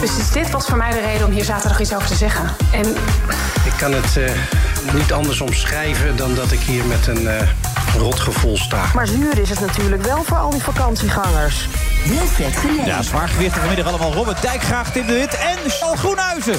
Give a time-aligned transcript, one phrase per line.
[0.00, 2.44] Dus dit was voor mij de reden om hier zaterdag iets over te zeggen.
[2.72, 2.88] En
[3.64, 4.30] Ik kan het eh,
[4.94, 7.48] niet anders omschrijven dan dat ik hier met een eh
[7.98, 8.84] rotgevoel sta.
[8.94, 11.68] Maar zuur is het natuurlijk wel voor al die vakantiegangers.
[12.06, 12.86] Wilfred Genee.
[12.86, 14.12] Ja, zwaargewichten vanmiddag allemaal.
[14.12, 16.56] Robert Dijkgraag, Tim de Wit en Charles Groenhuizen.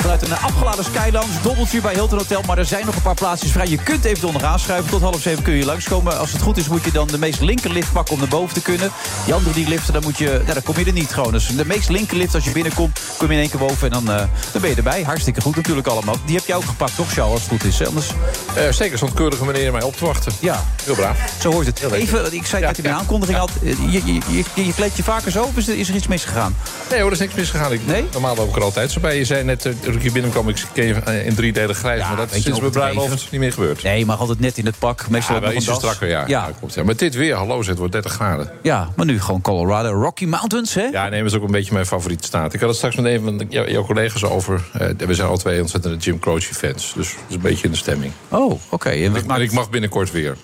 [0.00, 2.42] Vanuit een afgeladen Skylounge, dobbeltje bij Hilton Hotel.
[2.46, 3.66] Maar er zijn nog een paar plaatsjes vrij.
[3.66, 4.90] Je kunt even donderdag aanschuiven.
[4.90, 6.18] Tot half zeven kun je langskomen.
[6.18, 8.62] Als het goed is moet je dan de meest linkerlift pakken om naar boven te
[8.62, 8.90] kunnen.
[9.24, 11.32] Die andere die liften, dan, moet je, dan kom je er niet gewoon.
[11.32, 13.90] Dus de meest linkerlift, als je binnenkomt, kom je in één keer boven.
[13.92, 15.02] En dan, eh, dan ben je erbij.
[15.02, 16.16] Hartstikke goed natuurlijk allemaal.
[16.26, 17.78] Die heb je ook gepakt, toch Charles, als het goed is.
[17.78, 17.86] hè?
[17.86, 18.10] Anders,
[18.54, 20.32] Eh, zeker, stond keurige meneer mij op te wachten.
[20.40, 21.18] ja, Heel braaf.
[21.40, 21.80] zo hoort het.
[21.92, 23.00] Even, ik zei Ja, in mijn ja.
[23.00, 23.48] aankondiging al.
[23.62, 24.64] Je, je, je, je
[24.96, 26.56] je vaker zo of is er, is er iets misgegaan?
[26.90, 27.72] Nee hoor, er is niks misgegaan.
[27.72, 28.04] Ik, Nee?
[28.12, 29.16] Normaal loop ik er altijd zo bij.
[29.18, 31.74] Je zei net, eh, toen ik hier binnenkwam, ik ken je eh, in drie delen
[31.74, 32.00] grijs.
[32.00, 33.82] maar dat is je, sinds mijn bruiloft niet meer gebeurd.
[33.82, 35.08] Nee, maar altijd net in het pak.
[35.08, 36.24] Meestal Ja, wel strakker, ja.
[36.26, 36.50] Ja.
[36.74, 36.82] Ja.
[36.84, 38.50] Maar dit weer, hallo, het wordt 30 graden.
[38.62, 39.90] Ja, maar nu gewoon Colorado.
[40.02, 40.82] Rocky Mountains, hè?
[40.82, 42.54] Ja, nee, dat is ook een beetje mijn favoriete staat.
[42.54, 44.64] Ik had het straks met een van jou- jouw collega's over.
[44.72, 46.92] Eh, we zijn al twee ontzettende Jim Croce-fans.
[46.96, 48.12] Dus dat is een beetje in de stemming.
[48.28, 48.88] Oh, oké.
[48.88, 50.36] En maakt- en ik mag binnenkort weer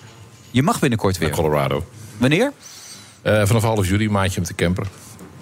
[0.51, 1.37] Je mag binnenkort naar weer.
[1.37, 1.85] Colorado.
[2.17, 2.51] Wanneer?
[3.21, 4.87] Eh, vanaf half juli maandje met de camper.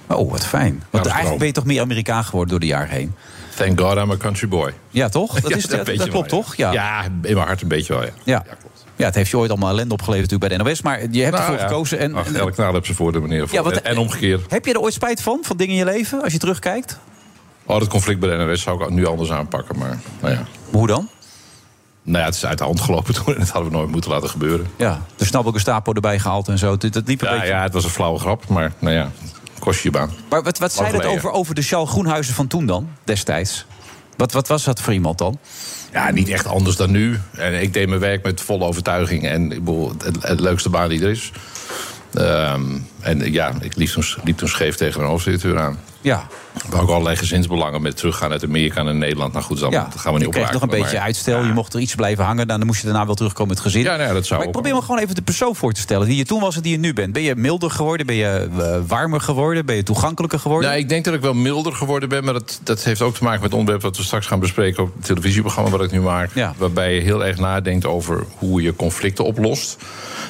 [0.08, 0.84] Oh, wat fijn.
[0.90, 3.16] Want is eigenlijk ben je toch meer Amerikaan geworden door de jaren heen.
[3.66, 4.74] Thank God I'm a country boy.
[4.90, 5.40] Ja, toch?
[5.40, 6.56] Dat, Ja, is, dat, klopt, wel, toch?
[6.56, 6.72] Ja.
[6.72, 8.10] Ja, in mijn hart een beetje wel, ja.
[8.24, 8.40] Ja.
[8.40, 8.86] klopt.
[8.96, 10.82] Ja, het heeft je ooit allemaal ellende opgeleverd natuurlijk bij de NOS.
[10.82, 12.00] Maar je hebt Nou, ervoor gekozen.
[12.00, 13.48] En, Ach, en- elke knaal heeft ze voor de meneer.
[13.52, 14.52] Ja, en, omgekeerd.
[14.52, 17.00] heb je er ooit spijt van, van dingen in je leven, als je terugkijkt?
[17.66, 19.78] Oh, dat conflict bij de NRS zou ik nu anders aanpakken.
[19.78, 20.44] Maar nou ja.
[20.72, 21.10] Hoe dan?
[22.04, 23.34] Nou ja, het is uit de hand gelopen toen.
[23.34, 24.68] En dat hadden we nooit moeten laten gebeuren.
[24.76, 26.78] Ja, de snabbel Gestapo erbij gehaald en zo.
[26.78, 27.48] Dat, dat liep een Ja, beetje...
[27.54, 28.48] ja, het was een flauwe grap.
[28.48, 29.12] Maar nou ja,
[29.62, 30.12] kost je je baan.
[30.30, 33.66] Maar wat, wat zei dat over, over de Charles Groenhuizen van toen dan, destijds?
[34.18, 35.40] Wat, wat was dat voor iemand dan?
[35.92, 37.20] Ja, niet echt anders dan nu.
[37.32, 39.28] En ik deed mijn werk met volle overtuiging.
[39.28, 41.32] En ik bedoel, het, het leukste baan die er is.
[42.14, 45.80] Ehm, en ja, ik liep toen, liep toen scheef tegen een hoofddirecteur aan.
[46.02, 46.28] Ja,
[46.70, 49.34] We ook allerlei gezinsbelangen met teruggaan uit Amerika naar Nederland.
[49.34, 49.84] Nou goed, dat, ja.
[49.84, 51.44] dat gaan we niet je kreeg nog een beetje uitstel.
[51.44, 52.48] Je mocht er iets blijven hangen.
[52.48, 53.84] Dan moest je daarna wel terugkomen met het gezin.
[53.84, 56.08] Ja, nee, dat zou maar ik probeer me gewoon even de persoon voor te stellen.
[56.08, 57.14] Die je toen was en die je nu bent.
[57.14, 58.06] Ben je milder geworden?
[58.06, 59.66] Ben je eh, warmer geworden?
[59.66, 60.70] Ben je toegankelijker geworden?
[60.70, 62.24] Nou, ik denk dat ik wel milder geworden ben.
[62.24, 64.84] Maar dat, dat heeft ook te maken met het onderwerp wat we straks gaan bespreken
[64.84, 66.30] op het televisieprogramma wat ik nu maak.
[66.34, 66.54] Ja.
[66.58, 69.78] Waarbij je heel erg nadenkt over hoe je conflicten oplost.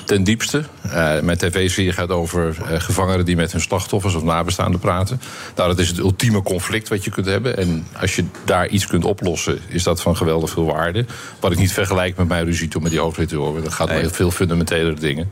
[0.06, 0.64] Ten diepste.
[0.82, 5.22] Eh, mijn tv-serie gaat over eh, gevangenen die met hun slachtoffers of nabestaanden praten.
[5.62, 7.58] Nou, dat is het ultieme conflict wat je kunt hebben.
[7.58, 11.06] En als je daar iets kunt oplossen, is dat van geweldig veel waarde.
[11.40, 13.64] Wat ik niet vergelijk met mijn ruzie toen met die hoofdredacteur.
[13.64, 15.32] Dat gaat om heel veel fundamentelere dingen.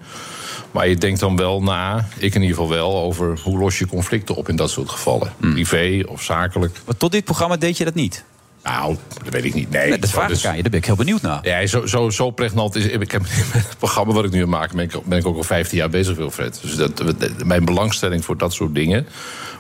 [0.72, 3.88] Maar je denkt dan wel na, ik in ieder geval wel, over hoe los je
[3.88, 5.34] conflicten op in dat soort gevallen.
[5.40, 5.54] Hmm.
[5.54, 6.80] Privé of zakelijk.
[6.86, 8.24] Maar tot dit programma deed je dat niet?
[8.64, 9.70] Nou, dat weet ik niet.
[9.70, 10.62] Nee, Nee, dat vraag dus- ik aan je.
[10.62, 11.48] Daar ben ik heel benieuwd naar.
[11.48, 12.86] Ja, zo, zo, zo pregnant is.
[12.86, 15.78] Ik heb het programma wat ik nu maken ben, ik, ben ik ook al 15
[15.78, 16.60] jaar bezig, Wilfred.
[16.62, 17.04] Dus dat-
[17.46, 19.08] mijn belangstelling voor dat soort dingen,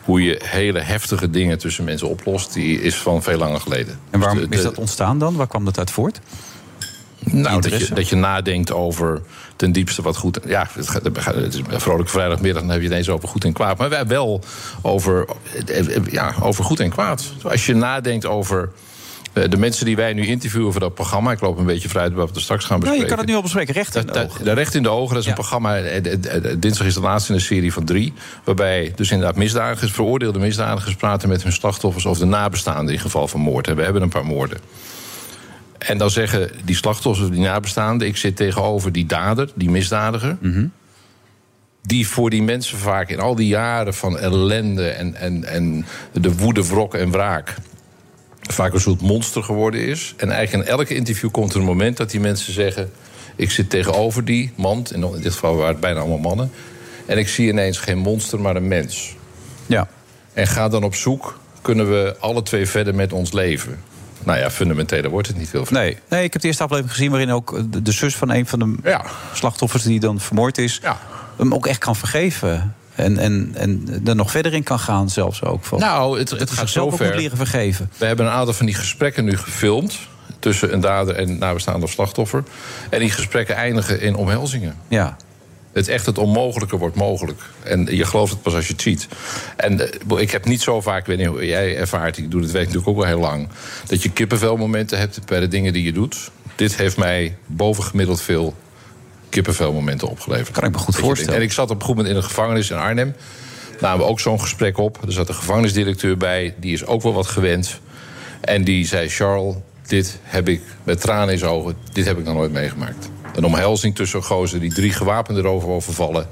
[0.09, 3.99] hoe je hele heftige dingen tussen mensen oplost, die is van veel langer geleden.
[4.09, 5.35] En waarom Dus is dat ontstaan dan?
[5.35, 6.19] Waar kwam dat uit voort?
[7.19, 9.21] Nou, dat je, dat je nadenkt over
[9.55, 10.39] ten diepste wat goed...
[10.45, 13.77] Ja, het, is een vrolijke vrijdagmiddag, dan heb je het eens over goed en kwaad.
[13.77, 14.41] Maar wij wel
[14.81, 15.25] over,
[16.09, 17.23] ja, over goed en kwaad.
[17.43, 18.69] Als je nadenkt over eh,
[19.47, 21.31] de mensen die wij nu interviewen voor dat programma...
[21.31, 23.05] ik loop een beetje vooruit wat we straks gaan bespreken.
[23.05, 23.73] je kan het nu al bespreken.
[23.73, 24.45] Recht in de Dat- ogen.
[24.45, 25.29] dat- Recht in de ogen, dat is Ja.
[25.29, 25.77] een programma.
[25.77, 28.13] eh, eh, eh, Dinsdag is de laatste in een serie van drie.
[28.43, 33.27] Waarbij dus inderdaad misdadigers, veroordeelde misdadigers praten met hun slachtoffers of de nabestaanden in geval
[33.27, 33.67] van moord.
[33.67, 34.57] En we hebben een paar moorden.
[35.77, 40.37] En dan zeggen die slachtoffers of die nabestaanden: ik zit tegenover die dader, die misdadiger.
[41.81, 46.35] Die voor die mensen vaak in al die jaren van ellende en, en, en de
[46.35, 47.55] woede, wrok en wraak
[48.53, 50.13] vaak een soort monster geworden is.
[50.17, 52.91] En eigenlijk in elke interview komt er een moment dat die mensen zeggen...
[53.35, 56.51] ik zit tegenover die man, in dit geval waren het bijna allemaal mannen...
[57.05, 59.15] en ik zie ineens geen monster, maar een mens.
[59.65, 59.87] Ja.
[60.33, 63.79] En ga dan op zoek, kunnen we alle twee verder met ons leven?
[64.23, 65.65] Nou ja, fundamenteler wordt het niet veel.
[65.69, 65.97] Nee.
[66.09, 67.11] nee, ik heb de eerste aflevering gezien...
[67.11, 69.05] waarin ook de, de zus van een van de Ja.
[69.33, 70.79] slachtoffers die dan vermoord is...
[70.81, 70.99] Ja.
[71.37, 72.75] hem ook echt kan vergeven.
[72.99, 75.63] En, en, en er nog verder in kan gaan zelfs ook.
[75.63, 77.05] Van, Nou, het, het gaat zover.
[77.05, 77.91] moet leren vergeven.
[77.97, 79.99] We hebben een aantal van die gesprekken nu gefilmd.
[80.39, 82.43] tussen een dader en nabestaande of slachtoffer.
[82.89, 84.75] En die gesprekken eindigen in omhelzingen.
[84.87, 85.17] Ja.
[85.71, 87.41] Het echt het onmogelijke wordt mogelijk.
[87.63, 89.07] En je gelooft het pas als je het ziet.
[89.55, 92.41] En eh, ik heb niet zo vaak, ik weet niet hoe jij ervaart, ik doe
[92.41, 93.47] het werk natuurlijk ook al heel lang,
[93.87, 96.31] dat je kippenvelmomenten hebt bij de dingen die je doet.
[96.55, 98.55] Dit heeft mij bovengemiddeld veel
[99.29, 100.51] kippenvelmomenten opgeleverd.
[100.51, 101.35] Kan ik me goed voorstellen.
[101.35, 103.15] En ik zat op een goed moment in een gevangenis in Arnhem.
[103.79, 104.97] Namen we ook zo'n gesprek op.
[105.05, 107.79] Er zat een gevangenisdirecteur bij, die is ook wel wat gewend.
[108.41, 109.55] En die zei: Charles,
[109.87, 113.09] dit heb ik met tranen in zijn ogen, dit heb ik nog nooit meegemaakt.
[113.35, 116.27] Een omhelzing tussen gozer die drie gewapenden erover overvallen.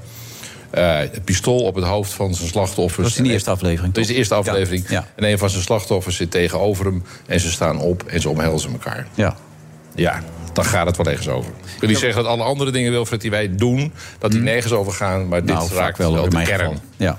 [0.70, 2.96] Eh, een pistool op het hoofd van zijn slachtoffers.
[2.96, 4.88] Dat was in die eerste aflevering, Dat is de eerste aflevering.
[4.88, 5.06] Ja, ja.
[5.14, 7.02] En een van zijn slachtoffers zit tegenover hem.
[7.26, 9.06] En ze staan op en ze omhelzen elkaar.
[9.14, 9.36] Ja.
[9.98, 10.22] Ja,
[10.52, 11.50] dan gaat het wel ergens over.
[11.74, 13.92] Ik wil niet zeggen dat alle andere dingen, Wilfred, die wij doen...
[14.18, 15.58] dat die nergens over gaan, maar dit Hmm.
[15.66, 16.58] nou, raakt wel wel de mijn kern.
[16.60, 16.74] geval.
[16.96, 17.16] Ja.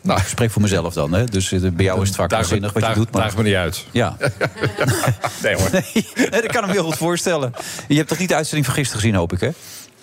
[0.00, 1.24] Nou, ik spreek voor mezelf dan, hè.
[1.24, 3.10] Dus eh, bij jou is het vaak waanzinnig wat je doet.
[3.12, 3.22] Maar...
[3.22, 3.84] daag me niet uit.
[3.90, 4.16] Ja.
[5.42, 5.68] Nee hoor.
[6.14, 7.52] Nee, dat kan ik me heel goed voorstellen.
[7.88, 9.48] Je hebt toch niet de uitzending van gisteren gezien, hoop ik, hè?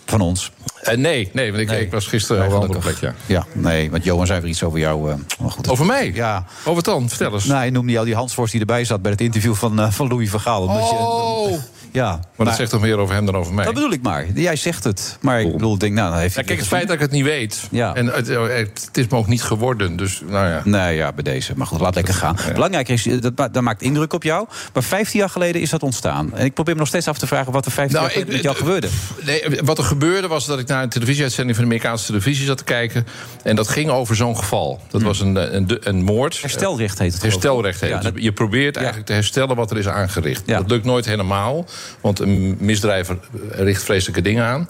[0.05, 0.51] Van ons.
[0.81, 3.13] Eh, nee, nee, want ik, ik was gisteren op een andere plek, ja.
[3.25, 5.09] Ja, nee, want Johan zei weer iets over jou.
[5.11, 5.69] eh, maar goed.
[5.69, 6.11] Over mij?
[6.13, 6.45] Ja.
[6.59, 7.09] Over het dan?
[7.09, 7.45] Vertel eens.
[7.45, 9.91] Nou, hij noemde jou die Hans Vorst die erbij zat bij het interview van, eh,
[9.91, 10.61] van Louis van Gaal.
[10.61, 11.59] Omdat je, Oh!
[11.95, 13.65] Ja, Maar dat zegt toch meer over hem dan over mij?
[13.65, 14.25] dat bedoel ik maar.
[14.33, 15.17] Jij zegt het.
[15.21, 17.11] Maar ik bedoel, denk, nou, dan heeft Ja, hij kijk, het feit dat ik het
[17.11, 17.67] niet weet.
[17.71, 17.95] Ja.
[17.95, 18.47] En het, het,
[18.85, 19.95] het is me ook niet geworden.
[19.95, 20.61] Dus, nou ja.
[20.63, 21.53] Nee, ja, bij deze.
[21.55, 22.37] Maar goed, laat lekker gaan.
[22.53, 24.47] Belangrijk is, eh, dat, dat maakt indruk op jou.
[24.73, 26.33] Maar 15 jaar geleden is dat ontstaan.
[26.35, 28.33] En ik probeer me nog steeds af te vragen wat er 15 Nou, jaar geleden
[28.33, 28.87] met jou gebeurde.
[29.25, 32.57] Nee, wat er gebeurde was dat ik naar een televisieuitzending van de Amerikaanse televisie zat
[32.57, 33.07] te kijken.
[33.43, 34.79] En dat ging over zo'n geval.
[34.89, 36.33] Dat was een, eh, een, een moord.
[36.33, 36.41] Hmm.
[36.49, 37.21] Herstelrecht heet het.
[37.21, 38.03] Herstelrecht heet Ja, het.
[38.03, 40.47] dat- Dus je probeert eigenlijk te herstellen wat er is aangericht.
[40.47, 41.65] Dat lukt nooit helemaal,
[42.01, 43.17] want een misdrijver
[43.51, 44.69] richt vreselijke dingen aan.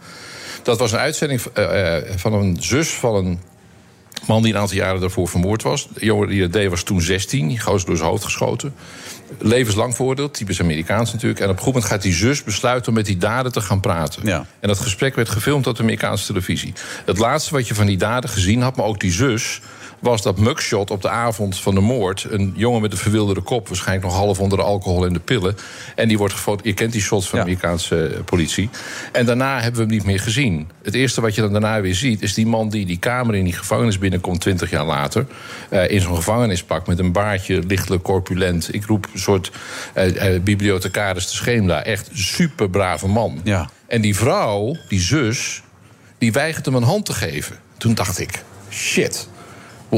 [0.64, 3.40] Dat was een uitzending eh, eh, van een zus van een
[4.28, 5.88] man die een aantal jaren daarvoor vermoord was.
[5.94, 8.74] De jongen die dat deed was toen 16, die gozer door zijn hoofd geschoten.
[9.40, 11.40] Levenslang veroordeeld, typisch Amerikaans natuurlijk.
[11.40, 13.80] En op een goed moment gaat die zus besluiten om met die dader te gaan
[13.80, 14.22] praten.
[14.26, 14.46] Ja.
[14.60, 16.74] En dat gesprek werd gefilmd op de Amerikaanse televisie.
[17.06, 19.62] Het laatste wat je van die dader gezien had, maar ook die zus
[20.06, 22.28] was dat mugshot op de avond van de moord.
[22.30, 25.56] Een jongen met een verwilderde kop, waarschijnlijk nog half onder de alcohol en de pillen.
[25.96, 26.78] En die wordt gefotografeerd.
[26.78, 28.70] Je kent die shots van de Amerikaanse eh, politie.
[29.12, 30.70] En daarna hebben we hem niet meer gezien.
[30.84, 33.44] Het eerste wat je dan daarna weer ziet, is die man die die kamer in
[33.44, 35.26] die gevangenis binnenkomt 20 jaar later.
[35.70, 38.74] eh, in zo'n gevangenispak met een baardje, lichtelijk corpulent.
[38.74, 39.52] Ik roep een soort
[39.94, 41.84] eh, eh, bibliothecaris te Scheemda.
[41.84, 43.42] Echt super brave man.
[43.44, 43.70] Ja.
[43.88, 45.62] En die vrouw, die zus,
[46.18, 47.56] die weigert hem een hand te geven.
[47.78, 49.28] Toen dacht ik, shit.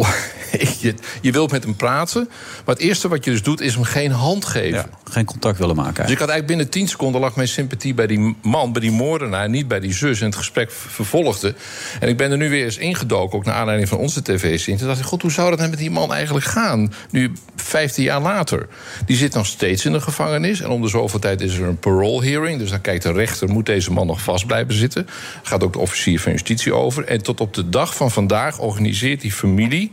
[0.79, 2.29] Je, je wilt met hem praten,
[2.65, 4.77] maar het eerste wat je dus doet is hem geen hand geven.
[4.77, 6.03] Ja, geen contact willen maken.
[6.03, 8.91] Dus ik had eigenlijk binnen 10 seconden lag mijn sympathie bij die man, bij die
[8.91, 10.19] moordenaar, niet bij die zus.
[10.19, 11.55] En het gesprek vervolgde.
[11.99, 14.77] En ik ben er nu weer eens ingedoken, ook naar aanleiding van onze tv-zin.
[14.77, 16.93] Toen dacht ik, god, hoe zou dat nou met die man eigenlijk gaan?
[17.09, 18.67] Nu, 15 jaar later.
[19.05, 20.61] Die zit nog steeds in de gevangenis.
[20.61, 22.59] En om de zoveel tijd is er een parole hearing.
[22.59, 25.07] Dus dan kijkt de rechter, moet deze man nog vast blijven zitten?
[25.43, 27.05] Gaat ook de officier van justitie over.
[27.05, 29.86] En tot op de dag van vandaag organiseert die familie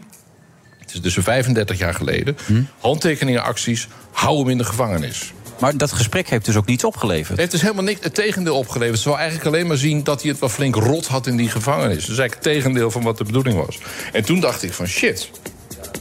[0.94, 2.36] is dus 35 jaar geleden.
[2.80, 5.32] Handtekeningenacties, hou hem in de gevangenis.
[5.60, 7.28] Maar dat gesprek heeft dus ook niets opgeleverd.
[7.28, 8.98] Het heeft dus helemaal niks, het tegendeel opgeleverd.
[8.98, 11.48] Ze wou eigenlijk alleen maar zien dat hij het wel flink rot had in die
[11.50, 11.96] gevangenis.
[12.06, 13.78] Dus eigenlijk het tegendeel van wat de bedoeling was.
[14.12, 15.30] En toen dacht ik van shit,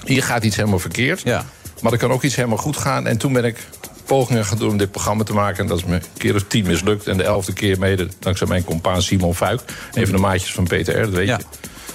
[0.05, 1.21] hier gaat iets helemaal verkeerd.
[1.23, 1.45] Ja.
[1.81, 3.07] Maar er kan ook iets helemaal goed gaan.
[3.07, 3.57] En toen ben ik
[4.05, 5.59] pogingen gaan doen om dit programma te maken.
[5.61, 7.07] En dat is me een keer of tien mislukt.
[7.07, 9.61] En de elfde keer mede dankzij mijn compaan Simon Fuik.
[9.93, 11.37] Een van de maatjes van PTR, dat weet Ja.
[11.37, 11.43] je.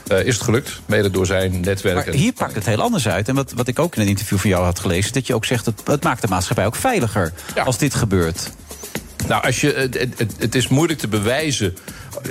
[0.08, 2.06] Eh, is het gelukt, mede door zijn netwerk.
[2.06, 3.28] Maar hier pakt het heel anders uit.
[3.28, 5.12] En wat, wat ik ook in een interview van jou had gelezen...
[5.12, 7.62] dat je ook zegt, het, het maakt de maatschappij ook veiliger Ja.
[7.62, 8.50] als dit gebeurt.
[9.28, 11.76] Nou, als je, het, het, het is moeilijk te bewijzen.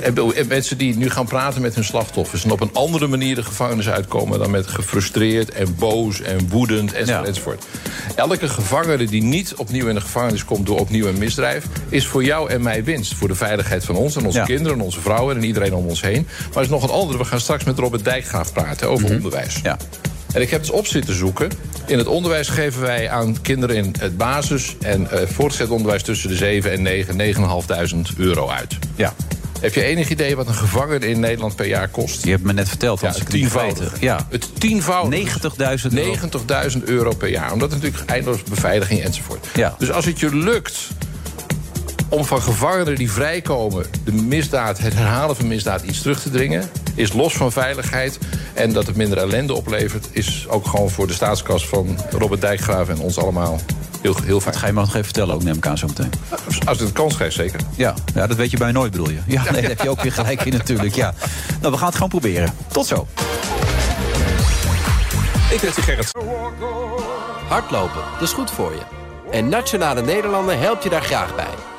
[0.01, 2.43] Eh, Mensen die nu gaan praten met hun slachtoffers...
[2.43, 4.39] en op een andere manier de gevangenis uitkomen...
[4.39, 7.23] dan met gefrustreerd en boos en woedend enzovoort.
[7.23, 7.29] Ja.
[7.29, 7.65] enzovoort.
[8.15, 10.65] Elke gevangene die niet opnieuw in de gevangenis komt...
[10.65, 13.13] door opnieuw een misdrijf, is voor jou en mij winst.
[13.13, 14.45] Voor de veiligheid van ons en onze Ja.
[14.45, 15.35] kinderen en onze vrouwen...
[15.37, 16.27] en iedereen om ons heen.
[16.47, 17.17] Maar er is nog een andere.
[17.17, 19.55] We gaan straks met Robert Dijkgraaf praten over onderwijs.
[19.57, 19.65] Mhm.
[19.65, 19.77] Ja.
[20.33, 21.51] En ik heb dus op zitten zoeken.
[21.85, 26.29] In het onderwijs geven wij aan kinderen in het basis- en eh, voortgezet onderwijs tussen
[26.29, 28.77] de 7 en 9, 9.500 euro uit.
[28.95, 29.13] Ja.
[29.59, 32.23] Heb je enig idee wat een gevangene in Nederland per jaar kost?
[32.23, 33.91] Je hebt me net verteld, Ja, want het het weten.
[33.99, 34.27] Ja.
[34.29, 35.39] Het tienvoudige.
[35.89, 36.15] 90.000 euro.
[36.77, 37.51] 90.000 euro per jaar.
[37.51, 39.47] Omdat natuurlijk eindeloos beveiliging enzovoort.
[39.55, 39.75] Ja.
[39.77, 40.87] Dus als het je lukt
[42.09, 43.85] om van gevangenen die vrijkomen...
[44.03, 46.69] de misdaad, het herhalen van misdaad iets terug te dringen...
[46.95, 48.17] is los van veiligheid
[48.53, 50.07] en dat het minder ellende oplevert...
[50.11, 53.59] is ook gewoon voor de staatskas van Robert Dijkgraaf en ons allemaal
[54.01, 54.51] heel, heel fijn.
[54.51, 56.11] Dat ga je me nog even vertellen ook, neem ik aan zo meteen.
[56.65, 57.59] Als het een kans krijgt, zeker.
[57.75, 59.19] Ja, ja dat weet je bij nooit, bedoel je?
[59.25, 60.95] Ja, nee, daar heb je ook weer gelijk in natuurlijk.
[60.95, 61.13] Ja.
[61.59, 62.53] Nou, we gaan het gewoon proberen.
[62.67, 63.07] Tot zo.
[65.51, 66.11] Ik ben Gerrit.
[67.47, 68.81] Hardlopen, dat is goed voor je.
[69.31, 71.76] En Nationale Nederlanden helpt je daar graag bij.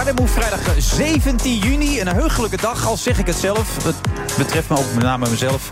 [0.00, 2.00] Move vrijdag 17 juni.
[2.00, 3.84] Een heugelijke dag, al zeg ik het zelf.
[3.84, 3.96] Het
[4.36, 5.70] betreft me ook met name mezelf.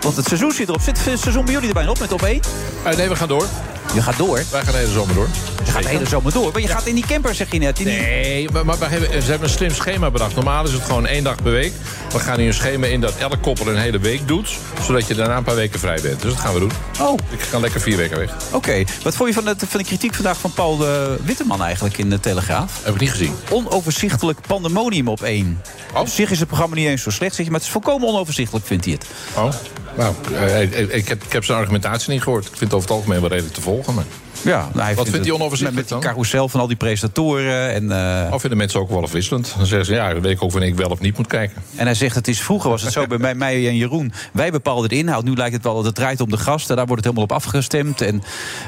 [0.00, 0.80] Want het seizoen zit erop.
[0.80, 2.40] Zit het seizoen bij jullie er bijna op met op 1?
[2.84, 3.46] Eh, nee, we gaan door.
[3.94, 4.42] Je gaat door.
[4.50, 5.28] Wij gaan de hele zomer door.
[5.64, 6.52] Je gaat de hele zomer door.
[6.52, 7.76] Maar je gaat in die camper, zeg je net.
[7.76, 7.86] Die...
[7.86, 10.34] Nee, maar, maar we hebben, ze hebben een slim schema bedacht.
[10.34, 11.72] Normaal is het gewoon één dag per week.
[12.12, 14.56] We gaan nu een schema in dat elk koppel een hele week doet.
[14.82, 16.20] Zodat je daarna een paar weken vrij bent.
[16.22, 16.70] Dus dat gaan we doen.
[17.00, 17.18] Oh.
[17.30, 18.34] Ik ga lekker vier weken weg.
[18.52, 18.84] Oké.
[19.02, 22.10] Wat vond je van de, van de kritiek vandaag van Paul de Witteman eigenlijk in
[22.10, 22.80] de Telegraaf?
[22.82, 23.34] Heb ik niet gezien.
[23.50, 25.62] Onoverzichtelijk pandemonium op één.
[25.94, 26.00] Oh.
[26.00, 28.08] Op zich is het programma niet eens zo slecht, zeg je, maar het is volkomen
[28.08, 29.06] onoverzichtelijk, vindt hij het.
[29.36, 29.52] Oh.
[29.96, 32.44] Nou, eh, ik, ik, ik heb, ik heb zijn argumentatie niet gehoord.
[32.44, 33.79] Ik vind het over het algemeen wel redelijk te volgen.
[33.86, 34.04] Maar...
[34.42, 37.74] Ja, nou, hij Wat vindt hij onoverzichtelijk Met, met die carousel van al die presentatoren.
[37.74, 37.92] En,
[38.26, 39.54] eh, Of vinden mensen ook wel afwisselend.
[39.56, 41.62] Dan zeggen ze, ja, dan weet ik ook wanneer ik wel of niet moet kijken.
[41.76, 44.12] en hij zegt, het is, vroeger was het zo bij mij, en Jeroen.
[44.32, 45.24] Wij bepaalden de inhoud.
[45.24, 46.76] Nu lijkt het wel dat het draait om de gasten.
[46.76, 48.00] Daar wordt het helemaal op afgestemd.
[48.00, 48.22] En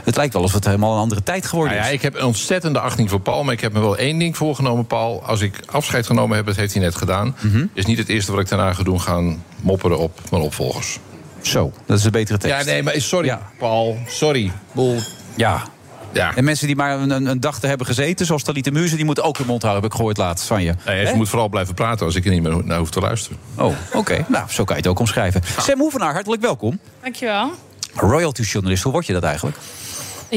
[0.04, 1.96] het lijkt wel alsof het helemaal een andere tijd geworden Nou ja, is.
[1.96, 3.44] ik heb een ontzettende achting voor Paul.
[3.44, 5.22] Maar ik heb me wel één ding voorgenomen, Paul.
[5.26, 7.36] Als ik afscheid genomen heb, dat heeft hij net gedaan.
[7.40, 7.64] Mhm.
[7.72, 10.98] Is niet het eerste wat ik daarna ga doen, gaan mopperen op mijn opvolgers.
[11.42, 12.58] Zo, dat is een betere tekst.
[12.58, 13.98] Ja, nee, maar sorry, Paul.
[14.06, 14.52] Sorry.
[14.72, 14.98] Boel.
[15.34, 15.62] Ja.
[16.12, 16.36] Ja.
[16.36, 18.96] En mensen die maar een, een, dag te hebben gezeten, zoals Talita Muze...
[18.96, 20.74] die moeten ook hun mond houden, heb ik gehoord laatst van je.
[20.86, 23.38] Nee, ze moet vooral blijven praten als ik er niet meer naar hoef te luisteren.
[23.56, 24.24] Oh, oké.
[24.28, 25.42] Nou, zo kan je het ook omschrijven.
[25.58, 26.78] Sam Hoevenaar, hartelijk welkom.
[27.02, 27.50] Dankjewel.
[27.94, 29.56] Royalty-journalist, hoe word je dat eigenlijk?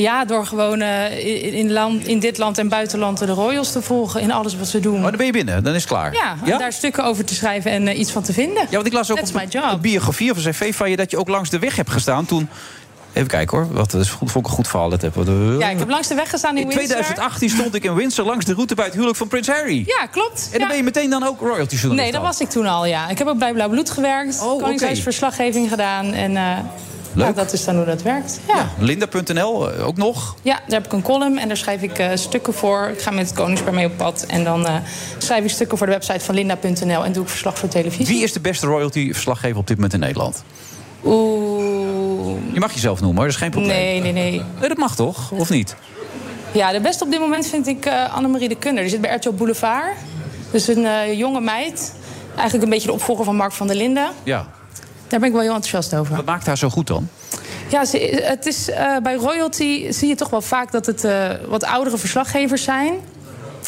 [0.02, 3.82] Ja, door gewoon eh, in, in, land, in dit land en buitenland de Royals te
[3.82, 4.98] volgen in alles wat ze doen.
[4.98, 6.14] Oh, dan ben je binnen, dan is het klaar.
[6.46, 8.64] Ja, daar stukken over te schrijven en eh, iets van te vinden.
[8.70, 10.96] Ja, want ik las ook That's op biografie of een cv van je...
[10.96, 12.50] dat je ook langs de weg hebt gestaan toen...
[13.14, 14.90] Even kijken hoor, wat, is goed, vond ik een goed verhaal.
[14.90, 15.16] Dat heb,
[15.60, 16.88] Ja, ik heb langs de weg gestaan in, in Windsor.
[16.88, 19.84] 2018 stond ik in Windsor langs de route bij het huwelijk van Prins Harry.
[19.86, 20.44] Ja, klopt.
[20.46, 20.68] En dan Ja.
[20.68, 23.10] ben je meteen dan ook royalty-journalist Nee, dat was ik toen al, ja.
[23.10, 24.42] Ik heb ook bij Blauw Bloed gewerkt.
[24.42, 24.62] Oh.
[24.62, 26.14] Koningshuisverslaggeving gedaan.
[26.14, 26.58] En eh,
[27.15, 27.27] Leuk.
[27.27, 28.39] ja, dat is dan hoe dat werkt.
[28.48, 28.69] Ja.
[28.79, 30.36] Linda.nl eh, ook nog.
[30.41, 32.89] Ja, daar heb ik een column en daar schrijf ik eh, stukken voor.
[32.93, 34.25] Ik ga met het Koningspaar mee op pad.
[34.27, 34.75] En dan eh,
[35.17, 37.05] schrijf ik stukken voor de website van linda.nl...
[37.05, 38.05] en doe ik verslag voor televisie.
[38.05, 40.43] Wie is de beste royalty-verslaggever op dit moment in Nederland?
[41.05, 42.38] Oeh...
[42.53, 43.75] Je mag jezelf noemen hoor, dat is geen probleem.
[43.75, 44.41] Nee, nee, nee.
[44.60, 45.31] Dat mag toch?
[45.31, 45.75] Of niet?
[46.51, 48.81] Ja, de beste op dit moment vind ik eh Annemarie de Kunder.
[48.81, 49.95] Die zit bij RTL Boulevard.
[50.51, 51.93] Dus een jonge meid.
[52.36, 54.10] Eigenlijk een beetje de opvolger van Mark van der Linden.
[54.24, 54.48] Ja.
[55.08, 56.16] Daar ben ik wel heel enthousiast over.
[56.16, 57.10] Wat maakt haar zo goed dan?
[57.70, 57.84] Ja,
[58.22, 61.98] het is, eh, bij royalty zie je toch wel vaak dat het eh, wat oudere
[61.98, 62.94] verslaggevers zijn.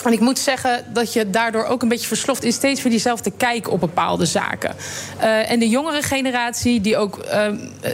[0.06, 3.32] En ik moet zeggen dat je daardoor ook een beetje versloft in steeds weer diezelfde
[3.38, 4.76] kijk op bepaalde zaken.
[5.18, 7.46] Eh, en de jongere generatie, die ook eh,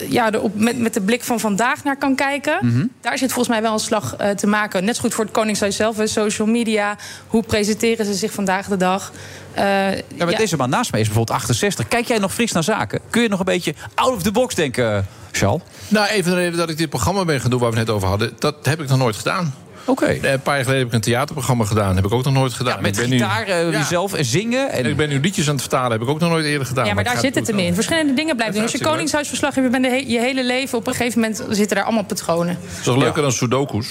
[0.10, 2.86] ja, er op, met, met de blik van vandaag naar kan kijken, Mhm.
[3.02, 4.84] daar zit volgens mij wel een slag eh, te maken.
[4.84, 6.96] Net zo goed voor het Koningshuis zelf, hè, social media.
[7.28, 9.12] Hoe presenteren ze zich vandaag de dag?
[9.54, 10.38] Eh, Ja, maar ja.
[10.38, 11.88] deze man naast mij is bijvoorbeeld 68.
[11.88, 13.00] Kijk jij nog fris naar zaken?
[13.10, 15.62] Kun je nog een beetje out of the box denken, Charles?
[15.88, 17.96] Nou, even de reden dat ik dit programma ben gaan doen waar we het net
[17.96, 18.32] over hadden.
[18.40, 19.54] Dat heb ik nog nooit gedaan.
[19.86, 20.06] Oké.
[20.06, 21.96] Eh, Een paar jaar geleden heb ik een theaterprogramma gedaan.
[21.96, 22.82] Heb ik ook nog nooit gedaan.
[22.82, 24.72] Met ik ben gitaar, eh, jezelf en zingen.
[24.72, 24.84] En...
[24.84, 25.92] En ik ben nu liedjes aan het vertalen.
[25.92, 26.86] Heb ik ook nog nooit eerder gedaan.
[26.86, 27.74] Ja, maar daar zit het hem in.
[27.74, 28.64] Verschillende dingen blijven doen.
[28.64, 30.78] Als je koningshuisverslaggever bent he- je hele leven...
[30.78, 32.58] op een gegeven moment zitten daar allemaal patronen.
[32.62, 33.88] Het is toch leuker dan sudokus?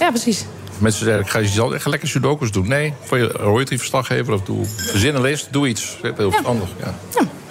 [0.00, 0.44] Ja, precies.
[0.78, 2.68] Mensen zeggen, ik ga, je zal echt lekker sudokus doen.
[2.68, 5.98] Nee, voor je royalty-verslaggever of doe verzin een list, doe iets.
[6.16, 6.94] Heel verstandig, ja.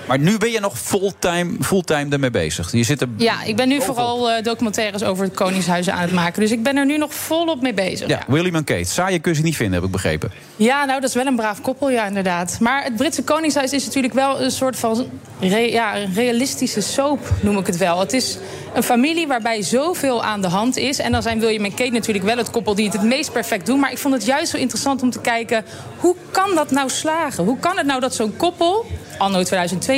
[0.10, 2.72] Maar nu ben je nog fulltime, fulltime ermee bezig.
[2.72, 3.08] Je zit er...
[3.18, 6.42] Ja, ik ben nu vooral eh, documentaires over het Koningshuis aan het maken.
[6.42, 8.08] Dus ik ben er nu nog volop mee bezig.
[8.08, 8.84] Ja, William en Kate.
[8.84, 10.32] Saaie kun je ze niet vinden, heb ik begrepen.
[10.56, 12.58] Ja, nou, dat is wel een braaf koppel, ja, inderdaad.
[12.60, 15.06] Maar het Britse Koningshuis is natuurlijk wel een soort van
[15.40, 18.00] re- ja, een realistische soap, noem ik het wel.
[18.00, 18.38] Het is
[18.74, 21.00] een familie waarbij zoveel aan de hand is.
[21.00, 23.66] En dan zijn William en Kate natuurlijk wel het koppel die het het meest perfect
[23.66, 23.80] doen.
[23.80, 25.66] Maar ik vond het juist zo interessant om te kijken...
[26.00, 27.44] hoe kan dat nou slagen?
[27.44, 28.86] Hoe kan het nou dat zo'n koppel,
[29.18, 29.44] anno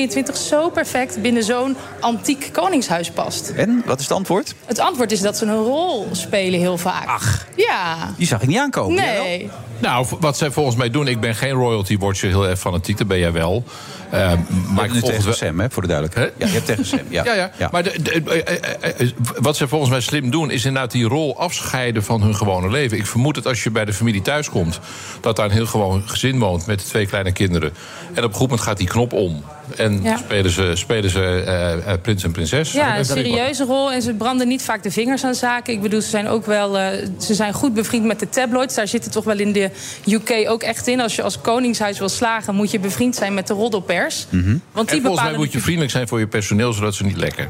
[0.08, 0.38] 2022...
[0.38, 3.50] zo perfect binnen zo'n antiek koningshuis past?
[3.50, 4.56] En, wat is het antwoord?
[4.66, 7.08] Het antwoord is dat ze een rol spelen heel vaak.
[7.08, 7.46] Ach.
[7.56, 8.14] Ja.
[8.18, 8.96] Die zag ik niet aankomen.
[8.96, 9.50] Nee.
[9.80, 13.08] Nou, wat zij volgens mij doen, ik ben geen royalty watcher, heel erg fanatiek, dat
[13.08, 13.64] ben jij wel.
[14.10, 14.38] Eh, maar
[14.74, 16.34] Maar ik tegen wel- Sam, hè, voor de duidelijkheid.
[16.38, 17.24] Ja, je hebt tegen Sam, ja.
[17.26, 17.70] Ja, ja.
[17.72, 21.38] Maar de, de- eh, eh, wat ze volgens mij slim doen, is inderdaad die rol
[21.40, 22.98] afscheiden van hun gewone leven.
[22.98, 24.80] Ik vermoed dat als je bij de familie thuis komt,
[25.22, 27.74] dat daar een heel gewoon gezin woont met twee kleine kinderen.
[28.14, 29.44] En op een goed moment gaat die knop om.
[29.78, 30.18] En Ja.
[30.18, 32.72] spelen ze, spelen ze eh, eh, prins en prinses.
[32.72, 33.92] Ja, een serieuze rol.
[33.92, 35.74] En ze branden niet vaak de vingers aan zaken.
[35.74, 36.78] Ik bedoel, ze zijn ook wel.
[36.78, 38.76] eh, ze zijn goed bevriend met de tabloids.
[38.76, 39.70] Daar zit het toch wel in de
[40.08, 41.00] UK ook echt in.
[41.02, 44.28] Als je als koningshuis wil slagen, moet je bevriend zijn met de roddelpers.
[44.72, 47.18] Want die en volgens mij moet je vriendelijk zijn voor je personeel, zodat ze niet
[47.18, 47.48] lekken.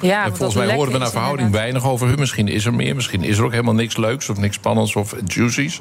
[0.00, 2.18] Ja, en volgens mij horen we naar verhouding weinig over hun.
[2.18, 5.14] Misschien is er meer, misschien is er ook helemaal niks leuks of niks spannends of
[5.26, 5.78] juicies.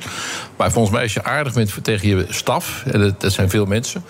[0.58, 3.66] Maar volgens mij als je aardig bent tegen je staf, en dat, dat zijn veel
[3.66, 4.04] mensen,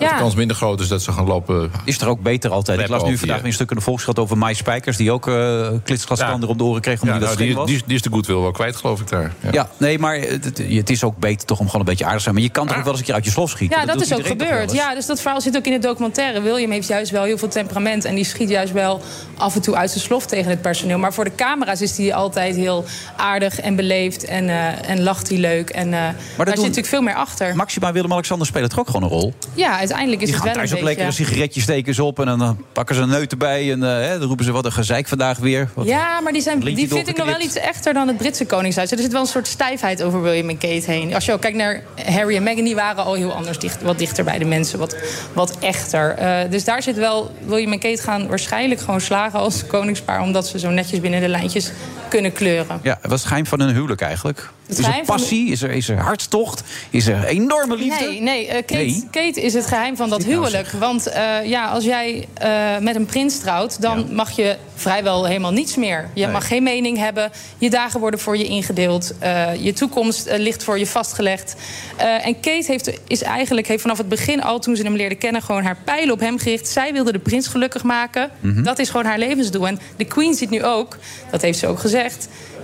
[0.00, 0.14] dat Ja.
[0.16, 1.70] de kans minder groot is dat ze gaan lopen.
[1.84, 2.80] Is er ook beter altijd.
[2.80, 4.96] Ik las nu vandaag weer een stuk in de Volkskrant over Mike Spijkers...
[4.96, 7.66] die ook uh, klitsglaskander om de oren kreeg omdat Ja, hij nou, dat die, was.
[7.70, 9.32] die, die is de goodwill wel kwijt, geloof ik daar.
[9.40, 9.48] Ja.
[9.52, 12.16] Ja, nee, maar het, het- het is ook beter toch om gewoon een beetje aardig
[12.18, 12.34] te zijn.
[12.34, 13.80] Maar je kan toch ook wel eens een keer uit je slof schieten?
[13.80, 14.72] Ja, dat, is ook gebeurd.
[14.72, 16.40] Ja, dus dat verhaal zit ook in de documentaire.
[16.40, 18.04] William heeft juist wel heel veel temperament.
[18.04, 19.00] En die schiet juist wel
[19.36, 20.98] af en toe uit zijn slof tegen het personeel.
[20.98, 22.84] Maar voor de camera's is hij altijd heel
[23.16, 24.24] aardig en beleefd.
[24.24, 25.70] En, eh, en lacht hij leuk.
[25.70, 26.14] En eh daar
[26.48, 27.56] zit natuurlijk veel meer achter.
[27.56, 29.34] Maxima Willem-Alexander spelen toch ook gewoon een rol?
[29.54, 31.02] Ja, uiteindelijk is Die het gaan wel een thuis ook beetje...
[31.02, 32.18] lekker een sigaretje steken ze op...
[32.20, 35.08] en dan pakken ze een neut erbij en eh, dan roepen ze wat een gezeik
[35.08, 35.68] vandaag weer.
[35.74, 38.46] Wat- Ja, maar die, zijn, die vind ik nog wel iets echter dan het Britse
[38.46, 38.90] koningshuis.
[38.92, 41.14] Er zit wel een soort stijfheid over William en Kate heen.
[41.14, 43.98] Als je ook kijkt naar Harry en Meghan, die waren al heel anders, dicht, wat
[43.98, 44.96] dichter bij de mensen, wat,
[45.32, 46.10] wat echter.
[46.14, 50.46] Eh, dus daar zit wel, William en Kate gaan waarschijnlijk gewoon slagen als koningspaar, omdat
[50.46, 51.70] ze zo netjes binnen de lijntjes
[52.10, 52.80] kunnen kleuren.
[52.82, 54.50] Ja, wat geheim van hun huwelijk eigenlijk?
[54.66, 55.50] Is er van- passie?
[55.50, 56.62] Is, er, is er hartstocht?
[56.90, 58.04] Is er enorme liefde?
[58.04, 59.08] Nee, nee, eh, Kate, Nee?
[59.10, 60.70] Kate is het geheim van dat nou huwelijk.
[60.70, 65.52] Want eh, ja, als jij eh, met een prins trouwt, dan mag je vrijwel helemaal
[65.52, 66.08] niets meer.
[66.14, 66.32] Je Nee.
[66.32, 67.30] mag geen mening hebben.
[67.58, 69.14] Je dagen worden voor je ingedeeld.
[69.60, 71.54] je toekomst ligt voor je vastgelegd.
[71.96, 75.42] En Kate heeft, is eigenlijk, heeft vanaf het begin al, toen ze hem leerde kennen,
[75.42, 76.68] gewoon haar pijlen op hem gericht.
[76.68, 78.30] Zij wilde de prins gelukkig maken.
[78.40, 78.62] Mhm.
[78.62, 79.66] Dat is gewoon haar levensdoel.
[79.66, 80.96] En de Queen ziet nu ook,
[81.30, 81.99] dat heeft ze ook gezegd.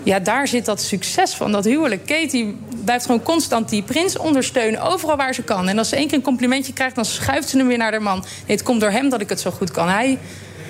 [0.02, 2.07] Ja, daar zit dat succes van, dat huwelijk.
[2.07, 5.69] Kate die blijft gewoon constant die prins ondersteunen, overal waar ze kan.
[5.69, 8.02] En als ze één keer een complimentje krijgt, dan schuift ze hem weer naar haar
[8.02, 8.25] man.
[8.47, 9.88] Het komt door hem dat ik het zo goed kan.
[9.88, 10.19] Hij,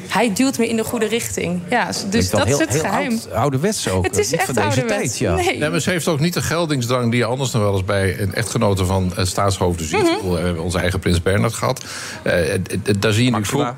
[0.08, 1.60] hij duwt me in de goede richting.
[1.70, 3.12] Ja, dus dat heel, is het heel geheim.
[3.12, 4.04] Oud, ouderwets ook.
[4.04, 4.96] Het is Niet echt van deze ouderwets.
[4.98, 5.34] tijd, ja.
[5.34, 5.70] Nee.
[5.70, 8.34] maar ze heeft ook niet de geldingsdrang die je anders nog wel eens bij een
[8.34, 10.02] echtgenote van het staatshoofden ziet.
[10.22, 10.28] Mhm.
[10.30, 11.84] We hebben onze eigen prins Bernhard gehad.
[12.22, 12.32] Eh,
[12.82, 13.74] het- daar zie je nu voor.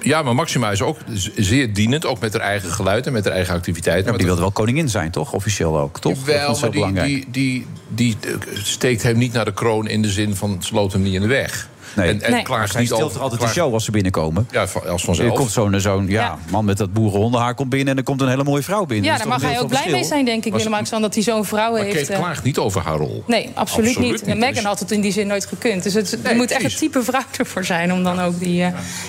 [0.00, 0.98] Ja, maar Maxima is ook
[1.36, 4.02] zeer dienend, ook met haar eigen geluid en met haar eigen activiteiten.
[4.04, 5.32] Ja, maar die wilde wel koningin zijn, toch?
[5.32, 6.24] Officieel ook, toch?
[6.24, 8.30] Wel, maar die, die, die, die eh,
[8.62, 11.26] steekt hem niet naar de kroon in de zin van sloot hem niet in de
[11.26, 11.68] weg.
[11.96, 12.08] Nee.
[12.08, 12.42] En, en Nee.
[12.42, 13.16] klaagt Zij niet stelt over.
[13.16, 14.48] er altijd de klaagt- show als ze binnenkomen.
[14.50, 15.34] Ja, van- als Er vanzelf.
[15.36, 16.38] komt zo'n zo'n ja, Ja.
[16.50, 17.88] man met dat boerenhondenhaar komt binnen...
[17.92, 19.10] en er komt een hele mooie vrouw binnen.
[19.10, 21.44] Ja, daar mag hij een ook blij mee zijn, denk ik, Willem-Alexander, dat hij zo'n
[21.44, 21.96] vrouw Maar heeft.
[21.98, 22.18] Kate eh.
[22.18, 23.22] klaagt niet over haar rol.
[23.26, 23.56] Nee, absoluut,
[23.88, 24.10] Absoluut niet.
[24.20, 24.22] niet.
[24.30, 25.82] En Meghan Dus- had het in die zin nooit gekund.
[25.82, 28.62] Dus het, Nee, je moet echt het type vrouw ervoor zijn om dan ook die...
[28.62, 28.68] eh,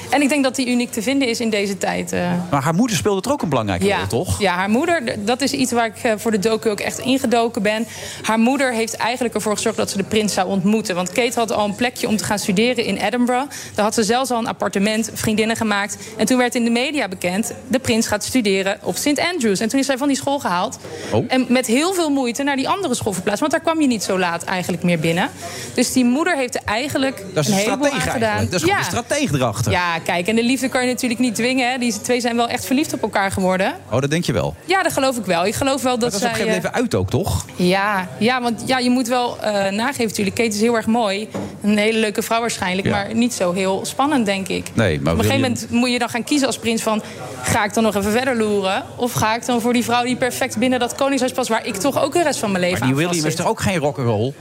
[0.10, 2.12] En ik denk dat die uniek te vinden is in deze tijd.
[2.12, 2.32] eh.
[2.52, 4.40] Maar haar moeder speelde er ook een belangrijke Ja, rol, toch?
[4.42, 7.88] ja, haar moeder, dat is iets waar ik voor de docu ook echt ingedoken ben.
[8.22, 10.96] Haar moeder heeft eigenlijk ervoor gezorgd dat ze de prins zou ontmoeten.
[10.96, 13.50] Want Kate had al een plekje om te gaan studeren in Edinburgh.
[13.76, 15.98] Daar had ze zelfs al een appartement, vriendinnen gemaakt.
[16.18, 19.20] En toen werd in de media bekend, de prins gaat studeren op St.
[19.34, 19.60] Andrews.
[19.60, 20.80] En toen is zij van die school gehaald.
[21.12, 21.26] Oh.
[21.28, 23.40] En met heel veel moeite naar die andere school verplaatst.
[23.40, 25.30] Want daar kwam je niet zo laat eigenlijk meer binnen.
[25.74, 28.44] Dus die moeder heeft er eigenlijk Dat is een een heleboel aan gedaan.
[28.44, 29.72] Dat is gewoon een stratege erachter.
[29.72, 31.72] Ja, kijk, en de liefde kan je natuurlijk niet dwingen.
[31.72, 31.78] Hè.
[31.78, 33.74] Die twee zijn wel echt verliefd op elkaar geworden.
[33.92, 34.56] Oh, dat denk je wel.
[34.66, 35.46] Ja, dat geloof ik wel.
[35.46, 36.46] Ik geloof wel dat Dat was op een zij...
[36.46, 37.46] gegeven moment eh, even uit ook, toch?
[37.56, 40.36] ja, ja, want ja, je moet wel eh, nageven natuurlijk.
[40.36, 41.30] Kate is heel erg mooi.
[41.64, 42.67] Een hele leuke vrouw waarschijnlijk.
[42.76, 42.90] Ja.
[42.90, 44.68] Maar niet zo heel spannend, denk ik.
[44.74, 47.02] Nee, maar Op een gegeven moment moet je dan gaan kiezen als prins van...
[47.44, 48.84] ga ik dan nog even verder loeren?
[48.96, 51.50] Of ga ik dan voor die vrouw die perfect binnen dat koningshuis past...
[51.50, 53.60] waar ik toch ook de rest van mijn leven Maar die William is toch ook
[53.62, 54.34] geen rock'n'roll?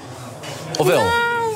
[0.79, 1.03] Of wel?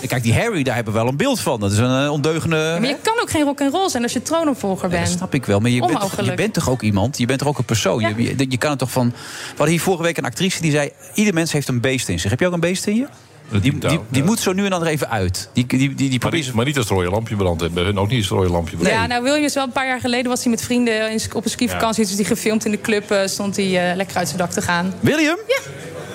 [0.06, 1.61] Kijk, die Harry, daar hebben we wel een beeld van.
[1.61, 2.56] Dat is een eh, ondeugende...
[2.56, 5.06] Ja, maar je kan ook geen rock'n'roll zijn als je troonopvolger Ja, bent.
[5.06, 5.61] dat snap ik wel.
[5.61, 6.37] Maar je bent, toch, je Onmogelijk.
[6.37, 7.18] bent toch ook iemand?
[7.18, 8.00] Je bent toch ook een persoon?
[8.00, 9.09] Je, je, je kan het toch van...
[9.11, 10.90] We hadden hier vorige week een actrice die zei...
[11.14, 12.30] ieder mens heeft een beest in zich.
[12.30, 13.06] Heb je ook een beest in je?
[13.50, 15.48] Die, die, die moet zo nu en dan er even uit.
[15.52, 17.72] Die, die, die, die Maar niet, maar niet als het rode lampje brandt.
[17.72, 18.94] Bij hun ook niet als het rode lampje brandt.
[18.94, 21.44] Ja, nou William is wel een paar jaar geleden was hij met vrienden in, op
[21.44, 22.06] een skivakantie.
[22.06, 24.62] Dus die gefilmd in de club eh, stond hij eh, lekker uit zijn dak te
[24.62, 24.94] gaan.
[25.00, 25.38] William?
[25.46, 25.58] Ja.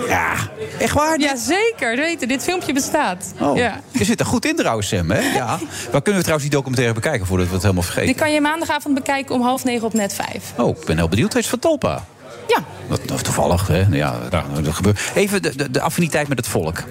[0.07, 0.33] Ja,
[0.79, 1.19] echt waar?
[1.19, 1.95] Ja, zeker.
[1.95, 3.33] Weten, dit filmpje bestaat.
[3.39, 3.81] Oh, Ja.
[3.91, 5.11] je zit er goed in trouwens, Sam.
[5.11, 5.19] Hè?
[5.33, 5.59] Ja.
[5.91, 8.07] Waar kunnen we trouwens die documentaire bekijken voordat we het helemaal vergeten?
[8.07, 10.53] Die kan je maandagavond bekijken om half negen op net vijf.
[10.57, 11.33] Oh, ik ben heel benieuwd.
[11.33, 12.05] Hij is van Talpa.
[12.47, 12.63] Ja.
[13.05, 13.85] Dat, toevallig, hè?
[13.91, 14.99] Ja, dat, dat gebeurt.
[15.15, 16.83] Even de, de, de affiniteit met het volk.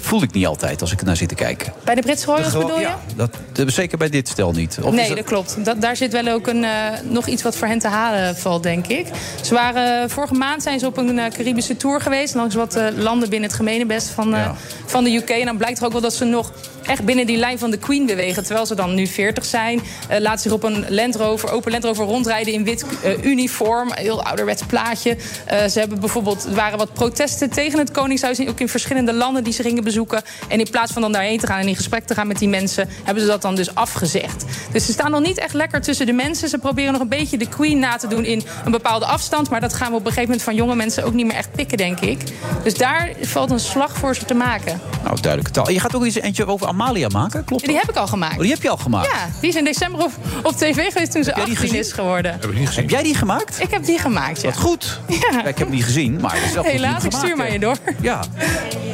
[0.00, 1.72] Voel ik niet altijd als ik er naar zit te kijken.
[1.84, 2.80] Bij de Britse Royals bedoel je?
[2.80, 4.78] Ja, dat, dat- zeker bij dit stel niet.
[4.82, 5.64] Of nee, dat- dat klopt.
[5.64, 6.70] Dat, daar zit wel ook een, eh,
[7.02, 9.06] nog iets wat voor hen te halen valt, denk ik.
[9.42, 12.34] Ze waren, vorige maand zijn ze op een eh, Caribische tour geweest...
[12.34, 14.50] langs wat eh, landen binnen het gemeenebest van, eh,
[14.86, 15.28] van de UK.
[15.30, 16.52] En dan blijkt er ook wel dat ze nog
[16.90, 18.44] echt binnen die lijn van de Queen bewegen...
[18.44, 19.80] terwijl ze dan nu 40 zijn.
[20.08, 23.88] Eh laat zich op een Land Rover, open Land Rover rondrijden in wit eh, uniform.
[23.90, 25.16] Een heel ouderwets plaatje.
[25.46, 28.48] Eh, ze hebben bijvoorbeeld, er waren wat protesten tegen het Koningshuis...
[28.48, 30.22] ook in verschillende landen die ze gingen bezoeken.
[30.48, 32.48] En in plaats van dan daarheen te gaan en in gesprek te gaan met die
[32.48, 32.88] mensen...
[33.04, 34.44] hebben ze dat dan dus afgezegd.
[34.72, 36.48] Dus ze staan nog niet echt lekker tussen de mensen.
[36.48, 39.50] Ze proberen nog een beetje de Queen na te doen in een bepaalde afstand.
[39.50, 41.52] Maar dat gaan we op een gegeven moment van jonge mensen ook niet meer echt
[41.52, 42.18] pikken, denk ik.
[42.62, 44.80] Dus daar valt een slag voor ze te maken.
[45.04, 45.70] Nou, duidelijke taal.
[45.70, 47.80] Je gaat ook eens eentje over Amalia maken, klopt Die dat?
[47.80, 48.34] heb ik al gemaakt.
[48.34, 49.06] Oh, die heb je al gemaakt?
[49.12, 50.10] Ja, die is in december op,
[50.42, 52.32] op tv geweest toen ze jij die 18 is geworden.
[52.32, 52.82] Heb ik niet gezien.
[52.82, 53.60] Heb jij die gemaakt?
[53.60, 54.48] Ik heb die gemaakt, ja.
[54.48, 55.00] Wat goed.
[55.08, 55.16] Ja.
[55.30, 57.52] Ja, ik heb hem niet gezien, maar het is wel goed Helaas, ik stuur maar
[57.52, 57.76] je door.
[58.00, 58.20] Ja.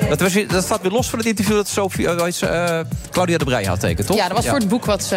[0.09, 3.45] Dat, was, weer- dat staat weer los van het interview dat Sophie, eh, Claudia de
[3.45, 4.17] Brij had tekent, toch?
[4.17, 5.15] Ja, dat was voor het boek wat ze,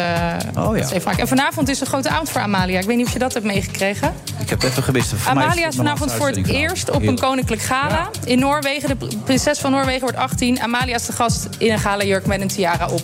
[0.58, 0.84] Oh, wat ja.
[0.86, 1.20] ze heeft gemaakt.
[1.22, 2.80] En vanavond is een grote avond voor Amalia.
[2.80, 4.14] Ik weet niet of je dat hebt meegekregen.
[4.40, 5.14] Ik heb het even gemist.
[5.16, 8.90] Voor Amalia is vanavond voor het eerst op een koninklijk gala in Noorwegen.
[8.90, 10.60] De pr- prinses van Noorwegen wordt 18.
[10.62, 13.02] Amalia is de gast in een galajurk met een tiara op.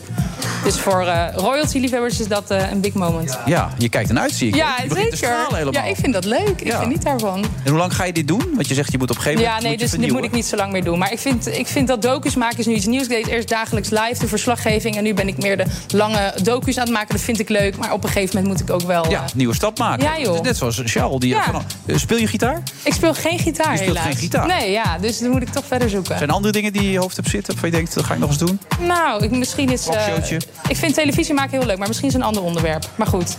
[0.63, 3.37] Dus voor eh, royalty-liefhebbers is dat eh, een big moment.
[3.45, 4.55] Ja, je kijkt ernaar uit, zie ik.
[4.55, 5.29] Ja, zeker.
[5.71, 6.49] Ja, ik vind dat leuk.
[6.61, 6.79] Ik Ja.
[6.81, 7.43] geniet daarvan.
[7.63, 8.51] En hoe lang ga je dit doen?
[8.55, 10.11] Want je zegt je moet op een gegeven Ja, moment nee, moet je dus dit
[10.15, 10.99] moet ik niet zo lang meer doen.
[10.99, 13.03] Maar ik vind, ik vind dat docus maken is nu iets nieuws.
[13.03, 14.95] Ik deed eerst dagelijks live de verslaggeving.
[14.97, 17.15] En nu ben ik meer de lange docus aan het maken.
[17.15, 17.77] Dat vind ik leuk.
[17.77, 19.09] Maar op een gegeven moment moet ik ook wel...
[19.09, 20.03] Ja, eh, nieuwe stap maken.
[20.03, 20.27] Ja, joh.
[20.27, 21.19] Het is Net zoals Charles.
[21.19, 21.43] Die Ja.
[21.51, 21.63] van,
[21.99, 22.61] speel je gitaar?
[22.83, 24.05] ik speel geen gitaar, Je speelt helaas.
[24.05, 24.47] geen gitaar?
[24.47, 24.97] Nee, ja.
[25.01, 26.17] Dus dan moet ik toch verder zoeken.
[26.17, 27.53] Zijn er andere dingen die je hoofd hebt zitten...
[27.53, 28.59] waarvan je denkt, dat ga ik nog eens doen?
[28.79, 29.88] Nou, ik, misschien is...
[29.88, 31.78] eh, ik vind televisie maken heel leuk.
[31.78, 32.89] Maar misschien is een ander onderwerp.
[32.95, 33.38] Maar goed.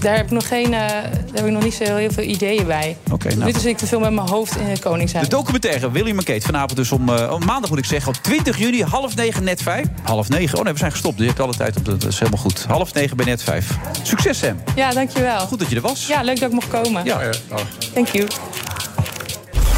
[0.00, 2.24] Daar heb ik nog, geen, eh, daar heb ik nog niet zo heel, heel veel
[2.24, 2.96] ideeën bij.
[3.12, 3.44] Oké, nou.
[3.44, 5.28] nu zit ik te veel met mijn hoofd in het Koningshuis.
[5.28, 8.08] De documentaire William Kate vanavond dus om, eh, maandag moet ik zeggen...
[8.08, 9.86] op 20 juni, half negen, net vijf.
[10.02, 11.18] Half negen, oh nee, we zijn gestopt.
[11.18, 12.64] Je hebt alle tijd op de, dat is helemaal goed.
[12.68, 13.76] Half negen bij net vijf.
[14.02, 14.60] Succes, Sam.
[14.74, 15.38] Ja, dankjewel.
[15.46, 16.06] Goed dat je er was.
[16.06, 17.04] Ja, leuk dat ik mocht komen.
[17.04, 17.20] Ja.
[17.94, 18.26] Thank you.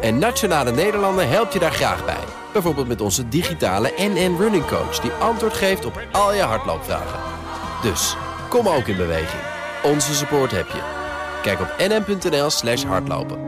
[0.00, 2.24] En Nationale Nederlanden helpt je daar graag bij.
[2.52, 5.00] Bijvoorbeeld met onze digitale NN Running Coach...
[5.00, 7.20] die antwoord geeft op al je hardloopvragen.
[7.82, 8.16] Dus,
[8.48, 9.42] kom ook in beweging.
[9.82, 10.82] Onze support heb je.
[11.42, 13.38] Kijk op nn.nl slash hardlopen.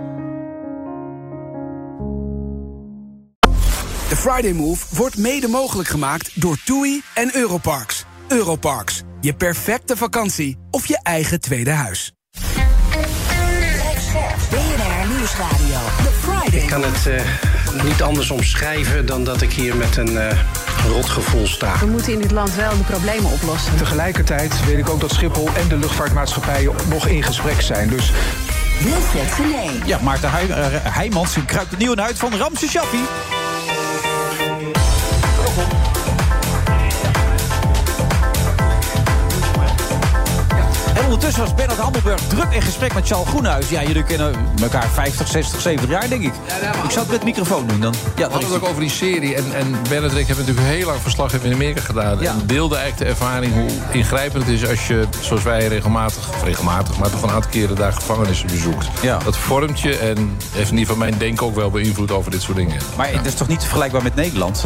[4.09, 8.05] De Friday Move wordt mede mogelijk gemaakt door TUI en Europarks.
[8.29, 12.13] Europarks, je perfecte vakantie of je eigen tweede huis.
[14.51, 16.10] BNR Nieuwsradio.
[16.51, 20.39] Ik kan het eh, niet anders omschrijven dan dat ik hier met een eh
[20.89, 21.79] rotgevoel sta.
[21.79, 23.77] We moeten in dit land wel de problemen oplossen.
[23.77, 27.89] Tegelijkertijd weet ik ook dat Schiphol en de luchtvaartmaatschappijen nog in gesprek zijn.
[27.89, 28.13] Dus
[28.83, 29.71] Wilfred Genee.
[29.85, 33.01] Ja, Maarten eh, Heijmans kruipt opnieuw naar uit van Ramse Shaffi.
[41.21, 43.69] Ondertussen was Bernard Hammelburg druk in gesprek met Charles Groenhuis.
[43.69, 46.33] Ja, jullie kennen elkaar 50, 60, 70 jaar, denk ik.
[46.85, 47.95] Ik zat met microfoon doen dan.
[48.17, 49.35] Ja, We hadden het ook over die serie.
[49.35, 52.23] En, en Bernard en ik hebben natuurlijk heel lang verslag in Amerika gedaan.
[52.23, 56.45] En deelde eigenlijk de ervaring hoe ingrijpend het is als je, zoals wij regelmatig, of
[56.45, 58.89] regelmatig, maar toch een aantal keren daar gevangenissen bezoekt.
[59.25, 62.43] Dat vormt je en heeft in ieder geval mijn denken ook wel beïnvloed over dit
[62.43, 62.77] soort dingen.
[62.97, 64.65] Maar het is toch niet vergelijkbaar met Nederland?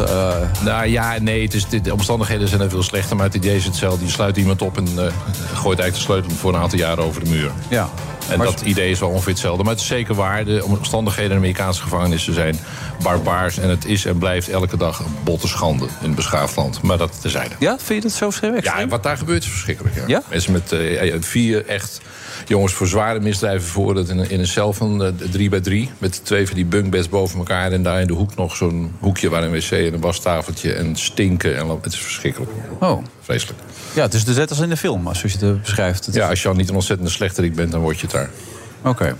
[0.61, 3.15] Nou ja, nee, het is, de omstandigheden zijn er veel slechter.
[3.15, 4.05] Maar het idee is hetzelfde.
[4.05, 5.13] Je sluit iemand op en eh,
[5.53, 7.51] gooit eigenlijk de sleutel voor een aantal jaren over de muur.
[7.69, 7.89] Ja.
[8.29, 9.63] En dat idee is wel ongeveer hetzelfde.
[9.63, 10.45] Maar het is zeker waar.
[10.45, 12.59] De omstandigheden in Amerikaanse gevangenissen zijn
[13.03, 13.57] barbaars.
[13.57, 16.81] En het is en blijft elke dag een botte schande in een beschaafd land.
[16.81, 17.55] Maar dat terzijde.
[17.59, 18.63] Ja, vind je dat zo scherp?
[18.63, 19.95] Ja, en wat daar gebeurt is verschrikkelijk.
[19.95, 20.03] Ja.
[20.07, 20.21] Ja?
[20.29, 22.01] Mensen met eh, ja, vier echt
[22.47, 25.91] jongens voor zware misdrijven voor in, een- in een cel van eh, drie bij drie.
[25.97, 27.71] Met twee van die bunkbeds boven elkaar.
[27.71, 30.73] En daar in de hoek nog zo'n hoekje waar een wc en een wastafeltje.
[30.73, 31.57] En stinken.
[31.57, 32.51] En, het is verschrikkelijk.
[32.79, 33.03] Oh.
[33.21, 33.59] Vreselijk.
[33.95, 36.05] Ja, het is dus net als in de film, zoals je het eh, beschrijft.
[36.05, 38.29] Het Ja, als je al niet een ontzettende slechterik bent, dan word je het daar.
[38.81, 39.15] Oké.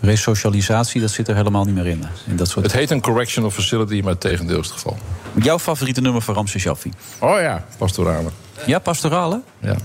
[0.00, 2.04] Resocialisatie, dat zit er helemaal niet meer in.
[2.26, 2.64] in dat soort...
[2.64, 4.98] Het heet een correctional facility, maar het tegendeel is het geval.
[5.34, 6.90] Jouw favoriete nummer van Ramses Shaffi?
[7.18, 8.28] Oh ja, pastorale.
[8.66, 9.40] Ja, pastorale?
[9.60, 9.76] Ja.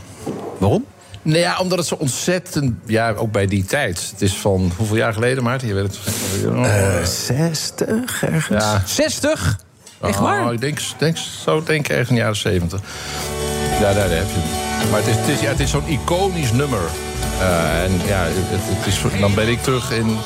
[0.57, 0.85] Waarom?
[1.21, 2.73] Nou ja, omdat het zo ontzettend...
[2.85, 4.09] Ja, ook bij die tijd.
[4.11, 5.67] Het is van hoeveel jaar geleden, Maarten?
[5.67, 5.99] Je weet het
[6.55, 8.63] Eh, 60 ergens.
[8.63, 8.81] Ja.
[8.85, 9.59] 60?
[10.01, 10.45] Echt waar?
[10.45, 12.79] Oh, ik denk, denk, zo denk ik ergens in de jaren 70.
[13.81, 14.89] Ja, daar, heb je het.
[14.89, 16.81] Maar het is, het is, ja, het is zo'n iconisch nummer.
[17.39, 20.17] Eh, en ja, het, het is, dan ben ik terug in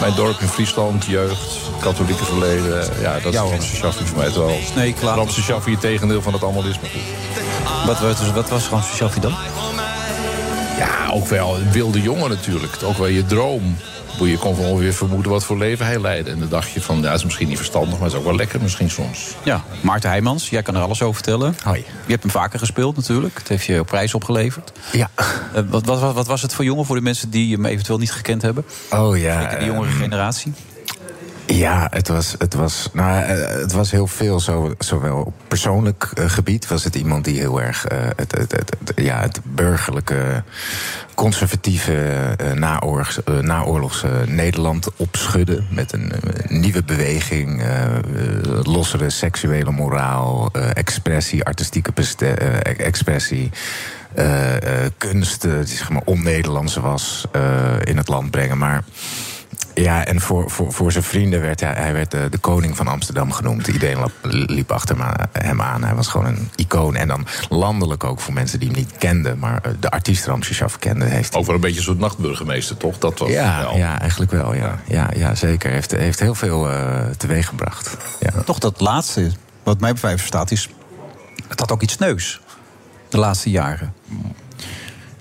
[0.00, 2.84] mijn dorp in Friesland, jeugd, katholieke verleden.
[3.00, 4.58] Ja, dat is Ramse Shaffi voor mij het wel.
[4.74, 5.16] Nee, klaar.
[5.16, 6.80] Ramse Shaffi, het tegendeel van het allemaal is.
[6.80, 7.86] Maar goed.
[7.86, 9.34] Wat, wat, wat was Ramse Shaffi dan?
[10.78, 12.76] Ja, ook wel wilde jongen natuurlijk.
[12.84, 13.76] Ook wel je droom.
[14.26, 16.30] Je kon van ongeveer vermoeden wat voor leven hij leidde.
[16.30, 17.92] En dan dacht je van, ja, dat is misschien niet verstandig...
[17.92, 19.34] maar het is ook wel lekker misschien soms.
[19.42, 21.56] Ja, Maarten Heijmans, jij kan er alles over vertellen.
[21.62, 21.78] Hoi.
[21.78, 23.38] Je hebt hem vaker gespeeld natuurlijk.
[23.38, 24.72] Het heeft je prijs opgeleverd.
[24.92, 25.10] Ja.
[25.16, 28.12] Uh, wat, wat, wat, was het voor jongen, voor de mensen die hem eventueel niet
[28.12, 28.64] gekend hebben?
[28.90, 29.40] Oh ja.
[29.40, 30.52] Zeker de jongere um, generatie.
[31.50, 34.40] Ja, het was, het was, nou, het was heel veel.
[34.40, 38.92] Zo, zowel op persoonlijk uh, gebied was het iemand die heel erg uh, het, het,
[38.96, 40.42] ja, het burgerlijke,
[41.14, 45.62] conservatieve uh, naoorlogs, naoorlogs Nederland opschudde.
[45.70, 46.12] Met een
[46.48, 47.62] nieuwe beweging,
[48.62, 51.92] lossere seksuele moraal, expressie, artistieke
[52.76, 53.50] expressie.
[54.18, 54.60] Uh, uh,
[54.98, 57.24] kunst die zeg maar on-Nederlands was
[57.84, 58.58] in het land brengen.
[58.58, 58.84] Maar
[59.82, 62.88] ja, en voor, voor, voor zijn vrienden werd hij, hij werd de, de koning van
[62.88, 63.66] Amsterdam genoemd.
[63.66, 64.96] Iedereen liep achter
[65.32, 65.84] hem aan.
[65.84, 66.96] Hij was gewoon een icoon.
[66.96, 69.38] En dan landelijk ook voor mensen die hem niet kenden.
[69.38, 71.04] Maar de artiest Ramse Shaf kende.
[71.04, 72.98] Heeft Over een beetje een soort nachtburgemeester, toch?
[72.98, 73.76] Dat was ja, wel.
[73.76, 74.54] ja, eigenlijk wel.
[74.54, 75.70] Ja, ja, ja zeker.
[75.70, 77.96] Heeft, heeft heel veel uh, teweeggebracht.
[78.20, 78.42] Ja.
[78.44, 79.30] Toch dat laatste,
[79.62, 80.68] wat mij bij verstaat, is...
[81.48, 82.40] het had ook iets neus.
[83.08, 83.94] De laatste jaren.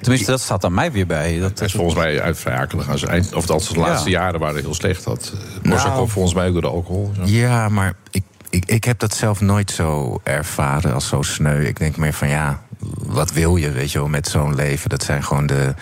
[0.08, 1.40] Tenminste, dat staat aan mij weer bij.
[1.40, 3.34] Dat is volgens mij uit vrij akelig aan zijn eind.
[3.34, 4.20] Of dat de laatste ja.
[4.20, 5.04] jaren waren heel slecht.
[5.04, 7.12] Dat Borsakov nou, volgens mij ook door de alcohol.
[7.16, 7.22] Zo.
[7.26, 11.64] Ja, maar ik, ik, ik heb dat zelf nooit zo ervaren als zo sneu.
[11.64, 12.62] Ik denk meer van ja,
[12.98, 14.90] wat wil je, weet je wel, met zo'n leven?
[14.90, 15.74] Dat zijn gewoon de,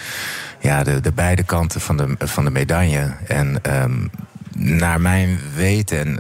[0.59, 3.13] ja, de, de beide kanten van de, van de medaille.
[3.27, 4.09] En um,
[4.57, 6.19] naar mijn weten, en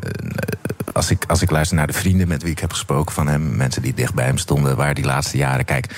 [0.95, 3.55] als ik, als ik luister naar de vrienden met wie ik heb gesproken van hem,
[3.55, 5.95] mensen die dicht bij hem stonden, waar die laatste jaren, kijk,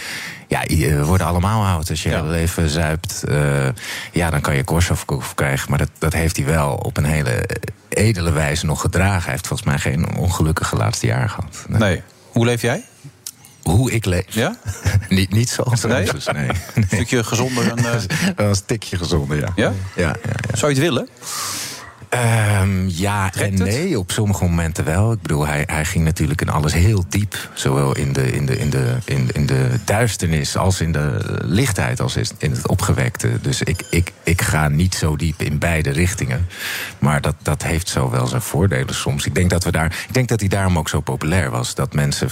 [0.48, 1.90] ja, we worden allemaal oud.
[1.90, 2.24] Als je ja.
[2.24, 3.68] leven zuipt, uh,
[4.12, 5.70] ja, dan kan je Korsakoff krijgen.
[5.70, 7.50] Maar dat, dat heeft hij wel op een hele
[7.90, 9.24] edele wijze nog gedragen.
[9.24, 11.66] Hij heeft volgens mij geen ongelukkige laatste jaar gehad.
[11.68, 11.80] Nee.
[11.80, 12.02] nee.
[12.32, 12.84] Hoe leef jij?
[13.64, 14.26] Hoe ik leef?
[14.30, 14.56] Ja?
[15.10, 16.06] niet, niet zoals nee?
[16.06, 16.50] Ramses, nee.
[16.74, 17.72] Een stukje gezonder.
[17.72, 17.94] En, uh...
[18.36, 19.52] Wel een stukje gezonder, ja.
[19.56, 19.74] Ja?
[19.96, 20.16] Ja, ja,
[20.50, 20.58] ja.
[20.58, 21.10] Zou je het willen?
[22.10, 23.98] Um, ja Trekt en nee, het?
[23.98, 25.12] op sommige momenten wel.
[25.12, 27.50] Ik bedoel, hij, hij ging natuurlijk in alles heel diep.
[27.54, 32.00] Zowel in de, in, de, in, de, in, in de duisternis als in de lichtheid,
[32.00, 33.30] als in het opgewekte.
[33.42, 36.48] Dus ik, ik, ik ga niet zo diep in beide richtingen.
[37.00, 39.26] Maar dat, dat heeft zo wel zijn voordelen soms.
[39.26, 41.76] Ik denk dat, we daar, ik denk dat hij daarom ook zo populair was.
[41.76, 42.30] Dat mensen,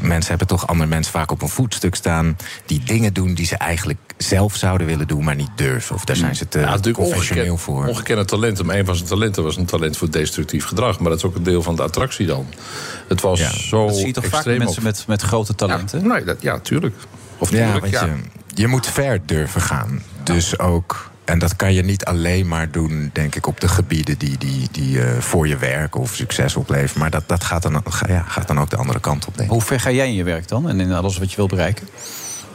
[0.00, 2.36] mensen hebben toch andere mensen vaak op een voetstuk staan...
[2.66, 5.94] die dingen doen die ze eigenlijk zelf zouden willen doen, maar niet durven.
[5.94, 7.86] Of daar zijn ze te ja, professioneel ongekend, voor.
[7.86, 8.60] Ongekende talent.
[8.60, 10.98] Om een van zijn talenten was een talent voor destructief gedrag.
[10.98, 12.46] Maar dat is ook een deel van de attractie dan.
[13.08, 15.54] Het was ja, zo Dat zie je toch vaak extreem mensen op- met, met grote
[15.54, 16.00] talenten?
[16.00, 16.94] Ja, nee, dat, ja, tuurlijk.
[17.38, 18.04] Of ja, tuurlijk, want ja.
[18.04, 18.16] Je,
[18.54, 20.02] je moet ver durven gaan.
[20.22, 21.10] Dus ook.
[21.24, 24.68] En dat kan je niet alleen maar doen, denk ik, op de gebieden die, die,
[24.70, 27.00] die uh, voor je werk of succes opleveren.
[27.00, 29.54] Maar dat, dat gaat, dan, ja, gaat dan ook de andere kant op, denk ik.
[29.54, 31.88] Hoe ver ga jij in je werk dan en in alles wat je wil bereiken?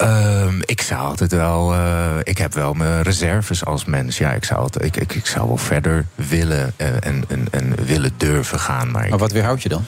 [0.01, 1.73] Um, ik zou altijd wel.
[1.73, 4.17] Uh, ik heb wel mijn reserves als mens.
[4.17, 7.75] Ja, ik zou, altijd, ik, ik, ik zou wel verder willen uh, en, en, en
[7.85, 8.91] willen durven gaan.
[8.91, 9.85] Maar, maar wat weerhoudt je dan?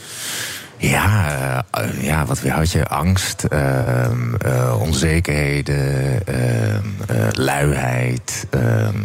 [0.78, 2.88] Ja, uh, ja, wat weerhoudt je?
[2.88, 8.48] Angst, uh, onzekerheden, uh, luiheid.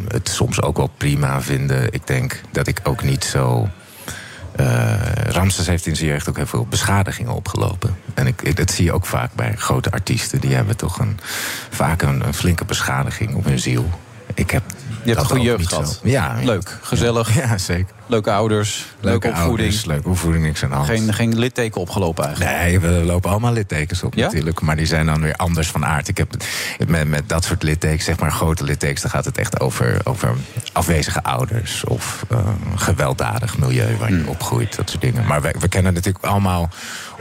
[0.09, 1.93] het soms ook wel prima vinden.
[1.93, 3.69] Ik denk dat ik ook niet zo.
[4.61, 4.95] Uh,
[5.27, 7.97] Ramses heeft in zijn jeugd ook heel veel beschadigingen opgelopen.
[8.15, 10.41] En ik, dat zie je ook vaak bij grote artiesten.
[10.41, 11.19] Die hebben toch een,
[11.71, 13.91] vaak een flinke beschadiging op hun ziel.
[14.39, 14.63] Ik heb
[15.03, 16.01] je hebt een goede jeugd gehad.
[16.03, 17.35] Ja, Leuk, gezellig.
[17.35, 17.95] Ja, zeker.
[18.07, 19.59] Leuke ouders, leuke, leuke opvoeding.
[19.59, 20.89] Ouders, leuke opvoeding, niks aan de hand.
[20.89, 22.57] Geen, geen litteken opgelopen eigenlijk?
[22.57, 24.25] Nee, we lopen allemaal littekens op ja?
[24.25, 24.61] natuurlijk.
[24.61, 26.09] Maar die zijn dan weer anders van aard.
[26.09, 26.35] Ik heb
[26.87, 29.03] met, met dat soort littekens, zeg maar grote littekens...
[29.03, 30.35] dan gaat het echt over, over
[30.73, 31.85] afwezige ouders...
[31.85, 32.39] of uh,
[32.75, 34.23] gewelddadig milieu waar je Hmm.
[34.23, 34.29] mm.
[34.29, 35.27] opgroeit, dat soort dingen.
[35.27, 36.71] Maar we, we kennen natuurlijk allemaal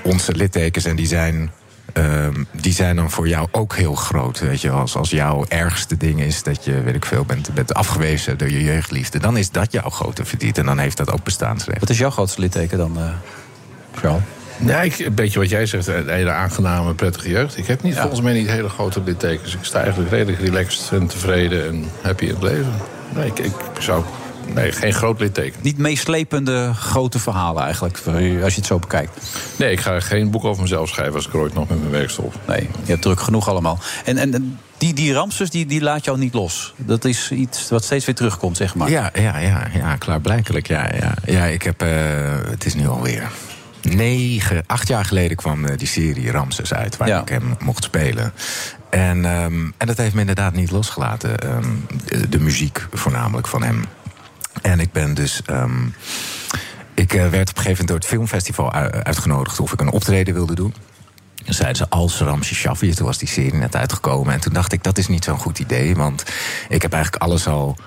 [0.04, 0.86] onze littekens...
[0.86, 1.52] en die zijn
[1.98, 4.40] Um, die zijn dan voor jou ook heel groot.
[4.40, 7.74] Weet je, als, als jouw ergste ding is dat je, weet ik veel, bent, bent
[7.74, 11.24] afgewezen door je jeugdliefde, dan is dat jouw grote verdriet en dan heeft dat ook
[11.24, 11.80] bestaansrecht.
[11.80, 13.04] Wat is jouw grootste litteken dan, uh,
[13.96, 14.22] Charles?
[14.66, 17.58] Ja, ik, een beetje wat jij zegt, een hele aangename, prettige jeugd.
[17.58, 18.02] Ik heb niet, ja.
[18.02, 19.56] volgens mij niet hele grote littekens.
[19.56, 22.74] Ik sta eigenlijk redelijk relaxed en tevreden en happy in het leven.
[23.16, 24.04] Nee, ik, ik zou
[24.54, 25.60] Nee, geen groot litteken.
[25.62, 27.98] Niet meeslepende grote verhalen eigenlijk,
[28.44, 29.12] als je het zo bekijkt.
[29.56, 31.92] Nee, ik ga geen boek over mezelf schrijven als ik er ooit nog met mijn
[31.92, 32.36] werk stop.
[32.48, 33.80] Nee, je hebt druk genoeg allemaal.
[34.06, 36.74] En, en die, die Ramses, die, die laat jou niet los.
[36.78, 38.90] Dat is iets wat steeds weer terugkomt, zeg maar.
[38.90, 40.68] Ja, ja, ja, ja klaarblijkelijk.
[40.68, 41.14] Ja, ja.
[41.26, 41.90] ja ik heb, uh,
[42.50, 43.32] het is nu alweer
[43.82, 48.34] negen, acht jaar geleden kwam eh, die serie Ramses uit, waar ik hem mocht spelen.
[48.90, 51.40] En, ehm, en dat heeft me inderdaad niet losgelaten.
[51.40, 51.66] ehm,
[52.06, 53.86] de, de muziek voornamelijk van hem.
[54.62, 55.42] En ik ben dus.
[55.46, 55.86] ehm,
[56.94, 58.72] ik eh, werd op een gegeven moment door het filmfestival
[59.04, 60.74] uitgenodigd of ik een optreden wilde doen.
[61.46, 62.94] En zeiden ze als Ramses Shaffi.
[62.94, 64.34] Toen was die serie net uitgekomen.
[64.34, 65.96] En toen dacht ik, dat is niet zo'n goed idee.
[65.96, 66.24] Want
[66.70, 67.78] ik heb eigenlijk alles al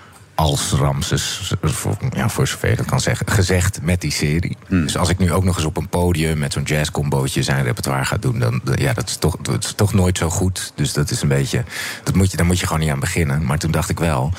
[0.40, 4.56] als Ramses, voor, ja, voor zover je dat kan zeggen, gezegd met die serie.
[4.68, 8.04] Dus als ik nu ook nog eens op een podium met zo'n jazzcombootje zijn repertoire
[8.04, 10.72] ga doen, dan ja, dat is, toch, dat is toch nooit zo goed.
[10.74, 11.64] Dus dat is een beetje,
[12.04, 13.44] dat moet je, daar moet je gewoon niet aan beginnen.
[13.44, 14.32] Maar toen dacht ik wel,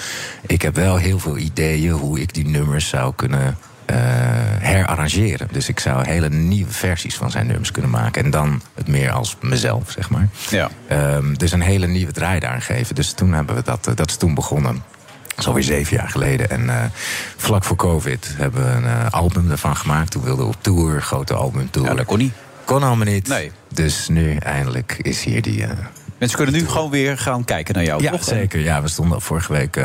[0.47, 3.97] ik heb wel heel veel ideeën hoe ik die nummers zou kunnen eh,
[4.59, 5.47] herarrangeren.
[5.51, 8.23] Dus ik zou hele nieuwe versies van zijn nummers kunnen maken.
[8.23, 10.27] En dan het meer als mezelf, zeg maar.
[10.49, 10.69] Ja.
[10.87, 12.95] Ehm, dus een hele nieuwe draai daar geven.
[12.95, 14.83] Dus toen hebben we dat, eh, dat is toen begonnen.
[15.31, 16.49] Dat is alweer zeven jaar geleden.
[16.49, 16.83] En eh,
[17.37, 20.11] vlak voor COVID hebben we een eh, album ervan gemaakt.
[20.11, 21.87] Toen wilden we op tour, grote albumtour.
[21.87, 22.33] Ja, dat kon niet.
[22.65, 23.27] Kon allemaal niet.
[23.27, 23.51] Nee.
[23.73, 25.63] Dus nu eindelijk is hier die...
[25.63, 25.69] eh,
[26.17, 28.23] Mensen kunnen nu gewoon weer gaan kijken naar jou, ja, toch?
[28.23, 28.59] zeker.
[28.59, 29.79] Ja, we stonden vorige week,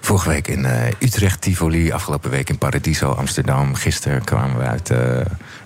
[0.00, 0.66] vorige week in
[0.98, 1.92] Utrecht, Tivoli.
[1.92, 3.74] Afgelopen week in Paradiso, Amsterdam.
[3.74, 4.90] Gisteren kwamen we uit...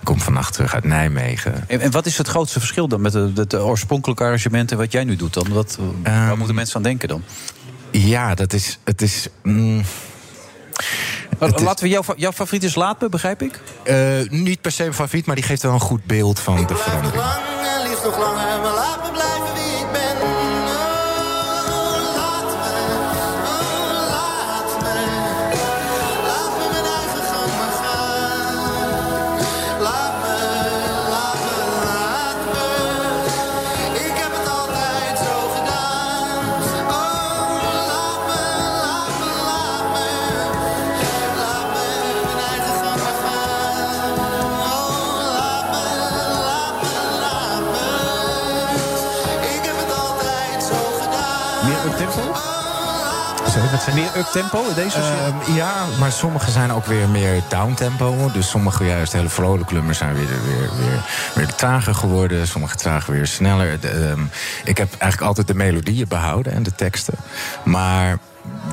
[0.03, 1.63] kom vannacht terug uit Nijmegen.
[1.67, 4.91] En, en wat is het grootste verschil dan met het, het oorspronkelijke arrangement en wat
[4.91, 5.47] jij nu doet dan?
[5.53, 7.23] Wat, waar moeten mensen aan denken dan?
[7.91, 8.79] Ja, dat is...
[8.83, 9.81] Het is mm,
[11.39, 13.59] Laten we jouw, jouw favoriet is Laatme, begrijp ik?
[13.83, 13.95] eh,
[14.29, 17.23] niet per se een favoriet, maar die geeft wel een goed beeld van de verandering.
[17.23, 18.47] En liefst nog langer,
[53.59, 54.01] Zei je?
[54.01, 54.97] Meer up-tempo in deze?
[54.97, 58.31] Ehm, ja, maar sommige zijn ook weer meer downtempo.
[58.33, 61.03] Dus sommige juist hele vrolijke nummers zijn weer, weer, weer,
[61.35, 62.47] weer trager geworden.
[62.47, 63.79] Sommige trager weer sneller.
[63.79, 64.21] De, ehm,
[64.63, 67.13] ik heb eigenlijk altijd de melodieën behouden en de teksten.
[67.63, 68.17] Maar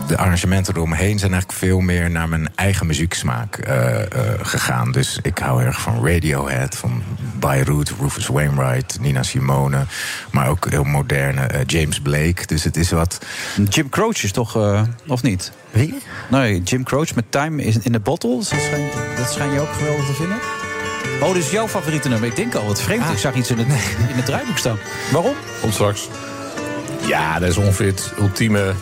[0.06, 4.08] de arrangementen eromheen zijn eigenlijk veel meer naar mijn eigen muzieksmaak eh, eh,
[4.42, 4.92] gegaan.
[4.92, 7.02] Dus ik hou erg van Radiohead, van
[7.38, 9.84] Beirut, Rufus Wainwright, Nina Simone.
[10.30, 12.46] Maar ook heel moderne eh, James Blake.
[12.46, 13.18] Dus het is wat...
[13.68, 15.52] Jim Croce is toch, eh, of niet?
[15.70, 15.98] Wie?
[16.30, 18.34] Nee, Jim Croce met Time is in the Bottle.
[18.34, 20.36] Dat schijn, dat schijn je ook geweldig te vinden.
[21.20, 22.28] Oh, dit is jouw favoriete nummer.
[22.28, 23.10] Ik denk al, wat vreemd.
[23.10, 23.66] Ik zag iets in het,
[24.08, 24.78] in het draaiboek staan.
[25.12, 25.34] Waarom?
[25.60, 26.08] Komt straks.
[27.06, 28.74] Ja, dat is ongeveer het ultieme...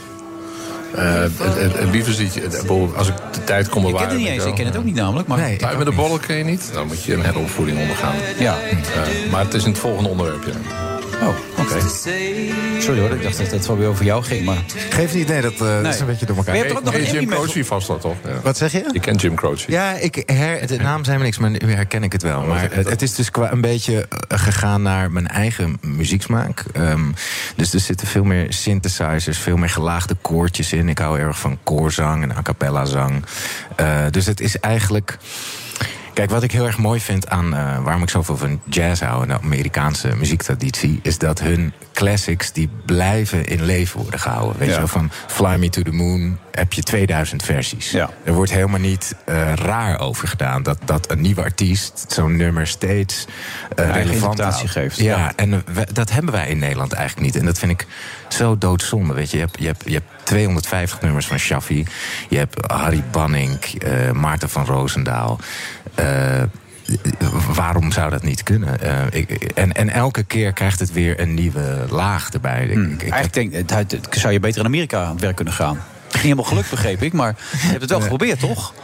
[0.94, 4.08] eh, het, bedoel, Als ik de tijd kon Ik bewaren...
[4.08, 4.44] ken het niet eens.
[4.48, 5.28] Ik ken het ook niet namelijk.
[5.28, 6.70] Maar Nee, met de bollen ken je niet?
[6.72, 8.14] Dan moet je een heropvoeding ondergaan.
[8.38, 8.56] Ja.
[9.30, 10.93] Maar het is in het volgende onderwerp, ja.
[11.22, 11.80] Oh, oké.
[12.80, 14.44] Sorry hoor, ik dacht dat het wel weer over jou ging.
[14.44, 14.56] Maar...
[14.90, 15.92] Geef niet, nee, dat eh, Nee.
[15.92, 16.54] is een beetje door elkaar.
[16.54, 18.16] Maar je hebt er ook nog een Jim Croce vast dat toch?
[18.24, 18.40] Ja.
[18.42, 18.88] Wat zeg je?
[18.92, 19.70] Je kent Jim Croce.
[19.70, 22.42] Ja, ik her, de naam zijn me niks, maar nu herken ik het wel.
[22.42, 26.64] Maar het, het is dus qua een beetje eh, gegaan naar mijn eigen muzieksmaak.
[26.72, 27.10] Ehm,
[27.56, 30.88] dus er zitten veel meer synthesizers, veel meer gelaagde koortjes in.
[30.88, 33.24] Ik hou erg van koorzang en a cappella zang.
[33.76, 35.18] Eh, dus het is eigenlijk...
[36.14, 39.22] Kijk, wat ik heel erg mooi vind aan eh, waarom ik zoveel van jazz hou
[39.22, 44.58] en de Amerikaanse muziektraditie, is dat hun classics die blijven in leven worden gehouden.
[44.58, 44.72] Weet Ja.
[44.74, 47.90] je wel, van Fly Me to the Moon heb je 2000 versies.
[47.90, 48.10] Ja.
[48.24, 52.66] Er wordt helemaal niet eh, raar over gedaan dat, dat een nieuwe artiest zo'n nummer
[52.66, 53.26] steeds
[53.76, 55.32] Eigen relevant geeft, Ja, ja.
[55.36, 57.36] en we- dat hebben wij in Nederland eigenlijk niet.
[57.36, 57.86] En dat vind ik
[58.28, 59.14] zo doodzonde.
[59.14, 61.86] Weet je, je hebt, je hebt, je hebt 250 nummers van Shaffi.
[62.28, 65.38] Je hebt Harry Banning, eh, Maarten van Roosendaal.
[67.54, 68.80] Waarom zou dat niet kunnen?
[68.80, 72.64] Eh, ik, en, en elke keer krijgt het weer een nieuwe laag erbij.
[72.66, 75.36] Ik- ik, ik Eigenlijk denk het, het- zou je beter in Amerika aan het werk
[75.36, 75.78] kunnen gaan.
[76.12, 77.12] Niet helemaal geluk, begreep ik.
[77.12, 78.74] Maar je hebt het wel geprobeerd, toch?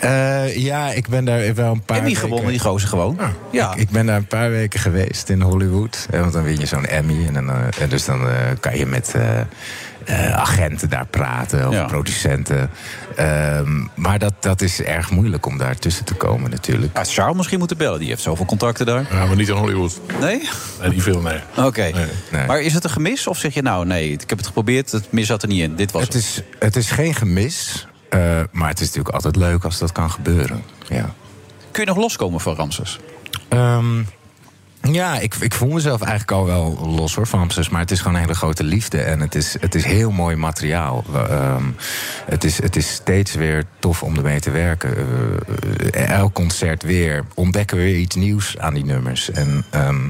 [0.00, 3.18] Eh, ja, ik ben daar wel een paar Emmy weken- gewonnen, die gozer gewoon.
[3.50, 3.72] Ja.
[3.72, 6.06] Ik, ik ben daar een paar weken geweest in Hollywood.
[6.10, 7.26] Eh, Want dan win je zo'n Emmy.
[7.26, 7.50] En, dan,
[7.80, 8.28] en dus dan
[8.60, 9.14] kan je met
[10.06, 11.68] eh, agenten daar praten.
[11.68, 11.84] Of Ja.
[11.84, 12.70] producenten.
[13.16, 16.96] Ehm, maar dat, dat is erg moeilijk om daar tussen te komen natuurlijk.
[16.96, 17.98] Ja, Charles misschien moeten bellen.
[17.98, 19.06] Die heeft zoveel contacten daar.
[19.10, 20.00] Ja, maar niet in Hollywood.
[20.20, 20.48] Nee?
[20.80, 21.38] En niet veel, nee.
[21.56, 21.90] Oké.
[22.30, 22.46] Nee.
[22.46, 23.26] Maar is het een gemis?
[23.26, 24.92] Of zeg je nou, nee, ik heb het geprobeerd.
[24.92, 25.76] Het mis zat er niet in.
[25.76, 27.86] Dit was Het is, het is geen gemis.
[28.08, 28.20] eh,
[28.52, 30.62] maar het is natuurlijk altijd leuk als dat kan gebeuren.
[30.88, 31.14] Ja.
[31.70, 32.98] Kun je nog loskomen van Ramses?
[33.48, 34.02] Ehm,
[34.82, 37.68] Ja, ik, ik voel mezelf eigenlijk al wel los hoor van Hamsters.
[37.68, 38.98] Maar het is gewoon een hele grote liefde.
[39.02, 41.04] En het is, het is heel mooi materiaal.
[41.14, 41.64] Ehm,
[42.26, 44.94] het, is, het is steeds weer tof om ermee te werken.
[45.92, 49.30] Eh, elk concert weer ontdekken we weer iets nieuws aan die nummers.
[49.30, 50.00] En ehm,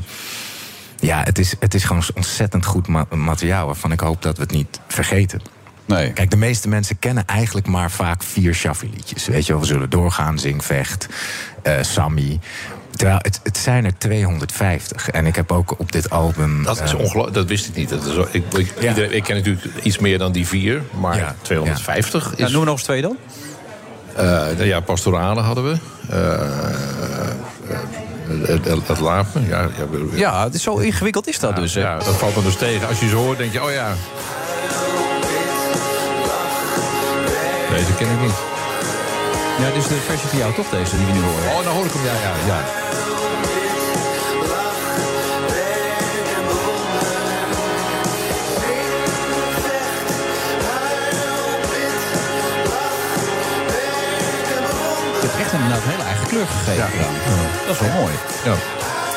[1.00, 3.66] ja, het is, het is gewoon ontzettend goed ma- materiaal...
[3.66, 5.40] waarvan ik hoop dat we het niet vergeten.
[5.84, 6.12] Nee.
[6.12, 9.26] Kijk, de meeste mensen kennen eigenlijk maar vaak vier Shaffi-liedjes.
[9.26, 11.08] Weet je wel, we zullen doorgaan, Zing, Vecht,
[11.62, 12.38] eh, Sammy.
[12.96, 15.10] Terwijl het, het zijn er 250.
[15.10, 16.62] En ik heb ook op dit album...
[16.64, 17.88] Dat is eh, ongelooflijk, dat wist ik niet.
[17.88, 21.34] Dat is, zo- ik, ik, iedereen, ik ken natuurlijk iets meer dan die vier, maar
[21.42, 22.46] 250 is...
[22.46, 23.16] Ja, noem nog eens twee dan.
[24.16, 25.76] Eh, ja, pastorale hadden we.
[26.10, 26.40] Eh,
[28.86, 31.74] het, lapen, ja, ja, we- Ja, het is zo ingewikkeld is dat ja, dus.
[31.74, 31.80] hè.
[31.80, 32.88] Ja, dat valt me dus tegen.
[32.88, 33.92] Als je ze hoort, denk je, oh ja.
[37.76, 38.55] Deze ken ik niet.
[39.58, 41.56] Ja, dit is de versie van jou toch, deze die we nu horen?
[41.56, 42.58] Oh, dan hoor ik hem, ja, ja, ja.
[55.20, 56.98] Je hebt echt inderdaad een hele eigen kleur gegeven.
[56.98, 57.14] eraan.
[57.66, 58.14] Dat is wel mooi.
[58.44, 58.54] Ja.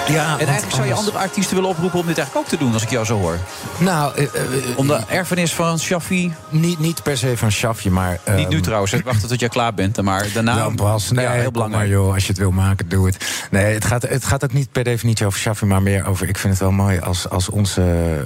[0.08, 2.74] Ja, en eigenlijk zou je andere artiesten willen oproepen om dit eigenlijk ook te doen,
[2.74, 3.38] als ik jou zo hoor.
[3.78, 4.32] Nou, eh, eh,
[4.76, 6.34] Om de erfenis van Shaffi.
[6.50, 8.20] Niet, niet per se van Shaffi, maar...
[8.36, 10.02] Niet nu ehm, trouwens, ik wacht tot jij klaar bent.
[10.02, 10.56] Maar daarna.
[10.56, 11.12] Dan pas.
[11.12, 11.84] Nee, ja, heel belangrijk.
[11.84, 13.48] Maar joh, als je het wil maken, doe het.
[13.52, 16.28] Nee, het gaat, het gaat ook niet per definitie over Shaffi, maar meer over...
[16.28, 18.26] Ik vind het wel mooi als, als onze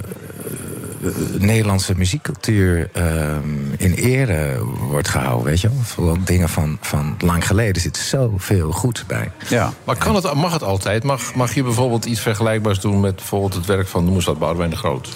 [1.38, 5.78] Nederlandse muziekcultuur ehm, in ere wordt gehouden, weet je wel.
[5.82, 9.30] Vooral dingen van, van lang geleden zit zoveel goed bij.
[9.48, 9.72] Ja.
[9.84, 11.02] Maar kan het, mag het altijd?
[11.02, 14.38] Mag, mag je bijvoorbeeld iets vergelijkbaars doen met bijvoorbeeld het werk van, noem eens dat,
[14.38, 15.08] Boudewijn de Groot?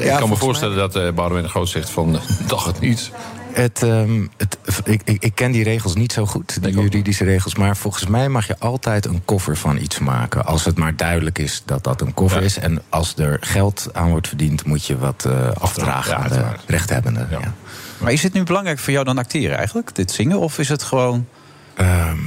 [0.00, 3.10] Eh, ik kan me voorstellen dat eh Boudewijn de Groot zegt van, dag het niet.
[3.56, 7.54] Het, ehm, het, ik, ik, ik ken die regels niet zo goed, die juridische regels.
[7.54, 10.46] Maar volgens mij mag je altijd een koffer van iets maken.
[10.46, 12.58] Als het maar duidelijk is dat dat een koffer is.
[12.58, 17.28] En als er geld aan wordt verdiend, moet je wat eh, afdragen aan de rechthebbenden.
[17.30, 17.54] Ja.
[17.98, 20.38] Maar is het nu belangrijk voor jou dan acteren eigenlijk, dit zingen?
[20.38, 21.26] Of is het gewoon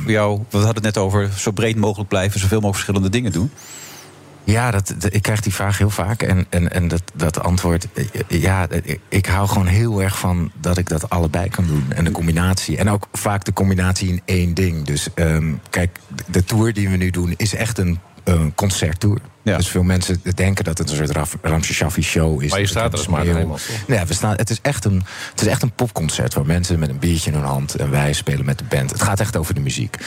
[0.03, 3.31] voor jou, we hadden het net over, zo breed mogelijk blijven, zoveel mogelijk verschillende dingen
[3.31, 3.51] doen?
[4.49, 6.21] Ja, dat, ik krijg die vraag heel vaak.
[6.21, 10.51] En, en, en dat, dat antwoord, eh, ja, ik, ik hou gewoon heel erg van
[10.61, 11.85] dat ik dat allebei kan doen.
[11.95, 12.77] En de combinatie.
[12.77, 14.85] En ook vaak de combinatie in één ding.
[14.85, 17.99] Dus ehm, kijk, de tour die we nu doen is echt een,
[18.31, 19.17] een concerttour.
[19.57, 22.49] Dus veel mensen denken dat het een soort Raf- Ramse Shaffi show is.
[22.51, 23.87] Maar je staat er speel- Heijmans, toch?
[23.87, 26.89] Nee, we staan, het, is echt een, het is echt een popconcert waar mensen met
[26.89, 28.91] een biertje in hun hand en wij spelen met de band.
[28.91, 29.97] Het gaat echt over de muziek.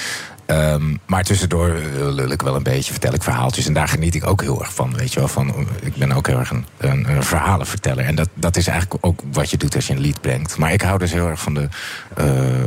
[0.46, 3.66] Ehm, maar tussendoor eh, lul ik wel een beetje, vertel ik verhaaltjes.
[3.66, 4.94] En daar geniet ik ook heel erg van.
[4.96, 8.04] Weet je wel, van, eh, ik ben ook heel erg een, een, een verhalenverteller.
[8.04, 10.56] En dat, dat is eigenlijk ook wat je doet als je een lied brengt.
[10.58, 11.68] Maar ik hou dus heel erg van, de,
[12.14, 12.26] eh,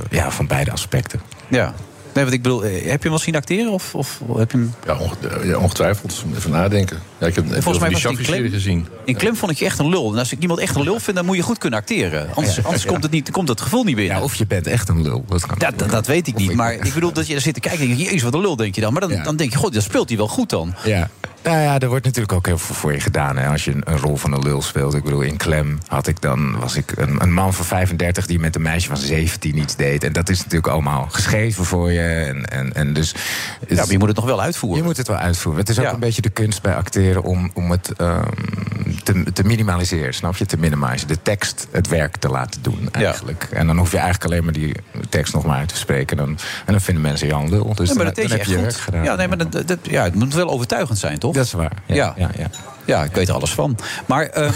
[0.09, 1.21] ja, van beide aspecten.
[1.47, 1.73] Ja.
[2.15, 3.71] Nee, want ik bedoel, eh, heb je hem wel zien acteren?
[3.71, 4.73] Of, of heb je hem...
[4.85, 6.25] Ja, onge- ja, ongetwijfeld.
[6.35, 6.97] Even nadenken.
[7.17, 8.87] Ja, ik heb Volgens mij die was gezien.
[9.05, 10.11] In Klem vond ik je echt een lul.
[10.13, 12.27] En als ik iemand echt een lul vind, dan moet je goed kunnen acteren.
[12.35, 14.21] Anders, anders komt, het niet, komt het gevoel niet binnen.
[14.21, 15.25] of je bent echt een lul.
[15.27, 16.53] Dat, kan dat, dat, dat weet ik niet.
[16.53, 18.41] Maar ik bedoel dat je er zit te kijken en denk je, jezus, wat een
[18.41, 18.91] lul, denk je dan.
[18.93, 20.73] Maar dan, dan denk je, god, dat speelt hij wel goed dan.
[20.83, 21.09] Ja.
[21.43, 23.37] Nou ja, er wordt natuurlijk ook heel veel voor je gedaan.
[23.37, 24.93] Hè, als je een, een rol van een lul speelt.
[24.93, 28.39] Ik bedoel, in Klem had ik dan, was ik een, een man van 35 die
[28.39, 30.03] met een meisje van 17 iets deed.
[30.03, 32.04] En dat is natuurlijk allemaal geschreven voor je.
[32.27, 33.15] En, en, en dus,
[33.67, 34.79] Ja, maar je moet het nog wel uitvoeren.
[34.79, 35.61] Je moet het wel uitvoeren.
[35.61, 35.93] Het is ook Ja.
[35.93, 38.23] een beetje de kunst bij acteren om, om het ehm,
[39.03, 40.45] te, te minimaliseren, snap je?
[40.45, 41.15] Te minimaliseren.
[41.15, 43.47] De tekst het werk te laten doen, eigenlijk.
[43.51, 44.75] En dan hoef je eigenlijk alleen maar die
[45.09, 46.17] tekst nog maar uit te spreken.
[46.17, 46.29] Dan,
[46.65, 47.73] en dan vinden mensen Jan lul.
[47.75, 49.03] Dus Ja, maar dan, dat deed dan je heb je werk gedaan.
[49.03, 51.33] Ja, nee, maar dat- dat- ja, het moet wel overtuigend zijn, toch?
[51.33, 51.71] Dat is waar.
[51.85, 52.29] Ja, Ja.
[52.37, 52.49] ja,
[52.85, 53.03] ja.
[53.03, 53.77] Ik weet er alles van.
[54.05, 54.51] Maar, ehm,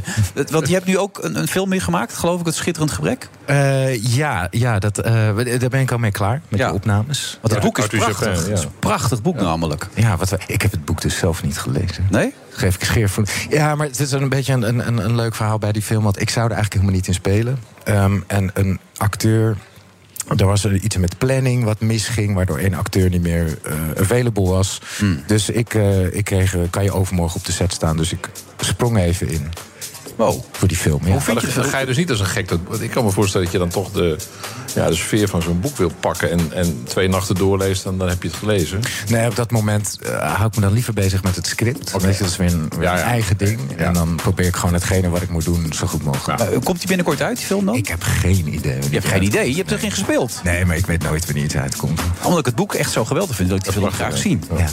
[0.50, 3.28] want je hebt nu ook een, een film meer gemaakt, geloof ik, Het Schitterend Gebrek.
[3.44, 5.12] Eh, ja, ja dat, eh,
[5.58, 7.38] daar ben ik al mee klaar met de opnames.
[7.40, 7.68] Want het Ja.
[7.68, 8.28] boek is prachtig.
[8.46, 9.86] Het is een prachtig boek namelijk.
[9.94, 12.06] Ja, wat ik heb het boek dus zelf niet gelezen.
[12.10, 12.34] Nee?
[12.50, 13.24] Geef ik scheer voor.
[13.50, 16.02] Ja, maar het is een beetje een, een, een leuk verhaal bij die film.
[16.04, 17.58] Want ik zou er eigenlijk helemaal niet in spelen.
[17.84, 19.56] Ehm, en een acteur.
[20.36, 24.48] Er was er iets met planning wat misging, waardoor één acteur niet meer eh, available
[24.48, 24.80] was.
[25.26, 27.96] Dus ik, eh, ik kreeg, eh, kan je overmorgen op de set staan?
[27.96, 28.28] Dus ik
[28.58, 29.48] sprong even in.
[30.20, 30.44] Wow.
[30.50, 31.00] Voor die film.
[31.04, 31.14] Ja.
[31.14, 32.48] Maar dan, dan ga je dus niet als een gek.
[32.48, 34.16] Dat, ik kan me voorstellen dat je dan toch de,
[34.74, 36.30] ja, de sfeer van zo'n boek wil pakken.
[36.30, 38.80] En, en twee nachten doorleest en dan heb je het gelezen.
[39.08, 41.92] Nee, op dat moment eh, hou ik me dan liever bezig met het script.
[41.92, 43.04] Weet je, dat is weer een, weer Ja, een ja.
[43.04, 43.60] eigen ding.
[43.76, 46.40] En dan probeer ik gewoon hetgene wat ik moet doen zo goed mogelijk.
[46.40, 47.74] Eh, komt die binnenkort uit, die film dan?
[47.74, 48.78] Ik heb geen idee.
[48.82, 50.40] Je hebt geen idee, je hebt er geen gespeeld.
[50.44, 52.00] Nee, maar ik weet nooit wanneer het uitkomt.
[52.22, 54.42] Omdat ik het boek echt zo geweldig vind, dat ik die film graag zien.
[54.56, 54.66] Ja.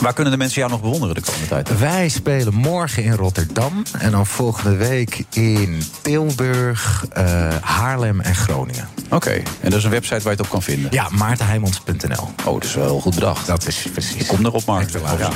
[0.00, 1.78] Waar kunnen de mensen jou nog bewonderen de komende tijd?
[1.78, 3.82] Wij spelen morgen in Rotterdam.
[3.98, 4.89] En dan volgende week
[5.32, 8.88] in Tilburg, eh, Haarlem en Groningen.
[9.10, 10.90] Oké, en dat is een website waar je het op kan vinden?
[10.92, 12.28] Ja, maartenheijmans.nl.
[12.44, 13.46] Oh, dat is wel goed bedacht.
[13.46, 14.26] Dat is precies.
[14.26, 14.90] Kom erop, Mark.
[15.18, 15.30] Ja.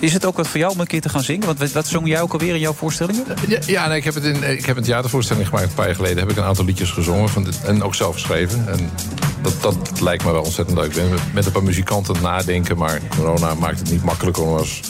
[0.00, 1.46] Is het ook wat voor jou om een keer te gaan zingen?
[1.46, 3.24] Want wat- zong jij ook alweer in jouw voorstellingen?
[3.48, 5.94] Ja, ja nee, ik, heb het in, ik heb een theatervoorstelling gemaakt een paar jaar
[5.94, 6.18] geleden.
[6.18, 8.64] Heb ik een aantal liedjes gezongen van dit, en ook zelf geschreven.
[8.68, 8.90] En
[9.42, 10.86] dat, dat lijkt me wel ontzettend leuk.
[10.88, 12.76] Ik ben met- met een paar muzikanten nadenken.
[12.76, 14.80] Maar corona maakt het niet makkelijker om als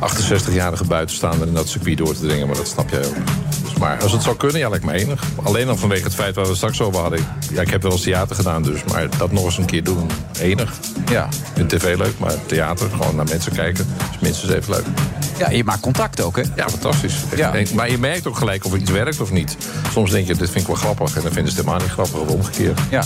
[0.00, 2.46] 68-jarige buitenstaander in dat circuit door te dringen.
[2.46, 3.14] Maar dat snap jij ook.
[3.62, 5.22] Dus, maar als het zou kunnen, ja, lijkt me enig.
[5.42, 7.26] Alleen al vanwege het feit waar we het straks over hadden.
[7.52, 8.84] Ja, ik heb wel eens theater gedaan dus.
[8.84, 10.10] Maar dat nog eens een keer doen,
[10.40, 10.72] enig.
[11.10, 11.28] Ja.
[11.54, 13.86] In tv leuk, maar theater, gewoon naar mensen kijken.
[14.12, 14.84] is minstens even leuk.
[15.38, 16.42] Ja, je maakt contact ook, hè?
[16.56, 17.14] Ja, fantastisch.
[17.36, 17.52] Ja.
[17.74, 19.56] Maar je merkt ook gelijk of iets werkt of niet.
[19.92, 21.16] Soms denk je, dit vind ik wel grappig.
[21.16, 22.80] En dan vinden ze het helemaal niet grappig of omgekeerd.
[22.90, 23.02] Ja.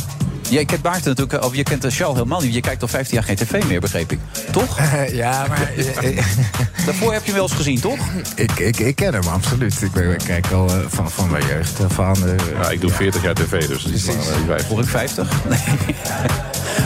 [0.50, 2.54] Jij kent Maarten natuurlijk, of je kent de Charles helemaal niet.
[2.54, 4.18] Je kijkt al 15 jaar geen tv meer, begreep ik.
[4.52, 4.78] Toch?
[5.12, 5.70] ja, maar...
[6.86, 7.98] Daarvoor heb je hem wel eens gezien, toch?
[8.34, 9.82] Ik, ik, ik ken hem, absoluut.
[9.82, 12.26] Ik, ben, ik kijk al eh, van, van mijn jeugd af aan.
[12.28, 14.64] eh, Ja, ik doe 40 jaar tv, dus dat is maar uh.
[14.64, 15.28] Hoor ik 50?
[15.48, 15.58] Nee.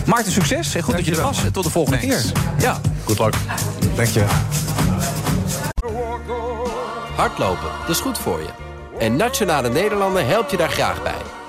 [0.07, 0.75] Maarten, succes.
[0.75, 1.45] En goed dat je er was.
[1.45, 2.23] En tot de volgende keer.
[2.59, 2.81] Ja.
[3.05, 3.35] Goed luck.
[3.97, 4.29] Dankjewel.
[7.17, 8.49] Hardlopen, dat is goed voor je.
[8.99, 11.12] En Nationale Nederlanden helpt je daar graag bij.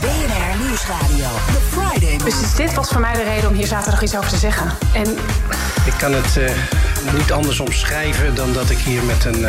[0.00, 1.28] BNR Nieuwsradio.
[1.46, 2.18] The Friday.
[2.24, 4.70] Dus dit was voor mij de reden om hier zaterdag iets over te zeggen.
[4.92, 5.10] En
[5.84, 6.50] Ik kan het eh,
[7.18, 9.46] niet anders omschrijven dan dat ik hier met een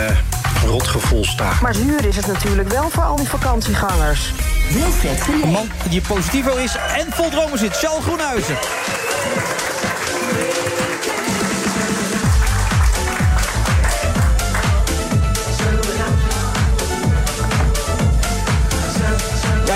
[0.65, 1.51] rotgevoel sta.
[1.61, 4.33] Maar zuur is het natuurlijk wel voor al die vakantiegangers.
[4.73, 5.27] Wilfred.
[5.43, 7.77] Een man die positivo is en vol dromen zit.
[7.77, 8.57] Charles Groenhuizen.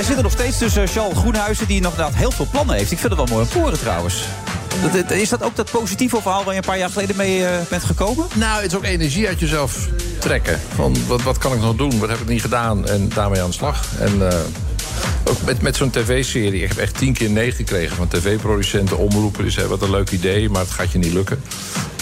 [0.06, 1.68] Hij zit er nog steeds tussen Charles Groenhuizen...
[1.68, 2.92] die nog inderdaad heel veel plannen heeft.
[2.92, 4.24] Ik vind het wel mooi om horen trouwens.
[5.08, 7.84] Is dat ook dat positieve verhaal waar je een paar jaar geleden mee eh, bent
[7.84, 8.28] gekomen?
[8.34, 9.88] Nou, het is ook energie uit jezelf
[10.20, 10.60] trekken.
[10.76, 12.00] Van wat, wat kan ik nog doen?
[12.00, 12.88] Wat heb ik niet gedaan?
[12.88, 13.86] En daarmee aan de slag.
[14.00, 14.38] En eh,
[15.24, 16.62] ook met, met zo'n tv-serie.
[16.62, 19.44] Ik heb echt tien keer nee gekregen van tv-producenten, omroepen.
[19.44, 21.44] Die zeiden, wat een leuk idee, maar het gaat je niet lukken.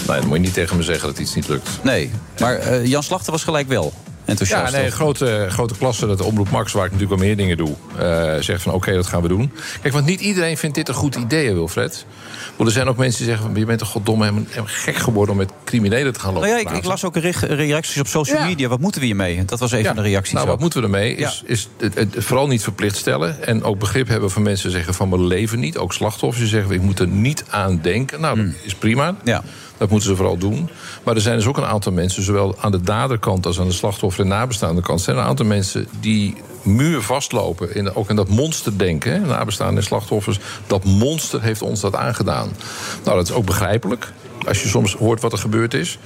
[0.06, 1.68] Nou, dan moet je niet tegen me zeggen dat iets niet lukt.
[1.82, 3.92] Nee, maar eh, Jan Slachter was gelijk wel
[4.24, 4.72] enthousiast.
[4.72, 7.56] Ja, nee, grote, grote klasse, dat de Omroep Max, waar ik natuurlijk al meer dingen
[7.56, 9.52] doe, eh, zegt van oké, dat gaan we doen.
[9.82, 12.06] Kijk, want niet iedereen vindt dit een goed idee, Wilfred.
[12.62, 14.32] Want er zijn ook mensen die zeggen van je bent toch goddomme
[14.64, 16.48] gek geworden om met criminelen te gaan lopen.
[16.48, 18.46] Nou ja, ik, las ook een re- reacties op social Ja.
[18.46, 18.68] media.
[18.68, 19.44] Wat moeten we hiermee?
[19.44, 20.32] Dat was een van de reacties.
[20.32, 20.50] Nou, ook.
[20.52, 21.14] wat moeten we ermee?
[21.14, 23.46] Is, is het, het vooral niet verplicht stellen.
[23.46, 25.78] En ook begrip hebben van mensen die zeggen van we leven niet.
[25.78, 28.20] Ook slachtoffers die zeggen ik moet er niet aan denken.
[28.20, 29.06] Nou, dat is prima.
[29.06, 29.16] Hmm.
[29.24, 29.42] Ja.
[29.76, 30.68] Dat moeten ze vooral doen.
[31.04, 33.72] Maar er zijn dus ook een aantal mensen, zowel aan de daderkant als aan de
[33.74, 36.34] slachtoffer- en nabestaande kant, zijn er een aantal mensen die
[36.64, 37.74] muur vastlopen.
[37.74, 40.38] In, ook in dat monsterdenken, hè, nabestaanden en slachtoffers.
[40.66, 42.50] Dat monster heeft ons dat aangedaan.
[43.04, 44.12] Nou, dat is ook begrijpelijk.
[44.48, 45.98] Als je soms hoort wat er gebeurd is.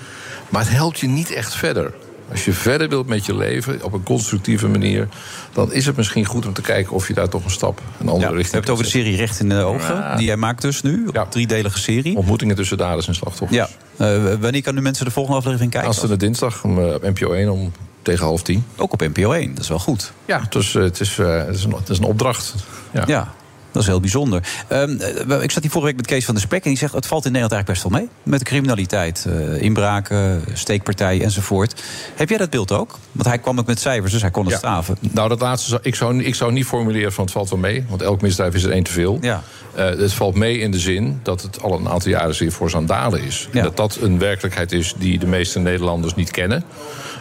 [0.48, 1.92] Maar het helpt je niet echt verder.
[2.30, 5.09] Als je verder wilt met je leven op een constructieve manier,
[5.52, 8.09] dan is het misschien goed om te kijken of je daar toch een stap een
[8.09, 8.52] andere Ja, richting.
[8.52, 9.94] hebben het over de serie Recht in de Ogen.
[9.94, 10.16] Ja.
[10.16, 11.09] Die jij maakt dus nu.
[11.12, 12.16] Een driedelige serie.
[12.16, 13.59] Ontmoetingen tussen daders en slachtoffers.
[13.59, 13.68] Ja.
[13.96, 15.90] Eh, wanneer kan nu mensen de volgende aflevering kijken?
[15.90, 17.72] Aanstaande dinsdag om, eh, op NPO 1 om
[18.07, 18.64] tegen half tien.
[18.76, 20.12] Ook op NPO 1, dat is wel goed.
[20.24, 22.54] Ja, dus eh, het, is, eh, het, is een, het is een opdracht.
[22.92, 23.04] Ja.
[23.07, 23.34] Ja.
[23.76, 24.42] Dat is heel bijzonder.
[24.68, 26.92] Ehm, eh, ik zat hier vorige week met Kees van der Spek en die zegt...
[26.92, 28.32] het valt in Nederland eigenlijk best wel mee.
[28.32, 31.82] Met de criminaliteit, eh, inbraken, steekpartijen enzovoort.
[32.14, 32.98] Heb jij dat beeld ook?
[33.12, 34.59] Want hij kwam ook met cijfers, dus hij kon het Ja.
[34.59, 34.96] staven.
[35.00, 37.84] Nou, dat laatste ik, zou, ik zou niet formuleren van het valt wel mee.
[37.88, 39.18] Want elk misdrijf is er één te veel.
[39.20, 39.42] Ja.
[39.74, 42.74] Eh, het valt mee in de zin dat het al een aantal jaren zeer voor
[42.74, 43.48] aan dalen is.
[43.52, 46.64] En dat dat een werkelijkheid is die de meeste Nederlanders niet kennen.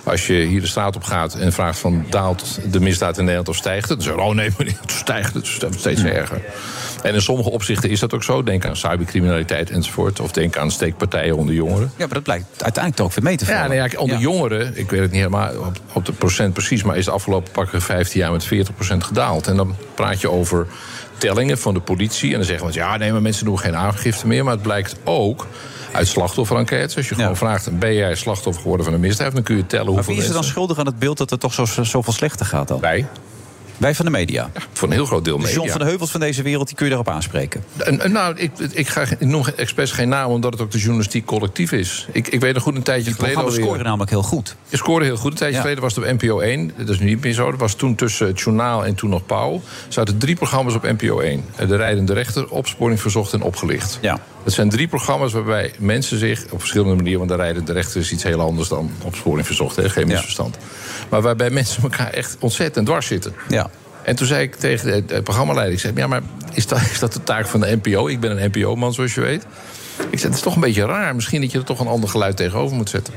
[0.05, 3.49] Als je hier de straat op gaat en vraagt van daalt de misdaad in Nederland
[3.49, 3.97] of stijgt het?
[3.97, 6.41] Dan zeggen oh nee, meneer, het stijgt, het wordt steeds erger.
[7.01, 8.43] En in sommige opzichten is dat ook zo.
[8.43, 10.19] Denk aan cybercriminaliteit enzovoort.
[10.19, 11.91] Of denk aan steekpartijen onder jongeren.
[11.97, 13.61] Ja, maar dat blijkt uiteindelijk toch weer mee te vallen.
[13.61, 16.83] Ja, nee, ja, onder jongeren, ik weet het niet helemaal op, op de procent precies...
[16.83, 18.47] maar is de afgelopen pakken 15 jaar met 40%
[18.97, 19.47] gedaald.
[19.47, 20.67] En dan praat je over
[21.17, 22.31] tellingen van de politie.
[22.31, 24.43] En dan zeggen we, ja, nee, maar mensen doen geen aangifte meer.
[24.43, 25.47] Maar het blijkt ook
[25.95, 26.97] uit slachtofferenquêtes.
[26.97, 29.33] Als je gewoon vraagt, ben jij slachtoffer geworden van een misdrijf...
[29.33, 30.53] dan kun je tellen Maar hoeveel wie is er dan mensen...
[30.53, 32.79] schuldig aan het beeld dat het toch zo, zoveel slechter gaat dan?
[32.79, 33.05] Wij.
[33.77, 34.49] Wij van de media.
[34.73, 35.55] Voor een heel groot deel De media.
[35.57, 37.63] John van de Heuvels van deze wereld, die kun je daarop aanspreken.
[37.77, 41.25] En, nou, ik, ik, ga, ik noem expres geen naam, omdat het ook de journalistiek
[41.25, 42.07] collectief is.
[42.11, 43.23] Ik, ik weet nog goed een tijdje geleden.
[43.25, 44.55] programma's alweer- scoren namelijk heel goed.
[44.69, 45.31] Je scoorde heel goed.
[45.31, 45.61] Een tijdje Ja.
[45.61, 46.71] geleden was het op NPO 1.
[46.77, 47.51] Dat is nu niet meer zo.
[47.51, 49.53] Dat was toen tussen het journaal en toen nog Pauw.
[49.53, 49.61] Er
[49.93, 51.45] zaten drie programma's op NPO 1.
[51.55, 53.97] Eh, De Rijdende Rechter, Opsporing Verzocht en Opgelicht.
[54.01, 54.19] Ja.
[54.45, 57.19] Dat zijn drie programma's waarbij mensen zich op verschillende manieren...
[57.19, 59.75] want de Rijdende Rechter is iets heel anders dan Opsporing Verzocht.
[59.75, 59.89] Hè?
[59.89, 60.57] Geen misverstand.
[61.09, 63.33] Maar waarbij mensen elkaar echt ontzettend dwars zitten.
[63.47, 63.69] Ja.
[64.03, 65.73] En toen zei ik tegen de, de programmaleider...
[65.73, 66.21] ik zei, ja, maar
[66.53, 68.07] is dat, is dat de taak van de NPO?
[68.07, 69.45] Ik ben een NPO-man, zoals je weet.
[70.09, 71.15] Ik zei, het is toch een beetje raar.
[71.15, 73.13] Misschien dat je er toch een ander geluid tegenover moet zetten.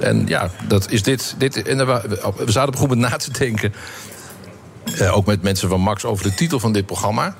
[0.00, 1.34] En ja, dat is dit.
[1.38, 3.74] dit en we we zaten op goed na te denken.
[4.98, 7.36] eh, ook met mensen van Max over de titel van dit programma.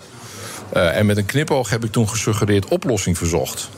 [0.72, 3.70] Eh, en met een knipoog heb ik toen gesuggereerd oplossing verzocht.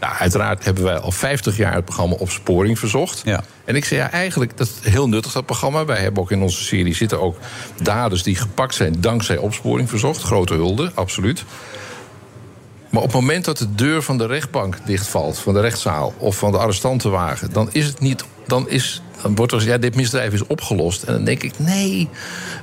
[0.00, 3.22] Nou, uiteraard hebben wij al 50 jaar het programma Opsporing verzocht.
[3.64, 5.84] En ik zei ja, eigenlijk, dat is heel nuttig, dat programma.
[5.84, 7.36] Wij hebben ook in onze serie zitten ook
[7.82, 10.22] daders die gepakt zijn dankzij Opsporing verzocht.
[10.22, 11.44] Grote hulde, absoluut.
[12.90, 16.36] Maar op het moment dat de deur van de rechtbank dichtvalt, van de rechtszaal of
[16.36, 18.24] van de arrestantenwagen, dan is het niet.
[18.46, 19.02] Dan, is,
[19.34, 21.02] wordt er gezegd, ja, dit misdrijf is opgelost.
[21.02, 22.08] En dan denk ik, nee,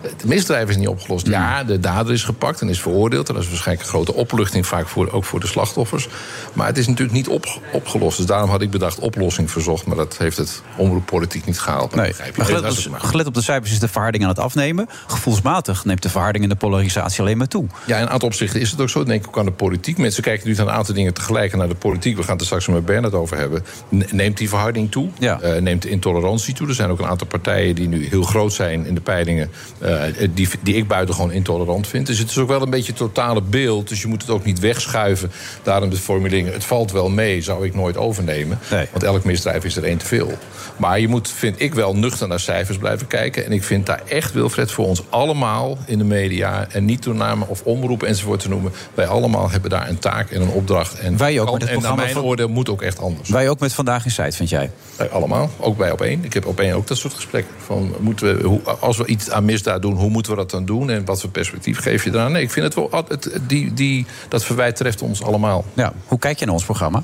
[0.01, 1.27] het misdrijf is niet opgelost.
[1.27, 3.27] Ja, de dader is gepakt en is veroordeeld.
[3.27, 6.07] En dat is waarschijnlijk een grote opluchting, vaak voor, ook voor de slachtoffers.
[6.53, 8.17] Maar het is natuurlijk niet op, opgelost.
[8.17, 9.85] Dus daarom had ik bedacht oplossing verzocht.
[9.85, 11.95] Maar dat heeft het omroeppolitiek niet gehaald.
[11.95, 12.37] Nee, begrijp je.
[12.37, 12.99] Maar gelet, op, maar.
[13.01, 14.87] gelet op de cijfers is de verharding aan het afnemen.
[15.07, 17.65] Gevoelsmatig neemt de verharding en de polarisatie alleen maar toe.
[17.85, 19.03] Ja, in een aantal opzichten is het ook zo.
[19.03, 19.97] Denk ik ook aan de politiek.
[19.97, 22.15] Mensen kijken nu naar een aantal dingen tegelijk naar de politiek.
[22.17, 23.65] We gaan het er straks met Bernard over hebben.
[23.89, 25.09] Ne- Neemt die verharding toe?
[25.19, 26.67] Eh, neemt de intolerantie toe?
[26.67, 29.49] Er zijn ook een aantal partijen die nu heel groot zijn in de peilingen.
[29.79, 30.01] eh,
[30.33, 32.07] die, die ik buitengewoon intolerant vind.
[32.07, 33.89] Dus het is ook wel een beetje het totale beeld.
[33.89, 35.31] Dus je moet het ook niet wegschuiven.
[35.63, 38.59] Daarom de formulering: het valt wel mee, zou ik nooit overnemen.
[38.91, 40.31] Want elk misdrijf is er één te veel.
[40.77, 43.45] Maar je moet, vind ik wel, nuchter naar cijfers blijven kijken.
[43.45, 46.67] En ik vind daar echt, Wilfred, voor ons allemaal in de media...
[46.71, 48.71] en niet door namen of omroepen enzovoort te noemen...
[48.93, 50.99] wij allemaal hebben daar een taak en een opdracht.
[50.99, 52.99] En, Wij ook kan- met het en naar programma mijn van- oordeel moet ook echt
[52.99, 53.29] anders.
[53.29, 54.71] Wij ook met Vandaag in Site, vind jij?
[55.11, 56.25] Allemaal, ook bij op één.
[56.33, 57.53] Ik heb op één ook dat soort gesprekken.
[57.65, 60.65] Van, moeten we, hoe, als we iets aan misdaad doen, hoe moeten we dat dan
[60.65, 60.89] doen?
[60.89, 62.31] En wat voor perspectief geef je eraan?
[62.31, 63.03] Nee, ik vind het wel...
[63.07, 65.65] Het, die, die, dat verwijt treft ons allemaal.
[65.73, 67.03] Ja, hoe kijk je naar ons programma?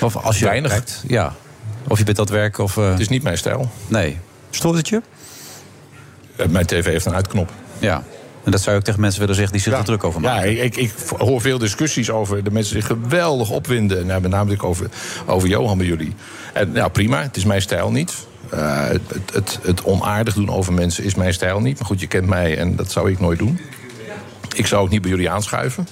[0.00, 0.70] Of als je Weinig.
[0.70, 1.34] kijkt, ja.
[1.88, 2.74] Of je bent het werk of...
[2.74, 3.70] Het is niet mijn stijl.
[3.86, 4.18] Nee.
[4.50, 5.02] Stoort het je?
[6.36, 7.50] Eh, Mijn tv heeft een uitknop.
[7.78, 8.04] Ja.
[8.44, 10.50] En dat zou ook tegen mensen willen zeggen die zich er druk over maken.
[10.50, 14.06] Ja, ik, ik, ik hoor veel discussies over de mensen zich geweldig opwinden.
[14.06, 14.88] Nou, met name over,
[15.26, 16.14] over Johan bij jullie.
[16.52, 18.14] En nou, prima, het is mijn stijl niet.
[18.50, 21.78] Eh, het, het, het onaardig doen over mensen is mijn stijl niet.
[21.78, 23.60] Maar goed, je kent mij en dat zou ik nooit doen.
[24.56, 25.88] Ik zou ook niet bij jullie aanschuiven.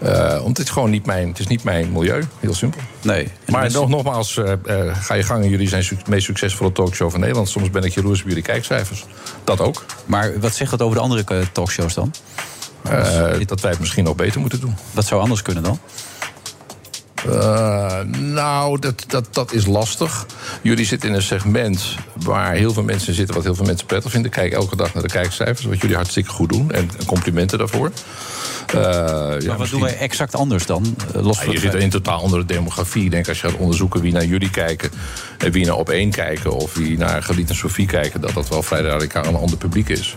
[0.00, 2.22] Eh, want het is gewoon niet mijn, het is niet mijn milieu.
[2.40, 2.80] Heel simpel.
[3.02, 3.28] Nee.
[3.46, 4.52] Maar mensen- nog, nogmaals, eh,
[4.92, 5.48] ga je gang.
[5.48, 7.48] Jullie zijn de meest succesvolle talkshow van Nederland.
[7.48, 9.06] Soms ben ik jaloers op jullie kijkcijfers.
[9.44, 9.84] Dat ook.
[10.06, 12.14] Maar wat zegt dat over de andere talkshows dan?
[13.46, 14.76] Dat wij het misschien nog beter moeten doen.
[14.92, 15.78] Wat zou anders kunnen dan?
[17.28, 20.26] Eh, nou, dat, dat, dat is lastig.
[20.62, 23.34] Jullie zitten in een segment waar heel veel mensen zitten...
[23.34, 24.30] wat heel veel mensen prettig vinden.
[24.30, 26.70] Kijk elke dag naar de kijkcijfers, wat jullie hartstikke goed doen.
[26.70, 27.90] En complimenten daarvoor.
[28.66, 28.80] Eh,
[29.38, 30.96] ja, maar wat doen wij exact anders dan?
[31.14, 33.04] Eh, los Ja, je zit in totaal andere demografie.
[33.04, 34.90] Ik denk als je gaat onderzoeken wie naar jullie kijken...
[35.38, 38.20] en wie naar op één kijken of wie naar Galiet en Sofie kijken...
[38.20, 40.16] dat dat wel vrij radicaal een ander publiek is.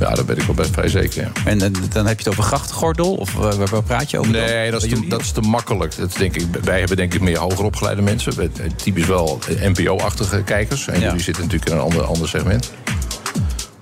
[0.00, 1.30] Ja, daar ben ik wel best vrij zeker, ja.
[1.44, 3.14] En, en dan heb je het over grachtgordel?
[3.14, 4.30] Of waar, waar praat je over?
[4.32, 5.96] Nee, dat is, te, dat is te makkelijk.
[5.96, 8.32] Dat denk ik, wij hebben denk ik meer hoger opgeleide mensen.
[8.38, 10.88] Eh, Typisch wel NPO-achtige kijkers.
[10.88, 12.72] En jullie zitten natuurlijk in een ander, ander segment.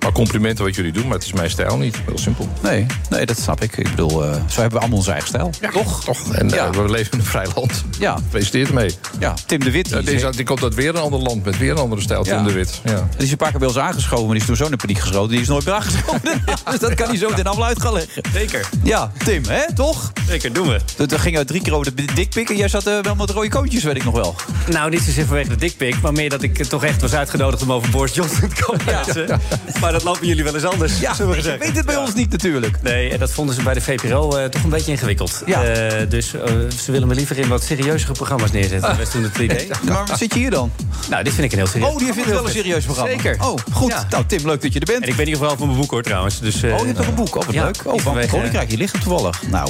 [0.03, 1.97] Maar complimenten wat jullie doen, maar het is mijn stijl niet.
[2.05, 2.49] Heel simpel.
[2.61, 3.77] Nee, nee, dat snap ik.
[3.77, 5.49] Ik bedoel, eh, zo hebben we allemaal onze eigen stijl.
[5.73, 6.03] Toch?
[6.03, 6.33] Toch.
[6.33, 7.83] En eh, we leven in een vrij land.
[7.99, 8.15] Ja.
[8.15, 8.95] Gefeliciteerd ermee.
[9.19, 9.89] Ja, Tim de Wit.
[10.05, 12.23] Ja, die komt uit weer een ander land met weer een andere stijl.
[12.23, 12.43] Tim Ja.
[12.43, 12.81] de Wit.
[12.83, 13.07] Ja.
[13.17, 14.99] Die is een paar keer bij ons aangeschoven, maar die is toen zo in paniek
[14.99, 15.31] geschoten.
[15.31, 16.21] Die is nooit meer aangeschoven.
[16.71, 18.21] dus dat kan hij zo meteen allemaal uit gaan leggen.
[18.33, 18.69] Zeker.
[18.83, 20.11] Ja, Tim, hè, toch?
[20.27, 20.79] Zeker, doen we.
[20.95, 23.29] Dat dat ging uit drie keer over de dikpik en jij zat eh, wel met
[23.29, 24.35] rode koontjes, weet ik nog wel.
[24.69, 27.71] Nou, niet zozeer vanwege de dikpik, maar meer dat ik toch echt was uitgenodigd om
[27.71, 29.41] over Boris Johnson te komen praten.
[29.81, 30.99] Maar dat lopen jullie wel eens anders.
[30.99, 32.81] Ja, zullen we je weet het bij ons niet natuurlijk.
[32.81, 35.41] Nee, en dat vonden ze bij de VPRO eh, toch een beetje ingewikkeld.
[35.45, 35.63] Ja.
[35.63, 36.41] Eh, dus eh,
[36.83, 38.89] ze willen me liever in wat serieuzere programma's neerzetten.
[38.89, 39.67] Dat was toen het idee.
[39.87, 40.71] Maar wat zit je hier dan?
[41.09, 43.11] Nou, dit vind ik een heel serieus Oh, die vindt het wel een serieus programma.
[43.11, 43.37] Zeker.
[43.41, 43.91] Oh, goed.
[43.91, 44.07] Ja.
[44.09, 45.03] Nou, Tim, leuk dat je er bent.
[45.03, 46.39] En ik ben hier vooral van mijn boek hoor trouwens.
[46.39, 47.35] Dus, eh, Oh, je hebt toch een boek?
[47.35, 47.77] Oh, wat ja, leuk.
[47.77, 49.41] Oh, van vanwege- Koninkrijk, je ligt er toevallig.
[49.49, 49.69] Nou,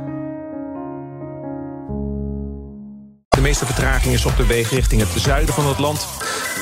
[3.41, 6.07] De meeste vertraging is op de weg richting het zuiden van het land.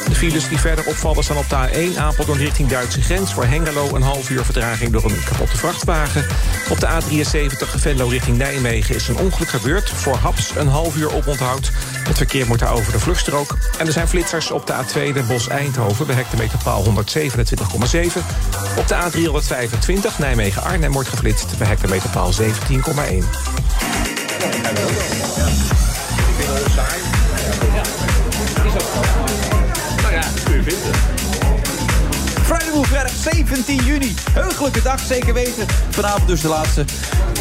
[0.07, 3.33] De files die verder opvallen staan op de A1 Apeldoorn richting Duitse grens...
[3.33, 6.25] voor Hengelo een half uur vertraging door een kapotte vrachtwagen.
[6.69, 9.89] Op de A73 Venlo richting Nijmegen is een ongeluk gebeurd.
[9.89, 11.71] Voor Haps een half uur oponthoud.
[12.07, 13.57] Het verkeer moet daar over de vluchtstrook.
[13.77, 16.05] En er zijn flitsers op de A2 Den Bosch-Eindhoven...
[16.05, 16.91] bij hectometerpaal 127,7.
[18.77, 21.57] Op de A325 Nijmegen-Arnhem wordt geflitst...
[21.57, 22.43] bij hectometerpaal 17,1.
[30.01, 30.93] Nou ja, kun je vinden.
[32.43, 34.15] Friday Move, vrijdag 17 juni.
[34.31, 35.65] Heugelijke dag, zeker weten.
[35.89, 36.85] Vanavond dus de laatste.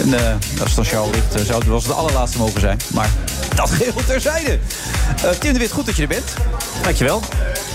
[0.02, 2.60] En eh, als het dan Charles ligt, eh, zou het wel eens de allerlaatste mogen
[2.60, 2.78] zijn.
[2.94, 3.08] Maar
[3.54, 4.58] dat geheel terzijde.
[5.22, 6.32] Eh Tim de Wit, goed dat je er bent.
[6.82, 7.22] Dankjewel.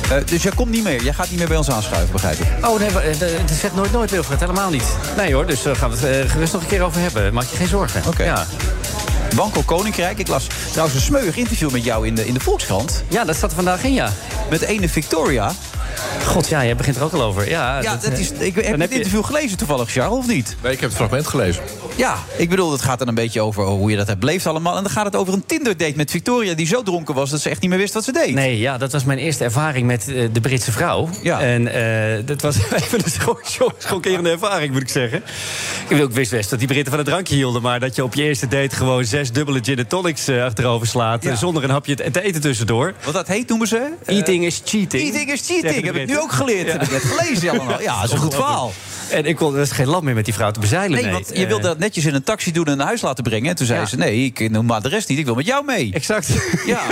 [0.09, 1.03] Eh dus jij komt niet meer.
[1.03, 2.65] Jij gaat niet meer bij ons aanschuiven, begrijp ik.
[2.65, 4.85] Oh nee, het zegt nooit nooit Wilfred, helemaal niet.
[5.17, 7.33] Nee hoor, dus daar gaan we het gerust nog een keer over hebben.
[7.33, 8.01] Maak je geen zorgen.
[8.07, 8.23] Oké.
[8.23, 8.45] Ja.
[9.35, 10.17] Banco Koninkrijk.
[10.17, 13.03] Ik las trouwens een smeuig interview met jou in de, in de Volkskrant.
[13.07, 14.13] Ja, dat staat er vandaag in, ja.
[14.49, 15.51] Met ene Victoria.
[16.25, 17.49] God, ja, jij begint er ook al over.
[17.49, 20.55] Ja, Ja, dat is, ik heb het heb je- interview gelezen toevallig, Charles, of niet?
[20.63, 21.63] Nee, ik heb het fragment gelezen.
[21.95, 24.77] Ja, ik bedoel, het gaat dan een beetje over hoe je dat hebt beleefd allemaal.
[24.77, 26.53] En dan gaat het over een Tinder-date met Victoria...
[26.53, 28.33] die zo dronken was dat ze echt niet meer wist wat ze deed.
[28.33, 31.09] Nee, ja, dat was mijn eerste ervaring met eh, de Britse vrouw.
[31.21, 31.41] Ja.
[31.41, 35.17] En eh, dat was even een scho- scho- schokkerende ervaring, moet ik zeggen.
[35.81, 37.61] Ik, bedoel, ik wist best dat die Britten van het drankje hielden...
[37.61, 40.87] maar dat je op je eerste date gewoon zes dubbele gin and tonics eh, achterover
[40.87, 41.23] slaat...
[41.23, 41.31] Ja.
[41.31, 42.93] eh, zonder een hapje te te eten tussendoor.
[43.03, 43.89] Wat dat heet, noemen ze?
[44.05, 45.03] Eating is cheating.
[45.03, 46.71] Eating is cheating, heb ik nu ook geleerd.
[46.71, 47.81] Heb ik net gelezen allemaal.
[47.81, 48.71] Ja, dat is een goed verhaal.
[49.09, 51.01] En ik kon, er geen land meer met die vrouw te bezeilen.
[51.03, 53.23] Nee, want je Eh, wilde dat netjes in een taxi doen en naar huis laten
[53.23, 53.49] brengen.
[53.49, 53.85] En toen zei Ja.
[53.85, 55.17] ze, nee, ik noem maar de rest niet.
[55.19, 55.91] Ik wil met jou mee.
[55.93, 56.29] Exact.
[56.65, 56.81] Ja.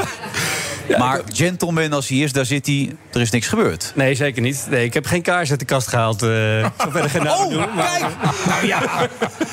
[0.98, 2.96] maar gentleman als hij is, daar zit hij.
[3.14, 3.92] Er is niks gebeurd.
[3.96, 4.66] Nee, zeker niet.
[4.70, 6.22] Nee, ik heb geen kaars uit de kast gehaald.
[6.22, 8.06] eh ik zal verder geen Oh, doen, maar- kijk!
[8.48, 8.82] Nou ja,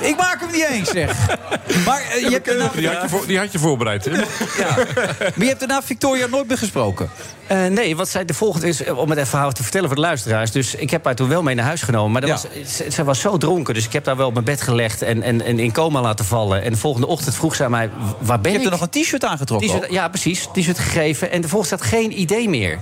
[0.01, 1.17] ik maak hem niet eens, zeg.
[1.87, 4.11] Maar, eh, je, hebt daarna, Die had je, voor- die had je voorbereid, hè?
[4.11, 4.25] ja.
[5.19, 7.11] maar je hebt daarna Victoria nooit meer gesproken.
[7.47, 9.97] Eh, nee, wat zij de volgende is, eh, om het even verhaal te vertellen voor
[9.97, 10.51] de luisteraars.
[10.51, 12.13] Dus ik heb haar toen wel mee naar huis genomen.
[12.13, 12.37] Maar dat Ja.
[12.63, 15.03] was, ze, ze was zo dronken, dus ik heb haar wel op mijn bed gelegd
[15.03, 16.63] en, en, en in coma laten vallen.
[16.63, 18.63] En de volgende ochtend vroeg zij mij, waar ben Je ik?
[18.65, 19.93] hebt er nog een t-shirt aangetrokken.
[19.93, 20.49] Ja, precies.
[20.53, 21.28] T-shirt gegeven.
[21.31, 22.79] En de staat geen idee meer.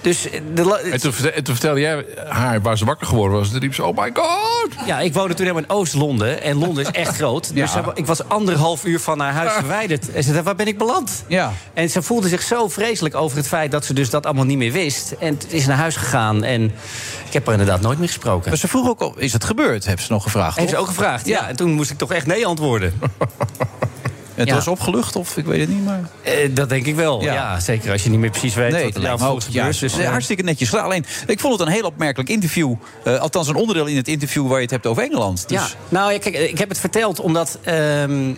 [0.00, 3.36] Dus eh, de, En toen, verte- en toen vertelde jij haar waar ze wakker geworden
[3.38, 3.46] was.
[3.46, 4.86] En toen riep ze, oh my god!
[4.86, 6.42] ja, ik woonde toen helemaal in Oost-Londen.
[6.42, 7.54] En Londen is echt groot.
[7.54, 7.84] Dus Ja.
[7.94, 10.12] ik was anderhalf uur van haar huis verwijderd.
[10.12, 11.24] En ze zei, waar ben ik beland?
[11.26, 11.52] Ja.
[11.74, 14.58] En ze voelde zich zo vreselijk over het feit dat ze dus dat allemaal niet
[14.58, 15.14] meer wist.
[15.18, 16.44] En is naar huis gegaan.
[16.44, 16.62] En
[17.26, 18.48] ik heb haar inderdaad nooit meer gesproken.
[18.48, 19.86] Maar ze vroeg ook, is het gebeurd?
[19.86, 20.56] Heeft ze nog gevraagd.
[20.58, 21.48] Heeft ze ook gevraagd, ja.
[21.48, 22.92] En toen moest ik toch echt nee antwoorden.
[24.34, 24.54] Het Ja.
[24.54, 26.00] was opgelucht, of ik weet het niet, maar...
[26.22, 27.32] Eh, dat denk ik wel, Ja.
[27.32, 27.60] ja.
[27.60, 29.80] Zeker als je niet meer precies weet Nee, wat dat er nou Ja, gebeurt.
[29.80, 30.74] Dus, eh, hartstikke netjes.
[30.74, 32.74] Alleen, ik vond het een heel opmerkelijk interview.
[33.04, 35.48] Eh, althans, een onderdeel in het interview waar je het hebt over Engeland.
[35.48, 37.58] Dus, Ja, nou ja, kijk, ik heb het verteld omdat...
[37.62, 38.32] ehm,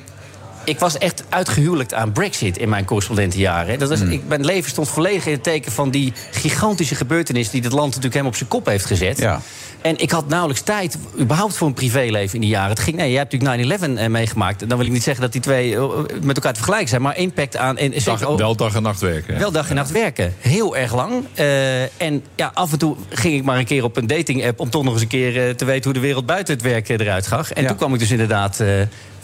[0.64, 3.78] ik was echt uitgehuwelijkd aan Brexit in mijn correspondentenjaren.
[3.78, 4.11] Dat was, Hmm.
[4.11, 7.51] ik, mijn leven stond volledig in het teken van die gigantische gebeurtenis...
[7.51, 9.18] die het land natuurlijk helemaal op zijn kop heeft gezet.
[9.18, 9.40] Ja.
[9.81, 12.70] En ik had nauwelijks tijd, überhaupt voor een privéleven in die jaren.
[12.70, 14.68] Het ging, nee, jij hebt natuurlijk 9-11 eh, meegemaakt.
[14.68, 15.83] Dan wil ik niet zeggen dat die twee eh,
[16.22, 17.03] met elkaar te vergelijken zijn...
[17.03, 17.77] maar impact aan...
[17.79, 19.39] En, Dag, ook- wel dag en nacht werken.
[19.39, 20.35] wel dag en nacht werken.
[20.39, 21.24] Heel erg lang.
[21.35, 24.61] Eh, en ja, af en toe ging ik maar een keer op een dating-app...
[24.61, 27.24] om toch nog eens een keer te weten hoe de wereld buiten het werk eruit
[27.24, 27.53] zag.
[27.53, 27.68] En Ja.
[27.68, 28.62] toen kwam ik dus inderdaad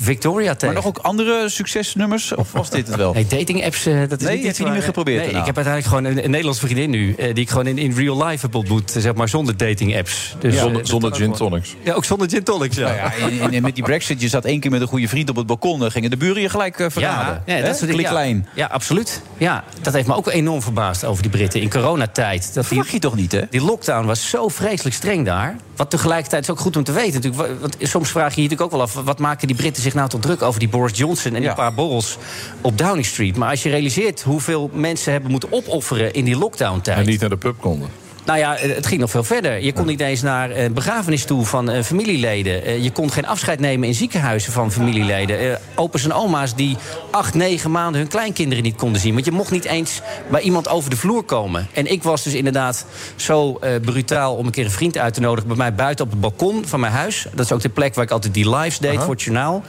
[0.03, 0.67] Victoria tegen.
[0.67, 2.35] Maar nog ook andere succesnummers?
[2.35, 3.13] Of was dit het wel?
[3.13, 5.41] Nee, dating-apps, eh, dat is Nee, niet heb je niet meer geprobeerd Nee, daarna?
[5.41, 7.15] ik heb uiteindelijk gewoon een, een Nederlandse vriendin nu...
[7.15, 10.37] eh, die ik gewoon in, in real life heb ontmoet, zeg maar, zonder dating-apps.
[10.39, 11.75] Dus, zonder eh, zonder dat gin tonics.
[11.83, 12.83] Ja, ook zonder gin tonics, ja.
[12.87, 15.31] Nou ja, en, en met die brexit, je zat één keer met een goede vriend
[15.31, 15.79] op het balkon...
[15.81, 17.43] dan gingen de buren je gelijk eh, verraden.
[17.47, 18.01] Ja, dat soort dingen.
[18.13, 19.23] Ja, ja, absoluut.
[19.39, 22.55] Ja, dat heeft me ook enorm verbaasd over die Britten in coronatijd.
[22.55, 23.41] Dat Verwacht je toch niet, hè?
[23.51, 25.57] die lockdown was zo vreselijk streng daar.
[25.83, 27.12] Wat tegelijkertijd is ook goed om te weten.
[27.20, 29.05] Natuurlijk, Wa- want soms vraag je je natuurlijk ook wel af...
[29.05, 31.30] wat maken die Britten zich nou tot druk over die Boris Johnson...
[31.33, 31.55] en die Ja.
[31.55, 32.18] paar borrels
[32.61, 33.37] op Downing Street.
[33.37, 36.12] Maar als je realiseert hoeveel mensen hebben moeten opofferen...
[36.12, 36.99] in die lockdown-tijd...
[36.99, 37.89] En niet naar de pub konden.
[38.25, 39.62] Nou ja, eh, het ging nog veel verder.
[39.62, 42.64] Je kon niet eens naar een begrafenis toe van eh, familieleden.
[42.64, 45.59] Eh, je kon geen afscheid nemen in ziekenhuizen van familieleden.
[45.75, 46.77] Opa's en oma's die
[47.11, 49.12] acht, negen maanden hun kleinkinderen niet konden zien.
[49.12, 50.01] Want je mocht niet eens
[50.31, 51.68] bij iemand over de vloer komen.
[51.73, 55.49] En ik was dus inderdaad zo brutaal om een keer een vriend uit te nodigen...
[55.49, 57.27] bij mij buiten op het balkon van mijn huis.
[57.35, 59.62] Dat is ook de plek waar ik altijd die lives deed voor het journaal.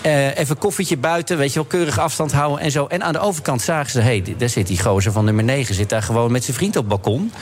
[0.00, 2.86] Eh, even koffietje buiten, weet je wel, keurig afstand houden en zo.
[2.86, 5.74] En aan de overkant zagen ze, hé, hey, daar zit die gozer van nummer 9...
[5.74, 7.32] zit daar gewoon met zijn vriend op het balkon.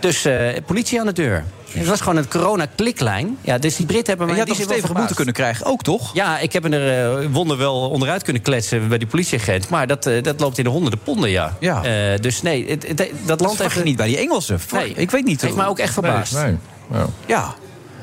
[0.00, 1.44] Dus Dus eh, politie aan de deur.
[1.68, 3.38] Het was gewoon een corona-kliklijn.
[3.40, 5.82] Ja, dus die Britten hebben En mij je had stevige wel boete kunnen krijgen, ook
[5.82, 6.10] toch?
[6.14, 9.68] ja, ik heb er eh, wonder wel onderuit kunnen kletsen bij die politieagent.
[9.68, 11.56] Maar dat, eh, dat loopt in de honderden ponden, ja.
[11.60, 12.16] Ja.
[12.18, 14.60] Dus nee, het, het- dat land je niet bij die Engelsen.
[14.72, 15.40] Nee, Ik weet niet.
[15.40, 16.32] heeft mij ook echt verbaasd.
[16.32, 16.56] Nee,
[16.92, 17.06] ja.
[17.26, 17.54] Ja.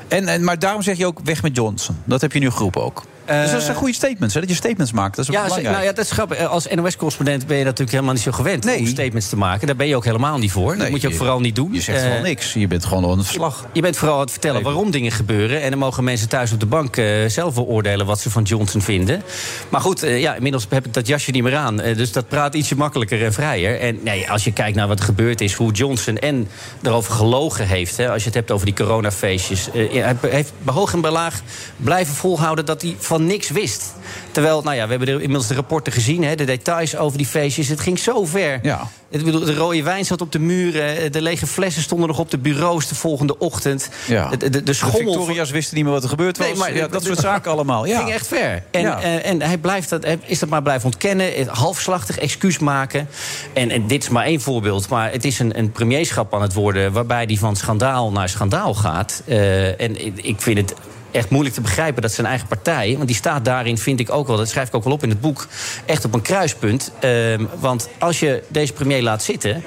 [0.08, 1.96] En, en, maar daarom zeg je ook weg met Johnson.
[2.04, 3.02] Dat heb je nu geroepen ook.
[3.26, 4.40] Dus dat zijn goede statements, hè?
[4.40, 5.16] Dat je statements maakt.
[5.16, 5.76] Dat is ook Eh, Ja, belangrijk.
[5.76, 6.36] nou ja, dat is grappig.
[6.38, 9.66] Eh, Als NOS-correspondent ben je natuurlijk helemaal niet zo gewend om statements te maken.
[9.66, 10.76] Daar ben je ook helemaal niet voor.
[10.76, 11.72] dat moet je ook vooral niet doen.
[11.72, 12.52] Je zegt Eh, gewoon niks.
[12.52, 13.66] Je bent gewoon aan het verslag.
[13.72, 15.62] Je bent vooral aan het vertellen waarom dingen gebeuren.
[15.62, 18.42] En dan mogen mensen thuis op de bank eh, zelf wel oordelen wat ze van
[18.42, 19.22] Johnson vinden.
[19.68, 21.80] Maar goed, eh, ja, inmiddels heb ik dat jasje niet meer aan.
[21.80, 23.80] Eh, dus dat praat ietsje makkelijker en vrijer.
[23.80, 26.48] En nee, als je kijkt naar wat er gebeurd is, hoe Johnson en
[26.82, 27.96] erover gelogen heeft.
[27.96, 29.70] Hè, als je het hebt over die coronafeestjes.
[29.70, 31.40] eh, hij heeft bij hoog en bij laag
[31.76, 33.92] blijven volhouden dat hij van niks wist.
[34.30, 37.26] Terwijl, nou ja, we hebben er inmiddels de rapporten gezien, hè, de details over die
[37.26, 37.68] feestjes.
[37.68, 38.58] Het ging zo ver.
[38.62, 38.88] Ja.
[39.10, 41.12] Ik bedoel, de rode wijn zat op de muren.
[41.12, 43.88] De lege flessen stonden nog op de bureaus de volgende ochtend.
[44.06, 44.28] Ja.
[44.28, 45.12] De, de, de De schommel...
[45.12, 46.46] Victoria's wisten niet meer wat er gebeurd was.
[46.46, 47.86] Nee, maar ja, dat soort zaken allemaal.
[47.86, 47.98] Ja.
[47.98, 48.62] ging echt ver.
[48.70, 49.00] En, Ja.
[49.02, 51.34] eh, en hij blijft dat, hij is dat maar blijven ontkennen.
[51.34, 53.08] eh, Halfslachtig excuus maken.
[53.52, 54.88] En, en dit is maar één voorbeeld.
[54.88, 56.92] Maar het is een, een premierschap aan het worden...
[56.92, 59.22] waarbij die van schandaal naar schandaal gaat.
[59.26, 60.74] Eh, en ik vind het
[61.14, 62.94] echt moeilijk te begrijpen dat zijn eigen partij...
[62.96, 64.36] want die staat daarin, vind ik ook wel...
[64.36, 65.46] dat schrijf ik ook wel op in het boek...
[65.86, 66.92] echt op een kruispunt.
[67.00, 69.62] Ehm, want als je deze premier laat zitten...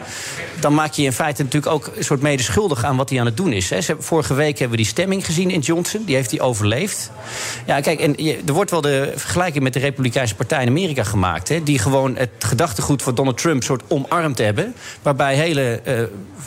[0.60, 2.84] dan maak je in feite natuurlijk ook een soort medeschuldig...
[2.84, 3.70] aan wat hij aan het doen is.
[3.70, 3.80] Hè.
[4.00, 6.04] Vorige week hebben we die stemming gezien in Johnson.
[6.06, 7.12] Die heeft hij overleefd.
[7.66, 11.50] Ja, kijk, en er wordt wel de vergelijking met de Republikeinse Partij in Amerika gemaakt...
[11.50, 14.74] Hè, die gewoon het gedachtegoed van Donald Trump soort omarmd hebben...
[15.02, 16.02] waarbij hele eh,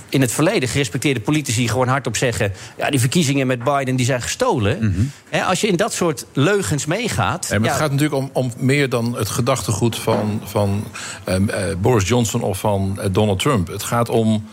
[0.09, 2.53] in het verleden gerespecteerde politici gewoon hardop zeggen...
[2.77, 4.90] ja, die verkiezingen met Biden die zijn gestolen.
[5.29, 7.49] Hè, als je in dat soort leugens meegaat...
[7.51, 10.85] Maar ja, het gaat natuurlijk om, om meer dan het gedachtegoed van, van
[11.25, 13.69] ehm, eh, Boris Johnson of van eh, Donald Trump.
[13.69, 14.45] Het gaat om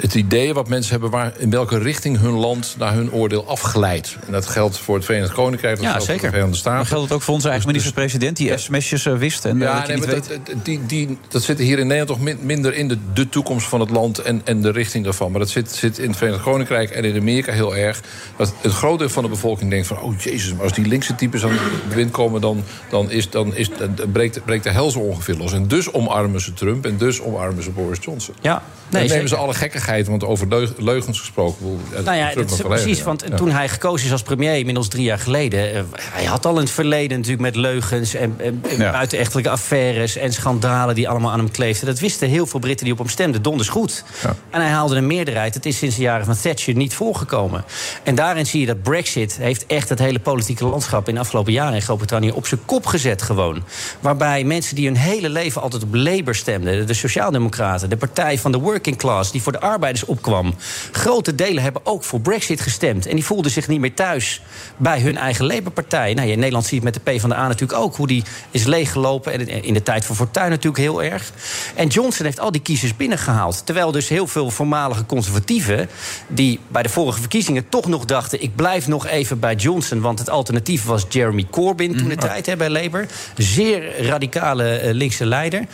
[0.00, 4.16] het, idee wat mensen hebben waar, in welke richting hun land naar hun oordeel afglijdt.
[4.26, 6.20] En dat geldt voor het Verenigd Koninkrijk, dat Ja, geldt zeker.
[6.20, 6.78] voor de Verenigde Staten.
[6.78, 8.36] Maar geldt het ook voor onze eigen minister-president...
[8.36, 10.28] die sms'jes eh, wist en eh, Ja, dat nee, niet weet...
[10.28, 13.66] dat, die, die, dat zit hier in Nederland toch min- minder in de, de toekomst
[13.66, 15.30] van het land en, en de richting daarvan.
[15.30, 18.00] Maar dat zit, zit in het Verenigd Koninkrijk en in Amerika heel erg.
[18.36, 20.00] Dat het groot deel van de bevolking denkt van...
[20.00, 22.40] oh jezus, maar als die linkse types aan de bewind komen...
[22.40, 25.52] dan, dan, is, dan, is, dan breekt, breekt de hel zo ongeveer los.
[25.52, 28.34] En dus omarmen ze Trump en dus omarmen ze Boris Johnson.
[28.40, 29.28] Ja, dan nee, nemen zeker.
[29.28, 31.56] ze alle gekkigheid, want over leug- leugens gesproken...
[31.58, 33.02] bedoel, Nou ja, dat is precies.
[33.02, 33.36] Want ja.
[33.36, 35.74] toen hij gekozen is als premier, inmiddels drie jaar geleden.
[35.74, 38.90] eh, hij had al een verleden natuurlijk met leugens en, en Ja.
[38.92, 41.86] buitenechtelijke affaires en schandalen die allemaal aan hem kleefden.
[41.86, 44.04] Dat wisten heel veel Britten die op hem stemden donders goed.
[44.50, 45.54] En hij haalde een meerderheid.
[45.54, 47.64] Het is sinds de jaren van Thatcher niet voorgekomen.
[48.02, 51.52] En daarin zie je dat Brexit heeft echt het hele politieke landschap in de afgelopen
[51.52, 53.62] jaren in Groot-Brittannië op zijn kop gezet gewoon.
[54.00, 58.52] Waarbij mensen die hun hele leven altijd op Labour stemden, de Sociaaldemocraten, de partij van
[58.52, 60.54] de working class die voor de arbeiders opkwam,
[60.92, 63.06] grote delen hebben ook voor Brexit gestemd.
[63.06, 64.42] En die voelden zich niet meer thuis
[64.76, 66.14] bij hun eigen Labour-partij.
[66.14, 69.32] Nou, in Nederland zie je het met de PvdA natuurlijk ook, hoe die is leeggelopen.
[69.32, 71.32] En in de tijd van Fortuyn natuurlijk heel erg.
[71.74, 73.66] En Johnson heeft al die kiezers binnengehaald.
[73.66, 75.88] Terwijl dus heel veel voormalige conservatieven...
[76.28, 78.42] die bij de vorige verkiezingen toch nog dachten...
[78.42, 81.96] ik blijf nog even bij Johnson, want het alternatief was Jeremy Corbyn...
[81.96, 83.06] toen de tijd hè, bij Labour.
[83.36, 85.66] Zeer radicale eh, linkse leider.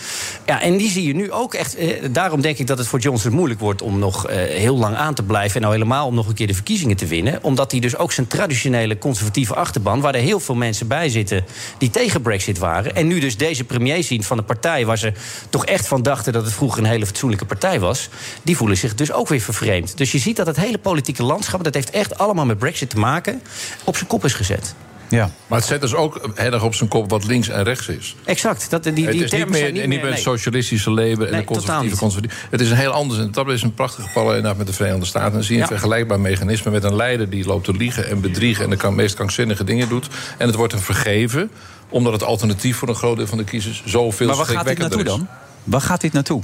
[0.47, 1.77] Ja, en die zie je nu ook echt...
[1.77, 3.83] eh, daarom denk ik dat het voor Johnson moeilijk wordt...
[3.83, 5.55] om nog eh, heel lang aan te blijven...
[5.55, 7.39] en nou helemaal om nog een keer de verkiezingen te winnen.
[7.43, 10.01] Omdat hij dus ook zijn traditionele conservatieve achterban...
[10.01, 11.45] waar er heel veel mensen bij zitten
[11.79, 12.95] die tegen Brexit waren...
[12.95, 14.87] en nu dus deze premier zien van de partij...
[14.87, 15.13] waar ze
[15.51, 18.09] toch echt van dachten dat het vroeger een hele fatsoenlijke partij was...
[18.43, 19.97] die voelen zich dus ook weer vervreemd.
[19.97, 21.65] Dus je ziet dat het hele politieke landschap...
[21.65, 23.43] dat heeft echt allemaal met Brexit te maken...
[23.85, 24.75] op zijn kop is gezet.
[25.09, 25.31] Ja.
[25.47, 28.17] Maar het zet dus ook heel erg op zijn kop wat links en rechts is.
[28.25, 28.71] Exact.
[28.71, 30.11] Dat, die, die het is niet meer, zijn niet niet meer...
[30.11, 31.99] het socialistische Labour en Nee, de totaal conservatieve niet.
[31.99, 32.47] conservatieve.
[32.51, 33.21] Het is een heel anders.
[33.21, 35.33] En dat is een prachtige parallel met de Verenigde Staten.
[35.33, 35.75] Dan zie je een Ja.
[35.75, 39.15] vergelijkbaar mechanisme met een leider die loopt te liegen en bedriegen en de kan- meest
[39.15, 40.09] krankzinnige dingen doet.
[40.39, 41.51] En het wordt hem vergeven,
[41.89, 44.79] omdat het alternatief voor een groot deel van de kiezers zoveel Maar waar gaat dit
[44.79, 45.29] naartoe dan?
[45.65, 46.43] Waar gaat dit naartoe?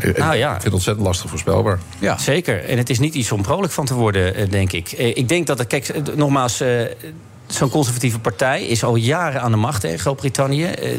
[0.00, 0.04] is.
[0.04, 0.46] Ik- Nou ja.
[0.46, 1.78] Ik vind het ontzettend lastig voorspelbaar.
[1.98, 2.18] Ja.
[2.18, 2.64] Zeker.
[2.64, 4.92] En het is niet iets om vrolijk van te worden, eh, denk ik.
[4.92, 6.62] Eh, Ik denk dat, het, kijk, eh, nogmaals...
[7.52, 10.64] Zo'n conservatieve partij is al jaren aan de macht in Groot-Brittannië.
[10.64, 10.90] Eh,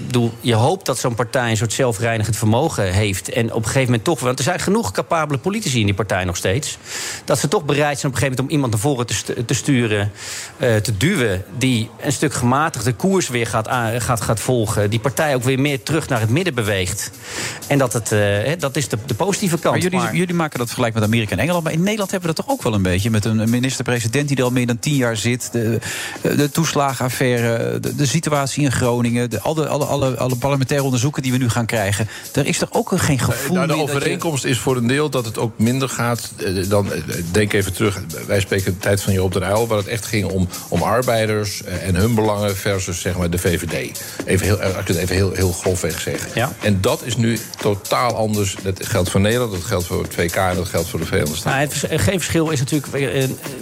[0.41, 3.29] Je hoopt dat zo'n partij een soort zelfreinigend vermogen heeft.
[3.29, 4.19] En op een gegeven moment toch...
[4.19, 6.77] Want er zijn genoeg capabele politici in die partij nog steeds.
[7.25, 9.53] Dat ze toch bereid zijn op een gegeven moment om iemand naar voren te, te
[9.53, 10.11] sturen...
[10.57, 14.89] eh, te duwen, die een stuk gematigde koers weer gaat, gaat, gaat volgen.
[14.89, 17.11] Die partij ook weer meer terug naar het midden beweegt.
[17.67, 19.73] En dat, het, eh, dat is de, de positieve kant.
[19.75, 21.63] Maar jullie, Maar- jullie maken dat vergelijk met Amerika en Engeland.
[21.63, 23.09] Maar in Nederland hebben we dat toch ook wel een beetje.
[23.09, 25.49] Met een minister-president die er al meer dan tien jaar zit.
[25.51, 25.79] De,
[26.21, 29.29] de de toeslagenaffaire, de, de situatie in Groningen...
[29.29, 32.07] De, alle, alle, alle, alle parlementaire onderzoeken die we nu gaan krijgen...
[32.33, 35.09] er is toch ook geen gevoel Nou, de meer je- overeenkomst is voor een deel
[35.09, 36.91] dat het ook minder gaat eh, dan.
[36.93, 36.99] eh,
[37.31, 40.25] Denk even terug, wij spreken de tijd van Joop de Uyl, waar het echt ging
[40.31, 44.01] om, om arbeiders eh, en hun belangen versus zeg maar, de VVD.
[44.25, 46.51] Even heel, als ik het even heel, heel grofweg zeggen.
[46.61, 48.55] En dat is nu totaal anders.
[48.63, 51.35] Dat geldt voor Nederland, dat geldt voor het VK en dat geldt voor de Verenigde
[51.35, 51.59] Staten.
[51.81, 52.87] Nou, het geen verschil is natuurlijk.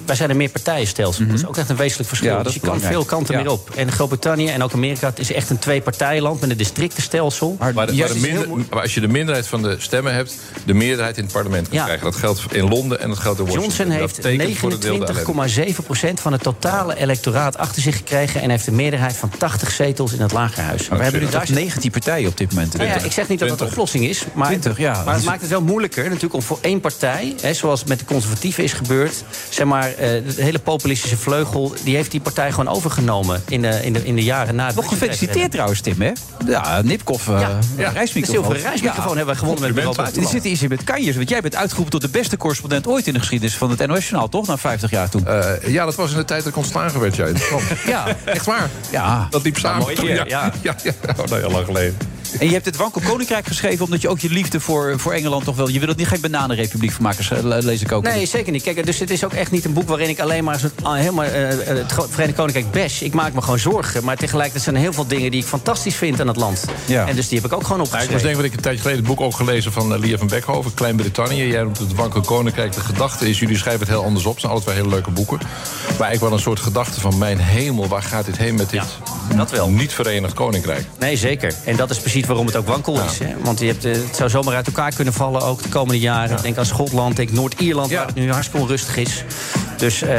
[0.05, 1.25] wij zijn een meerpartijenstelsel.
[1.27, 2.29] Dat is ook echt een wezenlijk verschil.
[2.31, 3.41] Ja, dus je kan veel kanten Ja.
[3.41, 3.69] meer op.
[3.75, 7.55] En Groot-Brittannië en ook Amerika het is echt een twee-partijenland met een districtenstelsel.
[7.59, 11.17] Maar, de- maar, minder- maar als je de minderheid van de stemmen hebt, de meerderheid
[11.17, 11.83] in het parlement kan Ja.
[11.83, 12.05] krijgen.
[12.05, 13.73] Dat geldt in Londen en dat geldt in Washington.
[13.77, 15.13] Johnson heeft betekent voor een deel de ellende.
[16.13, 18.41] 29,7% van het totale electoraat achter zich gekregen...
[18.41, 20.87] en heeft een meerderheid van 80 zetels in het lagerhuis.
[20.89, 22.73] Maar we hebben nu Daar toch zit- 19 partijen op dit moment.
[22.77, 25.01] Nou ja, ik zeg niet dat dat de oplossing is, maar, 20, ja.
[25.05, 27.99] maar het maakt het wel moeilijker natuurlijk om voor één partij, hè, zoals het met
[27.99, 32.49] de conservatieven is gebeurd, zeg maar, eh, de hele populistische vleugel, die heeft die partij
[32.51, 36.11] gewoon overgenomen in de, in de, in de jaren na Nog gefeliciteerd trouwens, Tim, hè?
[36.45, 37.39] Ja, Nipkoff, eh
[37.77, 37.89] Ja.
[37.89, 38.21] reismicrofoon.
[38.21, 40.33] De zilveren reismicrofoon hebben we gewonnen met Bureau Er Buitenland.
[40.33, 43.13] zit iets in met kanjers, want jij bent uitgeroepen tot de beste correspondent ooit in
[43.13, 44.47] de geschiedenis van het NOS-journaal, toch?
[44.47, 45.27] Na 50 jaar toen.
[45.27, 47.63] Eh, ja, dat was in de tijd dat ik ontslagen werd, krant.
[47.85, 48.05] Ja.
[48.25, 48.69] Echt waar.
[48.91, 49.27] Ja.
[49.29, 49.81] Dat liep samen.
[49.81, 50.23] mooi ja.
[50.27, 50.75] ja, ja.
[51.19, 51.97] Oh, nou, heel lang geleden.
[52.39, 55.43] En je hebt het Wankel Koninkrijk geschreven omdat je ook je liefde voor, voor Engeland
[55.43, 55.69] toch wel...
[55.69, 58.03] Je wil het niet geen bananenrepubliek van maken, eh, le- lees ik ook.
[58.03, 58.63] Nee, zeker niet.
[58.63, 60.93] Kijk, dus het is ook echt niet een boek waarin ik alleen maar zo- ah,
[60.95, 63.01] helemaal eh, het Verenigd Koninkrijk bash.
[63.01, 64.03] Ik maak me gewoon zorgen.
[64.03, 66.65] Maar tegelijkertijd zijn er heel veel dingen die ik fantastisch vind aan het land.
[66.85, 67.07] Ja.
[67.07, 68.13] En dus die heb ik ook gewoon ik opgeschreven.
[68.13, 70.73] was denk dat ik een tijdje geleden het boek ook gelezen van Lia van Beckhoven,
[70.73, 71.47] Klein-Brittannië.
[71.47, 72.71] Jij noemt het Wankel Koninkrijk.
[72.73, 74.31] De gedachte is, jullie schrijven het heel anders op.
[74.31, 75.39] Het zijn alle twee hele leuke boeken.
[75.99, 78.81] Maar ik wel een soort gedachte van, mijn hemel, waar gaat dit heen met dit
[79.35, 79.69] dat wel.
[79.69, 80.85] niet verenigd Koninkrijk?
[80.99, 81.53] Nee, zeker.
[81.65, 83.19] En dat is precies waarom het ook wankel is.
[83.19, 83.33] Hè?
[83.43, 86.41] Want je hebt, eh, het zou zomaar uit elkaar kunnen vallen ook de komende jaren.
[86.41, 89.23] Denk aan Schotland, denk Noord-Ierland, waar het nu hartstikke onrustig is.
[89.77, 90.09] Dus eh,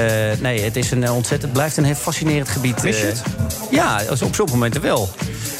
[0.40, 2.82] nee, het is een eh, ontzettend, blijft een heel fascinerend gebied.
[2.82, 3.22] Mis je het?
[3.70, 5.10] Ja, als- op sommige momenten wel.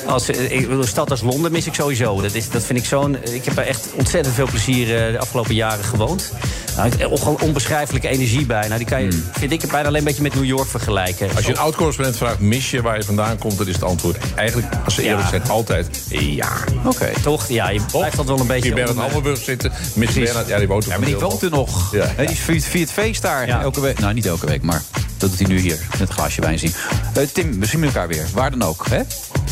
[0.07, 2.21] Als, ik bedoel, een stad als Londen mis ik sowieso.
[2.21, 3.17] Dat, is, dat vind ik zo'n.
[3.31, 6.33] Ik heb er echt ontzettend veel plezier eh, de afgelopen jaren gewoond.
[6.77, 8.67] Nou, ik- on- onbeschrijfelijke energie bij.
[8.67, 11.29] Nou, die kan je, vind ik, bijna alleen een beetje met New York vergelijken.
[11.37, 14.17] Als je een oud-correspondent vraagt, mis je waar je vandaan komt, dan is het antwoord
[14.35, 15.29] eigenlijk, als ze eerlijk Ja.
[15.29, 16.01] zijn, altijd
[16.35, 16.49] ja.
[16.85, 17.11] Oké.
[17.23, 17.49] Toch?
[17.49, 18.63] Ja, je blijft dat wel een beetje...
[18.65, 21.43] Hier Bernard om, eh, Hammelburg zitten, Miss Bernard, ja, die woont Ja, maar die woont
[21.43, 21.93] er nog.
[21.95, 22.07] Ja.
[22.17, 23.49] Hè, die viert, viert feest daar.
[23.49, 23.99] Elke week.
[23.99, 24.83] Nou, niet elke week, maar
[25.17, 25.79] dat doet hij nu hier.
[25.91, 26.75] Met een glaasje wijn zien.
[27.15, 28.27] Eh, Tim, we zien elkaar weer.
[28.35, 28.87] Waar dan ook.
[28.91, 29.01] Hè?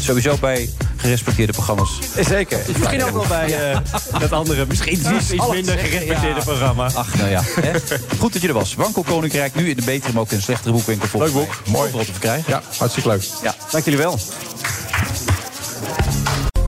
[0.01, 1.91] Sowieso bij gerespecteerde programma's.
[2.29, 2.59] Zeker.
[2.79, 3.79] Misschien ook wel bij eh,
[4.21, 5.09] dat andere, misschien iets,
[5.51, 6.45] minder gerespecteerde Ja.
[6.45, 6.91] programma.
[6.95, 7.43] Ach, nou ja.
[7.61, 7.71] Hè?
[8.19, 8.75] Goed dat je er was.
[8.75, 11.21] Wankel Koninkrijk, nu in de betere, maar ook in een slechtere boekwinkel.
[11.21, 11.63] Leuk boek.
[11.67, 11.87] Mooi.
[11.87, 12.45] Overal te verkrijgen.
[12.53, 13.23] Ja, hartstikke leuk.
[13.43, 13.55] Ja.
[13.71, 14.19] Dank jullie wel.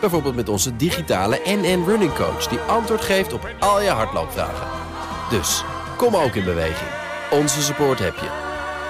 [0.00, 2.46] Bijvoorbeeld met onze digitale NN Running Coach...
[2.46, 4.66] die antwoord geeft op al je hardloopvragen.
[5.30, 5.64] Dus,
[5.96, 6.90] kom ook in beweging.
[7.30, 8.28] Onze support heb je.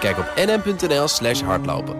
[0.00, 1.96] Kijk op nn.nl slash hardlopen.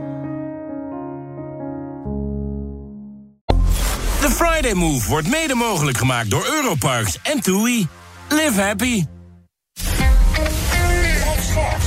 [4.21, 7.87] De Friday Move wordt mede mogelijk gemaakt door Europarks en TUI.
[8.29, 9.05] Live happy.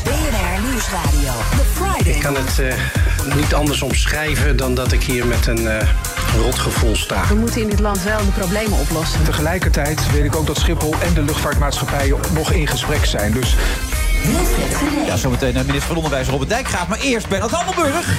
[0.03, 1.33] BNR Nieuwsradio.
[1.49, 5.67] The Friday Ik kan het eh, niet anders omschrijven dan dat ik hier met een
[5.67, 5.87] eh
[6.37, 7.27] rotgevoel sta.
[7.27, 9.23] We moeten in dit land wel de problemen oplossen.
[9.23, 13.31] Tegelijkertijd weet ik ook dat Schiphol en de luchtvaartmaatschappijen nog in gesprek zijn.
[13.31, 13.55] Dus
[15.05, 16.87] Ja, zometeen naar minister van Onderwijs Robert Dijkgraaf.
[16.87, 18.13] Maar eerst Bernard Hammelburg.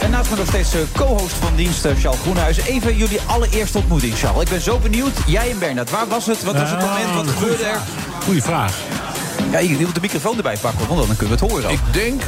[0.00, 2.64] En naast me nog steeds eh, co-host van dienst, eh, Charles Groenhuizen.
[2.64, 4.42] Even jullie allereerste ontmoeting, Charles.
[4.42, 5.12] Ik ben zo benieuwd.
[5.26, 6.42] Jij en Bernard, waar was het?
[6.42, 7.14] Wat was het moment?
[7.14, 7.78] Wat gebeurde er?
[8.24, 8.74] Goeie vraag.
[9.50, 11.70] Ja, je moet de microfoon erbij pakken, want dan kunnen we het horen.
[11.70, 12.22] Ik denk,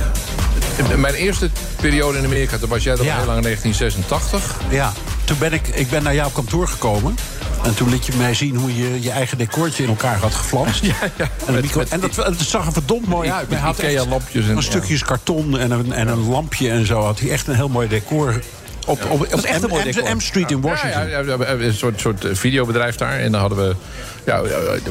[0.96, 1.50] mijn eerste
[1.80, 3.16] periode in Amerika, toen was jij dat Ja.
[3.16, 4.56] heel lang in 1986.
[4.68, 4.92] Ja,
[5.24, 7.14] toen ben ik, ik ben naar jouw kantoor gekomen.
[7.62, 10.84] En toen liet je mij zien hoe je je eigen decoortje in elkaar had geflanst.
[10.86, 11.24] Ja, ja.
[11.24, 13.48] En, de Met- micro- met- en dat, dat zag er verdomd mooi uit.
[13.48, 16.86] met Hij had echt Ikea-lampjes en- Een stukjes karton en een, en een lampje en
[16.86, 17.00] zo.
[17.02, 18.40] Had hij echt een heel mooi decor.
[18.88, 21.00] Op, op, echt een mooi M- Street in Washington.
[21.00, 23.18] Ja, ja, ja, we hebben een soort, soort eh, videobedrijf daar.
[23.18, 23.74] En dan hadden we
[24.24, 24.42] ja,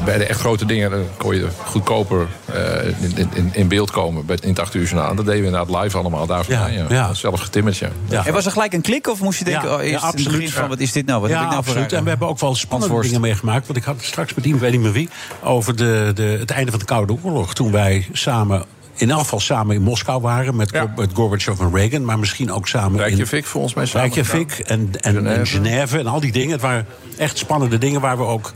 [0.04, 0.90] bij de echt grote dingen...
[0.90, 4.84] dan kon je goedkoper eh, in, in, in beeld komen bij, in het 8 uur
[4.84, 5.14] journaal.
[5.14, 6.72] Dat deden we inderdaad live allemaal daar vandaan.
[6.72, 7.14] Ja, ja.
[7.14, 7.88] Zelf getimmerd, ja.
[8.08, 8.26] Ja.
[8.26, 10.38] En was er gelijk een klik of moest je denken, Ja, oh, eerst het absoluut.
[10.38, 11.20] begin van, wat is dit nou?
[11.20, 11.92] Wat ja, heb ik nou voor absoluut.
[11.98, 13.66] En we hebben ook wel spannende dingen meegemaakt.
[13.66, 15.08] Want ik had het straks met iemand, weet niet meer wie...
[15.42, 17.54] over de, de, het einde van de Koude Oorlog.
[17.54, 18.64] Toen wij samen
[18.98, 22.68] in elk geval samen in Moskou waren met, met Gorbachev en Reagan, maar misschien ook
[22.68, 26.50] samen Reykjavik in volgens mij samen Reykjavik en, en, en Genève en al die dingen.
[26.50, 26.86] Het waren
[27.16, 28.52] echt spannende dingen waar we ook,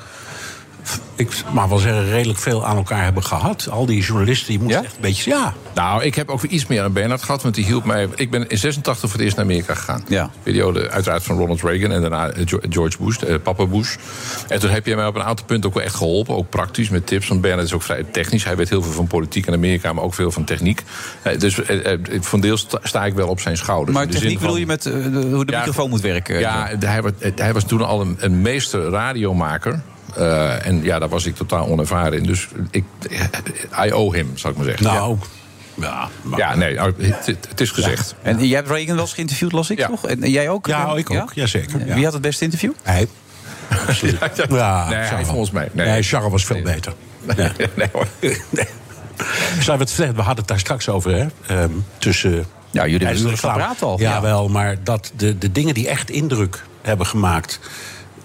[1.15, 3.69] ik mag wel zeggen, redelijk veel aan elkaar hebben gehad.
[3.71, 6.67] Al die journalisten, die moesten echt een beetje, ja, Nou, ik heb ook weer iets
[6.67, 8.09] meer aan Bernard gehad, want die hielp mij.
[8.15, 10.05] Ik ben in 86 voor het eerst naar Amerika gegaan.
[10.09, 10.31] Ja.
[10.43, 13.97] Periode uiteraard van Ronald Reagan en daarna eh, George Bush, eh, papa Bush.
[14.49, 16.89] En toen heb je mij op een aantal punten ook wel echt geholpen, ook praktisch
[16.89, 17.29] met tips.
[17.29, 18.45] Want Bernard is ook vrij technisch.
[18.45, 20.83] Hij weet heel veel van politiek in Amerika, maar ook veel van techniek.
[21.23, 23.97] Eh, dus eh, eh, van deel sta, ik wel op zijn schouders.
[23.97, 26.39] Maar In de techniek zin van- bedoel je met hoe de Ja, microfoon moet werken?
[26.39, 29.81] Ja, hij, was- hij was toen al een, een meester radiomaker.
[30.17, 32.23] Eh, en ja, daar was ik totaal onervaren in.
[32.25, 32.85] Dus ik,
[33.87, 34.87] I owe him, zou ik maar zeggen.
[34.87, 35.17] Nou,
[35.75, 36.09] ja.
[36.37, 38.15] Ja, nee, nou, het, het- het is gezegd.
[38.23, 40.07] En jij hebt Reagan wel eens geïnterviewd, las ik toch?
[40.07, 40.67] En jij ook?
[40.67, 41.33] Ja, ik ook.
[41.35, 41.87] Jazeker.
[41.87, 41.95] Ja.
[41.95, 42.73] Wie had het beste interview?
[42.83, 43.09] Hij.
[43.89, 44.19] Absoluut.
[44.49, 45.69] Ja, Nee, hij volgens mij.
[45.73, 45.87] Nee.
[45.87, 46.93] Nee, Charles was veel beter.
[47.37, 47.53] Ja.
[47.77, 48.07] Nee hoor.
[49.61, 51.27] Zou we, het hadden het daar straks over, hè?
[51.47, 52.47] Ehm, tussen.
[52.71, 53.59] Ja, jullie hebben reclame.
[53.61, 54.01] gepraat al.
[54.01, 54.21] Ja, Ja.
[54.21, 57.61] wel, maar dat de, de dingen die echt indruk hebben gemaakt.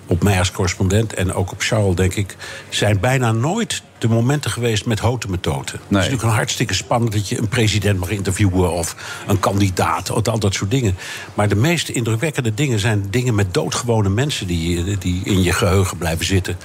[0.08, 2.36] Op mij als correspondent en ook op Charles, denk ik.
[2.70, 5.66] zijn bijna nooit de momenten geweest met houten methoden.
[5.66, 8.72] Het is natuurlijk een hartstikke spannend dat je een president mag interviewen.
[8.72, 8.95] of
[9.28, 10.95] een kandidaat, of al dat soort dingen.
[11.34, 14.47] Maar de meest indrukwekkende dingen zijn dingen met doodgewone mensen.
[14.47, 16.58] die, die in je geheugen blijven zitten.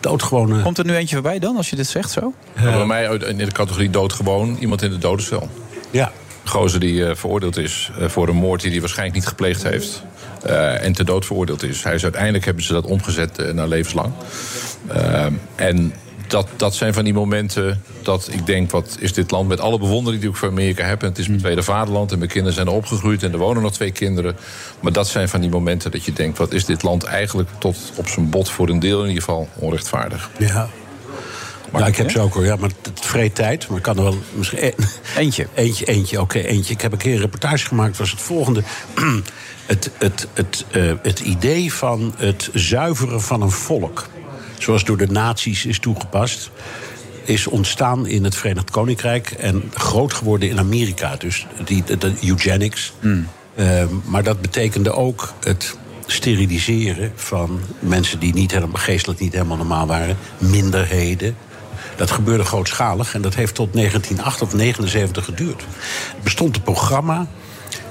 [0.00, 0.62] Doodgewone.
[0.62, 2.32] Komt er nu eentje voorbij dan, als je dit zegt zo?
[2.54, 5.48] Maar bij mij uit- in de categorie doodgewoon, iemand in de dodencel.
[5.90, 6.12] Ja.
[6.42, 9.62] Een gozer die eh, veroordeeld is eh, voor een moord die hij waarschijnlijk niet gepleegd
[9.62, 10.02] heeft.
[10.42, 11.82] Eh, en ter dood veroordeeld is.
[11.82, 14.12] Hij is uiteindelijk hebben ze dat omgezet eh, naar levenslang.
[14.86, 15.92] Eh, en
[16.26, 19.78] dat, dat zijn van die momenten dat ik denk, wat is dit land met alle
[19.78, 21.02] bewondering die ik voor Amerika heb.
[21.02, 23.62] En het is mijn tweede vaderland en mijn kinderen zijn er opgegroeid en er wonen
[23.62, 24.36] nog twee kinderen.
[24.80, 27.76] Maar dat zijn van die momenten dat je denkt, wat is dit land eigenlijk tot
[27.96, 30.30] op zijn bot voor een deel in ieder geval onrechtvaardig.
[30.38, 30.68] Ja.
[31.72, 32.44] Ja, ik heb ze ook hoor.
[32.44, 33.68] Ja, maar het vreet tijd.
[33.68, 34.58] Maar ik kan er wel misschien.
[34.64, 34.72] e-
[35.16, 35.46] Eentje.
[35.54, 36.74] Eentje, eentje, oké, eentje.
[36.74, 37.96] Ik heb een keer een reportage gemaakt.
[37.96, 38.62] was het volgende.
[39.66, 44.06] het, het, het, eh, het idee van het zuiveren van een volk.
[44.58, 46.50] Zoals door de nazi's is toegepast.
[47.24, 49.30] Is ontstaan in het Verenigd Koninkrijk.
[49.30, 51.16] En groot geworden in Amerika.
[51.16, 52.92] Dus die, de, de eugenics.
[53.54, 59.56] Eh, maar dat betekende ook het steriliseren van mensen die niet helemaal, geestelijk niet helemaal
[59.56, 60.16] normaal waren.
[60.38, 61.36] Minderheden.
[61.98, 65.62] Dat gebeurde grootschalig en dat heeft tot 1908 of 79 geduurd.
[65.62, 67.26] Er bestond een programma.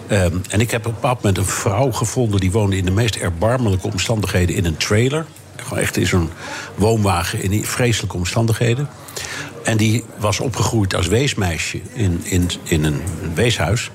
[0.08, 2.40] ehm, en ik heb op een bepaald moment een vrouw gevonden...
[2.40, 5.26] die woonde in de meest erbarmelijke omstandigheden in een trailer.
[5.56, 6.30] Gewoon echt in zo'n
[6.76, 8.90] woonwagen in vreselijke omstandigheden.
[9.64, 13.02] En die was opgegroeid als weesmeisje in, in, in een
[13.34, 13.92] weeshuis.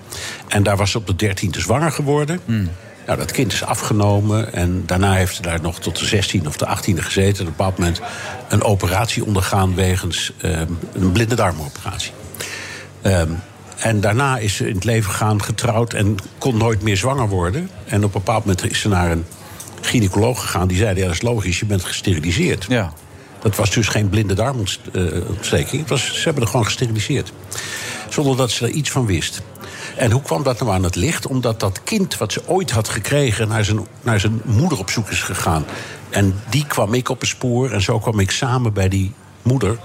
[0.49, 2.41] En daar was ze op de dertiende zwanger geworden.
[3.07, 6.57] Nou, dat kind is afgenomen en daarna heeft ze daar nog tot de 16 of
[6.57, 7.25] de 18e gezeten.
[7.25, 8.01] En op een bepaald moment
[8.49, 12.13] een operatie ondergaan wegens ehm, een blinde darmoperatie.
[13.03, 13.31] Ehm,
[13.77, 17.71] en daarna is ze in het leven gegaan, getrouwd en kon nooit meer zwanger worden.
[17.85, 19.25] En op een bepaald moment is ze naar een
[19.81, 20.69] gynaecoloog gegaan.
[20.69, 22.67] Die zei, ja, dat is logisch, je bent gesteriliseerd.
[22.69, 22.93] Ja.
[23.41, 25.81] Dat was dus geen blinde darmontsteking.
[25.81, 27.33] Het was, ze hebben er gewoon gesteriliseerd.
[28.09, 29.43] Zonder dat ze er iets van wist.
[29.97, 31.27] En hoe kwam dat nou aan het licht?
[31.27, 33.49] Omdat dat kind wat ze ooit had gekregen...
[33.49, 35.65] naar zijn, naar zijn moeder op zoek is gegaan.
[36.11, 37.71] En die kwam ik op een spoor.
[37.71, 39.13] En zo kwam ik samen bij die
[39.43, 39.79] moeder.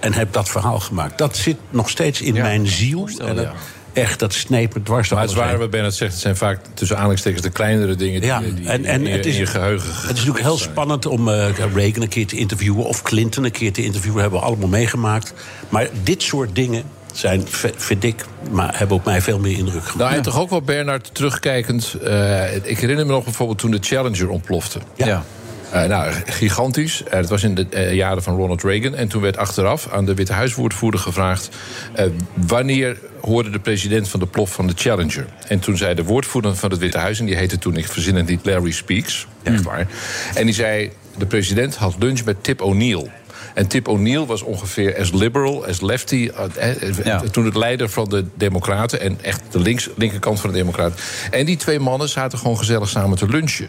[0.00, 1.18] En heb dat verhaal gemaakt.
[1.18, 3.08] Dat zit nog steeds in mijn ziel.
[3.18, 3.48] En dat-
[3.92, 5.58] Echt, dat sneep me dwars door Maar het zware heen.
[5.58, 8.84] wat Bernard zegt, het zijn vaak tussen aanhalingstekens de kleinere dingen die, Ja, die en,
[8.84, 11.46] en in, je- het, is, in je geheugen het is natuurlijk heel spannend om eh,
[11.74, 12.84] Reagan een keer te interviewen...
[12.84, 15.34] of Clinton een keer te interviewen, hebben we allemaal meegemaakt.
[15.68, 16.82] Maar dit soort dingen
[17.18, 19.98] zijn, v- vind ik, maar hebben op mij veel meer indruk gemaakt.
[19.98, 21.94] Nou, en toch ook wel, Bernard, terugkijkend.
[22.04, 24.78] eh, ik herinner me nog bijvoorbeeld toen de Challenger ontplofte.
[24.96, 25.24] Ja.
[25.70, 27.02] Eh, nou, gigantisch.
[27.04, 28.94] Eh, het was in de jaren van Ronald Reagan.
[28.94, 31.48] En toen werd achteraf aan de Witte Huiswoordvoerder gevraagd...
[31.94, 35.26] eh, wanneer hoorde de president van de plof van de Challenger?
[35.48, 37.18] En toen zei de woordvoerder van het Witte Huis...
[37.18, 39.26] en die heette toen, ik verzin het niet, Larry Speaks.
[39.42, 39.86] Echt waar.
[40.34, 43.10] En die zei, de president had lunch met Tip O'Neill.
[43.54, 46.30] En Tip O'Neill was ongeveer as liberal, as lefty...
[46.56, 49.00] eh, eh, toen het leider van de Democraten...
[49.00, 50.98] en echt de links, linkerkant van de Democraten.
[51.30, 53.68] En die twee mannen zaten gewoon gezellig samen te lunchen.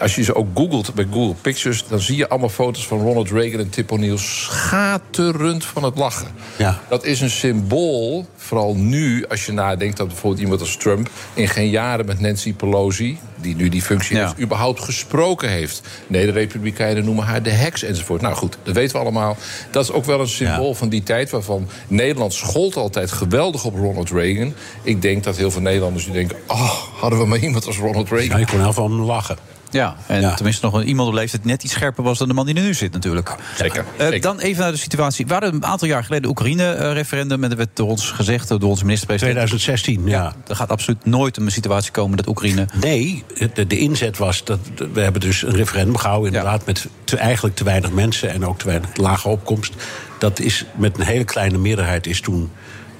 [0.00, 1.84] Als je ze ook googelt bij Google Pictures...
[1.86, 4.16] dan zie je allemaal foto's van Ronald Reagan en Tip O'Neill...
[4.16, 6.28] schaterend van het lachen.
[6.56, 6.80] Ja.
[6.88, 9.26] Dat is een symbool, vooral nu...
[9.26, 11.10] als je nadenkt dat bijvoorbeeld iemand als Trump...
[11.34, 14.40] in geen jaren met Nancy Pelosi, die nu die functie heeft...
[14.40, 15.82] überhaupt gesproken heeft.
[16.06, 18.20] Nee, de Republikeinen noemen haar de heks enzovoort.
[18.20, 19.36] Nou goed, dat weten we allemaal.
[19.70, 21.30] Dat is ook wel een symbool van die tijd...
[21.30, 24.54] waarvan Nederland schold altijd geweldig op Ronald Reagan.
[24.82, 26.36] Ik denk dat heel veel Nederlanders nu denken...
[26.46, 28.36] oh, hadden we maar iemand als Ronald Reagan.
[28.36, 29.36] Ja, ik kon heel van hem lachen.
[29.70, 32.46] Ja, en tenminste nog een, iemand op leeftijd net iets scherper was dan de man
[32.46, 33.36] die er nu zit natuurlijk.
[33.56, 33.84] Zeker.
[33.96, 35.26] Eh, dan even naar de situatie.
[35.26, 37.44] We hadden een aantal jaar geleden Oekraïne-referendum...
[37.44, 39.36] en er werd door ons gezegd, door onze minister-president...
[39.36, 40.34] 2016, ja.
[40.46, 42.68] Er gaat absoluut nooit een situatie komen dat Oekraïne...
[42.80, 43.24] Nee,
[43.54, 44.58] de, de inzet was dat
[44.92, 48.58] we hebben dus een referendum gehouden, inderdaad, met te, eigenlijk te weinig mensen en ook
[48.58, 49.74] te weinig lage opkomst.
[50.18, 52.50] Dat is met een hele kleine meerderheid is toen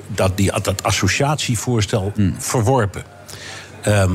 [0.06, 3.02] dat, die, dat associatievoorstel verworpen.
[3.82, 4.12] Ehm,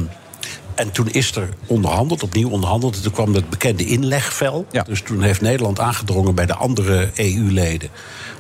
[0.76, 2.96] en toen is er onderhandeld, opnieuw onderhandeld.
[2.96, 4.68] En toen kwam het bekende inlegvel.
[4.86, 7.90] Dus toen heeft Nederland aangedrongen bij de andere EU-leden...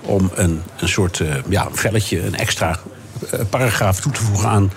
[0.01, 2.79] om een, een soort eh, ja, een velletje, een extra
[3.31, 4.71] eh, paragraaf toe te voegen aan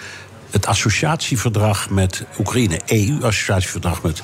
[0.51, 2.81] het associatieverdrag met Oekraïne.
[2.87, 4.23] EU-associatieverdrag met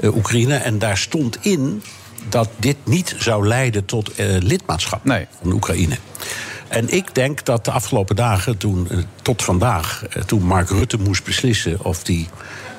[0.00, 0.56] eh, Oekraïne.
[0.56, 1.82] En daar stond in
[2.28, 4.10] dat dit niet zou leiden tot
[4.40, 5.00] lidmaatschap
[5.40, 5.96] van Oekraïne.
[6.68, 8.88] En ik denk dat de afgelopen dagen, toen,
[9.22, 12.28] tot vandaag, toen Mark Rutte moest beslissen of hij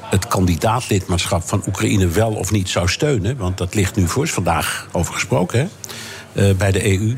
[0.09, 4.31] het kandidaatlidmaatschap van Oekraïne wel of niet zou steunen, want dat ligt nu voor, is
[4.31, 5.67] vandaag over gesproken hè,
[6.49, 7.17] eh, bij de EU.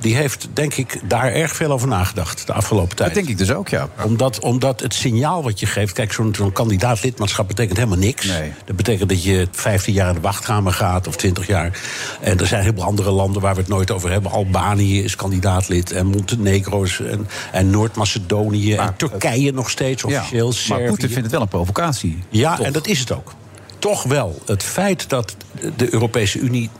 [0.00, 3.14] Die heeft, denk ik, daar erg veel over nagedacht de afgelopen tijd.
[3.14, 3.88] Dat denk ik dus ook, ja.
[4.04, 5.92] Omdat, omdat het signaal wat je geeft...
[5.92, 8.28] Kijk, zo'n zo'n kandidaatlidmaatschap betekent helemaal niks.
[8.64, 11.78] Dat betekent dat je 15 jaar in de wachtkamer gaat, of 20 jaar.
[12.20, 14.30] En er zijn heel veel andere landen waar we het nooit over hebben.
[14.30, 18.74] Albanië is kandidaatlid, en Montenegro is, en, en Noord-Macedonië...
[18.74, 20.86] en Turkije nog steeds officieel, maar Servië.
[20.86, 22.18] Poetin vindt het wel een provocatie.
[22.28, 22.66] Ja, Toch?
[22.66, 23.34] en dat is het ook.
[23.78, 24.42] Toch wel.
[24.46, 25.36] Het feit dat
[25.76, 26.70] de Europese Unie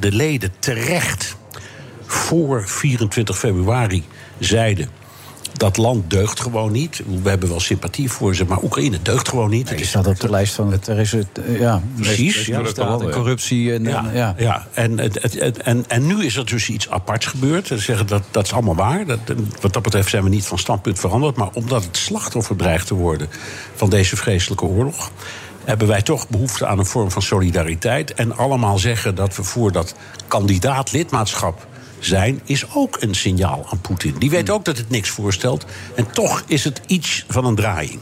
[0.00, 1.36] de leden terecht
[2.06, 4.04] voor 24 februari
[4.38, 4.88] zeiden.
[5.52, 7.02] Dat land deugt gewoon niet.
[7.22, 9.68] We hebben wel sympathie voor ze, maar Oekraïne deugt gewoon niet.
[9.70, 10.86] Het staat op de lijst van het.
[10.86, 12.46] Er is het eh, ja, Precies.
[12.46, 13.72] Ja, staat en corruptie.
[13.74, 14.34] En, Ja, en, ja.
[14.38, 14.66] ja.
[14.72, 17.66] En, het- het- het- en, en nu is er dus iets aparts gebeurd.
[17.66, 19.06] Ze zeggen dat, dat is allemaal waar.
[19.06, 19.18] Dat,
[19.60, 21.36] wat dat betreft zijn we niet van standpunt veranderd.
[21.36, 23.28] Maar omdat het slachtoffer dreigt te worden
[23.74, 25.10] van deze vreselijke oorlog.
[25.64, 28.14] hebben wij toch behoefte aan een vorm van solidariteit.
[28.14, 29.94] En allemaal zeggen dat we voor dat
[30.28, 31.66] kandidaat lidmaatschap
[32.04, 34.14] zijn, is ook een signaal aan Poetin.
[34.18, 35.64] Die weet ook dat het niks voorstelt.
[35.94, 38.00] En toch is het iets van een draaiing.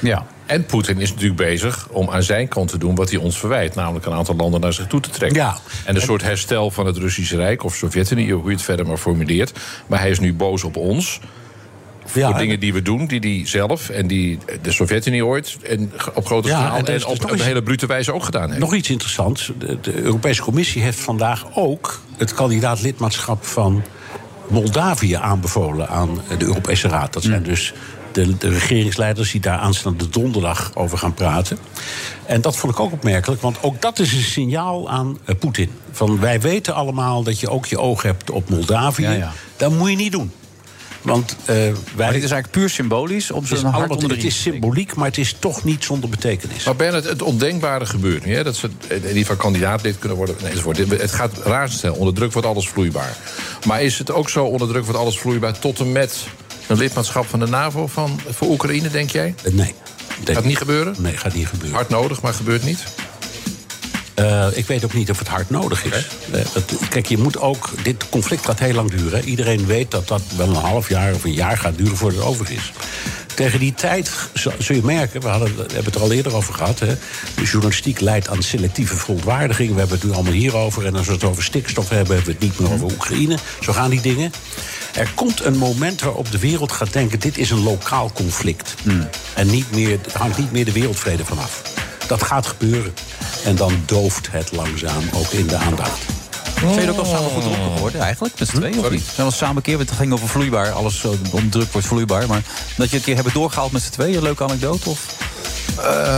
[0.00, 0.26] Ja.
[0.46, 3.74] En Poetin is natuurlijk bezig om aan zijn kant te doen wat hij ons verwijt.
[3.74, 5.38] Namelijk een aantal landen naar zich toe te trekken.
[5.38, 5.56] Ja.
[5.84, 8.96] En een soort herstel van het Russische Rijk of Sovjet-Unie, hoe je het verder maar
[8.96, 9.52] formuleert.
[9.86, 11.20] Maar hij is nu boos op ons.
[12.08, 16.26] Voor dingen die we doen, die hij zelf en die de Sovjet-Unie ooit en op
[16.26, 18.60] grote schaal en dus op nog een hele brute wijze ook gedaan heeft.
[18.60, 19.52] Nog iets interessants.
[19.58, 23.82] De, de Europese Commissie heeft vandaag ook het kandidaat lidmaatschap van
[24.48, 27.12] Moldavië aanbevolen aan de Europese Raad.
[27.12, 27.74] Dat zijn dus
[28.12, 31.58] de, de regeringsleiders die daar aanstaande donderdag over gaan praten.
[32.26, 35.70] En dat vond ik ook opmerkelijk, want ook dat is een signaal aan eh, Poetin.
[35.92, 39.02] Van wij weten allemaal dat je ook je oog hebt op Moldavië.
[39.02, 39.32] Ja, ja.
[39.56, 40.32] Dat moet je niet doen.
[41.12, 41.72] Want eh, wij.
[41.96, 43.30] Maar dit is eigenlijk puur symbolisch.
[43.30, 46.64] Om het is, hart onder het symboliek, maar het is toch niet zonder betekenis.
[46.64, 48.34] Maar Bernard, het ondenkbare gebeurt nu.
[48.34, 48.44] Hè?
[48.44, 50.36] Dat ze in ieder geval kandidaatlid kunnen worden.
[50.40, 50.76] Nee, enzovoort.
[50.76, 51.94] Het gaat razendsnel.
[51.94, 53.16] Onder druk wordt alles vloeibaar.
[53.66, 55.58] Maar is het ook zo onder druk wordt alles vloeibaar...
[55.58, 56.26] tot en met
[56.66, 59.34] een lidmaatschap van de NAVO van, voor Oekraïne, denk jij?
[59.50, 59.74] Nee.
[60.24, 60.94] Gaat niet gebeuren?
[60.98, 61.74] Nee, gaat niet gebeuren.
[61.74, 62.84] Hard nodig, maar gebeurt niet?
[64.18, 66.06] Eh, ik weet ook niet of het hard nodig is.
[66.32, 66.40] Eh,
[66.88, 67.70] kijk, je moet ook.
[67.82, 69.24] Dit conflict gaat heel lang duren.
[69.24, 72.28] Iedereen weet dat dat wel een half jaar of een jaar gaat duren voordat het
[72.28, 72.72] over is.
[73.34, 74.10] Tegen die tijd
[74.58, 76.78] zul je merken, we, hadden, we hebben het er al eerder over gehad.
[76.78, 76.94] Hè,
[77.34, 79.72] de journalistiek leidt aan selectieve verontwaardiging.
[79.72, 80.86] We hebben het nu allemaal hierover.
[80.86, 83.38] En als we het over stikstof hebben, hebben we het niet meer over Oekraïne.
[83.60, 84.32] Zo gaan die dingen.
[84.94, 88.74] Er komt een moment waarop de wereld gaat denken: dit is een lokaal conflict.
[89.34, 91.62] En niet meer, er hangt niet meer de wereldvrede vanaf.
[92.08, 92.94] Dat gaat gebeuren.
[93.44, 96.17] En dan dooft het langzaam ook in de aandacht.
[96.60, 98.38] Zijn jullie ook al samen goed dronken geworden eigenlijk?
[98.38, 99.02] Met z'n tweeën of niet?
[99.04, 100.70] Zijn we al samen een keer, want het ging over vloeibaar.
[100.72, 102.26] Alles zo onder druk wordt vloeibaar.
[102.26, 104.16] Maar dat je het een keer hebben doorgehaald met z'n tweeën.
[104.16, 104.88] Een leuke anekdote?
[104.88, 105.06] Of?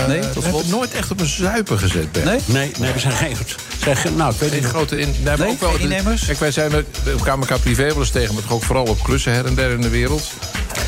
[0.08, 2.24] nee, tot we hebben het nooit echt op een zuipen gezet, Ben.
[2.24, 2.38] Nee?
[2.44, 3.36] Nee, nee, we zijn geen.
[3.82, 4.68] Zijn, geen- nou, ik weet Geen niet.
[4.68, 6.24] grote in, we hebben Nee, ook wel geen innemers?
[6.26, 8.84] Kijk, wij zijn met, we kwamen elkaar privé wel eens tegen, maar toch ook vooral
[8.84, 10.22] op klussen her en der in de wereld.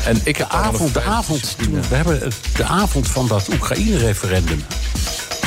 [0.05, 3.47] En ik heb De avond, de avond, toen, we hebben het- de avond van dat
[3.53, 4.63] Oekraïne-referendum.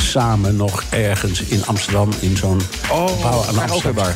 [0.07, 4.12] Samen nog ergens in Amsterdam in zo'n gebouw aan Amsterdam.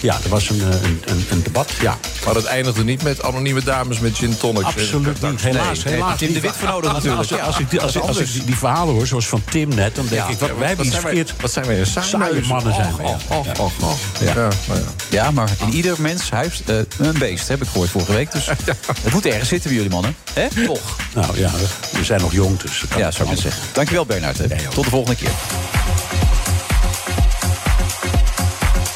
[0.00, 1.70] Ja, er was een, eh, een, een, een debat.
[1.80, 4.64] Ja, Maar dat eindigde niet met anonieme dames met gin tonics.
[4.64, 5.40] absoluut niet.
[5.40, 6.18] Helaas, nee, helaas.
[6.18, 7.30] Tim de Wit voor nodig natuurlijk.
[7.30, 9.68] Als, als, ik, die- als, ik- als ik die, die verhalen hoor, zoals van Tim
[9.74, 11.40] net, dan denk ik, wat, wij hebben iets zijn wij, verkeerd.
[11.40, 13.02] wat zijn wij een Saaie mannen zijn we.
[13.02, 13.16] ja.
[15.22, 18.32] Nou maar in ieder mens huis eh, een beest, heb ik gehoord vorige week.
[18.32, 18.46] Dus
[19.02, 20.16] het moet ergens zitten bij jullie mannen.
[20.32, 20.64] Hè?
[20.66, 20.96] Toch?
[21.14, 21.50] Nou ja,
[21.92, 22.84] we zijn nog jong, dus...
[22.96, 23.62] Ja, zou ik zeggen.
[23.72, 24.36] Dankjewel Bernard.
[24.74, 25.30] Tot de volgende keer.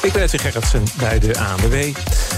[0.03, 1.91] Ik ben Edwin Gerritsen bij de ANWB.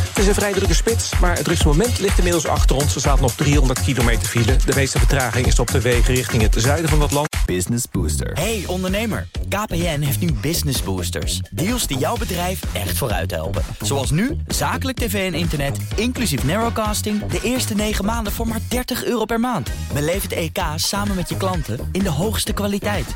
[0.08, 2.94] Het is een vrij drukke spits, maar het drukste moment ligt inmiddels achter ons.
[2.96, 4.56] Er staat nog 300 kilometer file.
[4.66, 7.28] De meeste vertraging is op de wegen richting het zuiden van het land.
[7.46, 8.32] Business Booster.
[8.34, 11.40] Hey ondernemer, KPN heeft nu Business Boosters.
[11.52, 13.64] Deals die jouw bedrijf echt vooruit helpen.
[13.82, 17.26] Zoals nu, zakelijk tv en internet, inclusief narrowcasting...
[17.26, 19.70] de eerste 9 maanden voor maar 30 euro per maand.
[19.94, 23.16] Beleef het EK samen met je klanten in de hoogste kwaliteit.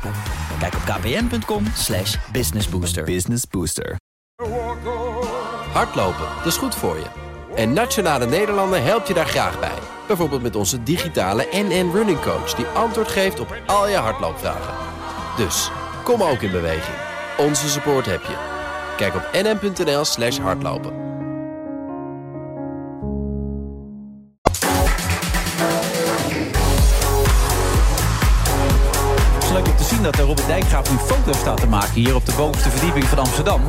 [0.58, 3.04] Kijk op kpn.com slash businessbooster.
[3.04, 3.96] Business Booster.
[5.72, 7.06] Hardlopen, dat is goed voor je.
[7.54, 9.78] En Nationale Nederlanden helpt je daar graag bij.
[10.06, 12.54] Bijvoorbeeld met onze digitale NN Running Coach...
[12.54, 14.74] die antwoord geeft op al je hardloopvragen.
[15.36, 15.70] Dus,
[16.04, 16.96] kom ook in beweging.
[17.38, 18.36] Onze support heb je.
[18.96, 20.92] Kijk op nn.nl slash hardlopen.
[29.34, 31.92] Het is leuk om te zien dat Robert Dijkgraaf nu foto's staat te maken...
[31.92, 33.60] hier op de bovenste verdieping van Amsterdam.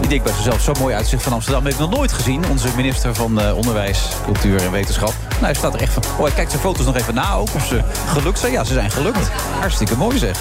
[0.00, 2.44] Die denkt bij zichzelf, zo'n mooi uitzicht van Amsterdam heb ik nog nooit gezien.
[2.50, 5.12] Onze minister van eh, Onderwijs, Cultuur en Wetenschap.
[5.30, 6.02] Nou, hij staat er echt van.
[6.16, 7.48] Oh, hij kijkt zijn foto's nog even na ook.
[7.54, 8.52] Of ze gelukt zijn.
[8.52, 9.28] Ja, ze zijn gelukt.
[9.60, 10.38] Hartstikke mooi zeg.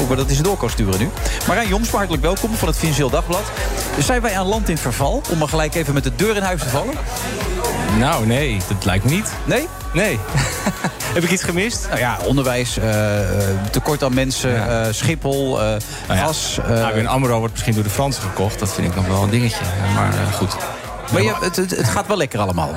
[0.00, 1.10] Ook maar dat ze door kan sturen nu.
[1.46, 3.42] Marijn Jongs, hartelijk welkom van het Financieel Dagblad.
[3.96, 5.22] Dus zijn wij aan land in verval?
[5.30, 6.94] Om maar gelijk even met de deur in huis te vallen?
[7.98, 9.28] Nou, nee, dat lijkt me niet.
[9.44, 9.68] Nee?
[9.92, 10.18] Nee.
[11.14, 11.86] Heb ik iets gemist?
[11.88, 13.20] Nou ja, onderwijs, eh,
[13.50, 16.58] eh, tekort aan mensen, Schiphol, Nou ja, gas.
[16.68, 18.53] eh, ABN AMRO wordt misschien door de Fransen gekocht.
[18.58, 19.64] Dat vind ik nog wel een dingetje.
[19.94, 20.56] Maar eh, goed.
[21.12, 22.74] maar je, het, het, het gaat wel lekker allemaal.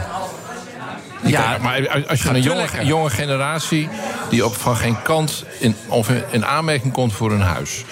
[1.26, 3.90] Ja, maar als je een jonge, jonge generatie
[4.30, 7.86] die op van geen kant in, of in aanmerking komt voor een huis.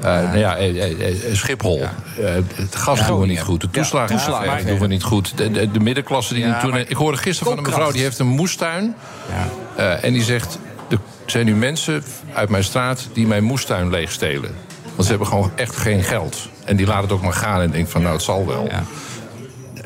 [0.00, 1.82] Eh, nou ja, eh, eh, Schiphol.
[1.82, 1.88] Eh,
[2.54, 3.60] het gas doen we niet goed.
[3.60, 4.66] De toeslagen, Ja, toeslagen.
[4.66, 5.36] doen we niet goed.
[5.36, 6.70] De, de, de middenklasse die toen.
[6.70, 8.94] maar- Ik hoorde gisteren van een mevrouw die heeft een moestuin.
[9.76, 9.92] Ja.
[9.94, 10.58] Eh, en die zegt:
[10.90, 12.04] er zijn nu mensen
[12.34, 14.54] uit mijn straat die mijn moestuin leegstelen.
[14.96, 16.48] Want ze hebben gewoon echt geen geld.
[16.64, 18.68] En die laten het ook maar gaan en denken van nou, het zal wel.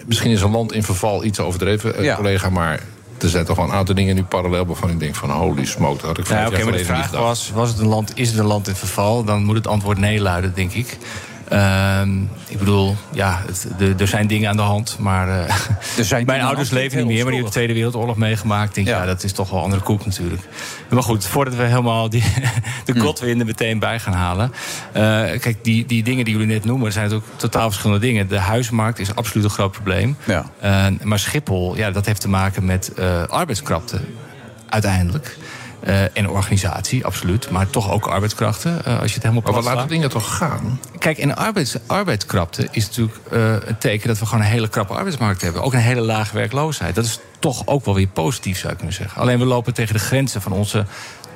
[0.07, 2.81] Misschien is een land in verval iets overdreven, eh, collega, maar
[3.19, 5.97] er zijn toch wel een aantal dingen nu parallel waarvan ik denk van holy smoke,
[5.97, 8.29] dat had ik vijf Ja, jaar maar de vraag was, was het een land, is
[8.29, 9.25] het een land in verval?
[9.25, 10.99] Dan moet het antwoord nee luiden, denk ik.
[11.51, 15.55] Ehm, ik bedoel, ja, het, de, er zijn dingen aan de hand, maar eh,
[15.99, 18.69] Er zijn mijn ouders leven niet meer, maar die hebben de Tweede Wereldoorlog meegemaakt.
[18.69, 18.99] Ik denk, ja.
[19.01, 19.07] Ja.
[19.07, 20.43] dat is toch wel een andere koek natuurlijk.
[20.89, 22.23] Maar goed, voordat we helemaal die,
[22.85, 23.01] de Hmm.
[23.01, 24.53] Godwin er meteen bij gaan halen.
[24.93, 25.03] eh,
[25.41, 28.29] kijk, die, die dingen die jullie net noemen, zijn natuurlijk totaal verschillende dingen.
[28.29, 30.17] De huismarkt is absoluut een groot probleem.
[30.25, 30.45] Ja.
[30.61, 32.93] Eh, maar Schiphol, ja, dat heeft te maken met
[33.29, 34.01] arbeidskrapte
[34.69, 35.37] uiteindelijk.
[35.81, 37.51] Eh, en organisatie, absoluut.
[37.51, 40.81] Maar toch ook arbeidskrachten, eh, als je het helemaal Maar wat laten dingen toch gaan?
[40.99, 44.93] Kijk, en arbeids, arbeidskrapte is natuurlijk eh, een teken dat we gewoon een hele krappe
[44.93, 45.63] arbeidsmarkt hebben.
[45.63, 46.95] Ook een hele lage werkloosheid.
[46.95, 49.21] Dat is toch ook wel weer positief, zou ik kunnen zeggen.
[49.21, 50.85] Alleen we lopen tegen de grenzen van onze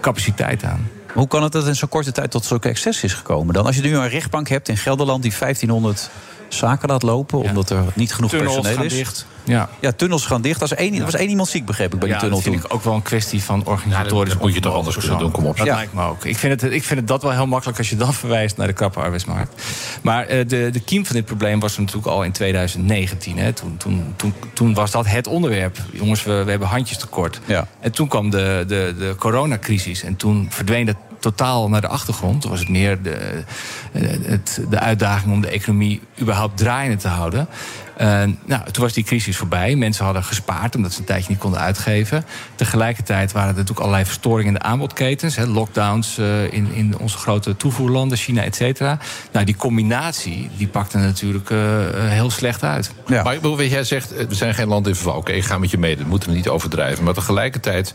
[0.00, 0.90] capaciteit aan.
[1.12, 3.66] Hoe kan het dat in zo'n korte tijd tot zulke excess is gekomen dan?
[3.66, 6.10] Als je nu een rechtbank hebt in Gelderland die 1500
[6.54, 7.38] zaken laat lopen...
[7.38, 8.92] omdat er niet genoeg Tunnels personeel gaan is.
[8.94, 9.26] dicht.
[9.44, 9.68] Ja.
[9.80, 10.54] Ja, tunnels gaan dicht.
[10.54, 12.48] Er was één, er was één iemand ziek, begreep ik, bij Ja, die tunnel dat
[12.48, 12.70] vind toen.
[12.70, 14.32] ik ook wel een kwestie van organisatorisch.
[14.32, 15.56] dat moet je toch anders kunnen doen, kom op.
[15.56, 15.74] Dat Ja.
[15.74, 16.24] lijkt me ook.
[16.24, 18.66] Ik vind, het, ik vind het dat wel heel makkelijk als je dan verwijst naar
[18.66, 19.62] de krappe arbeidsmarkt.
[20.02, 23.38] Maar eh, de, de kiem van dit probleem was er natuurlijk al in 2019.
[23.38, 23.52] Hè.
[23.52, 25.78] Toen, toen, toen, toen was dat het onderwerp.
[25.92, 27.40] Jongens, we, we hebben handjes tekort.
[27.44, 27.66] Ja.
[27.80, 30.02] En toen kwam de, de, de coronacrisis.
[30.02, 32.44] En toen verdween dat totaal naar de achtergrond.
[32.44, 33.44] Was het meer de,
[33.92, 37.48] eh, het, de uitdaging om de economie überhaupt draaiende te houden.
[37.96, 39.76] Eh, nou, toen was die crisis voorbij.
[39.76, 42.24] Mensen hadden gespaard omdat ze een tijdje niet konden uitgeven.
[42.54, 45.36] Tegelijkertijd waren er natuurlijk allerlei verstoringen in de aanbodketens.
[45.36, 48.98] Hè, lockdowns eh, in, in onze grote toevoerlanden, China, et cetera.
[49.32, 51.58] Nou, die combinatie die pakte natuurlijk eh,
[51.92, 52.92] heel slecht uit.
[53.06, 53.22] Ja.
[53.22, 55.16] Maar ik bedoel, weet je, jij zegt, we zijn geen land in verval.
[55.16, 57.04] Oké, ik ga met je mee, dat moeten we niet overdrijven.
[57.04, 57.94] Maar tegelijkertijd,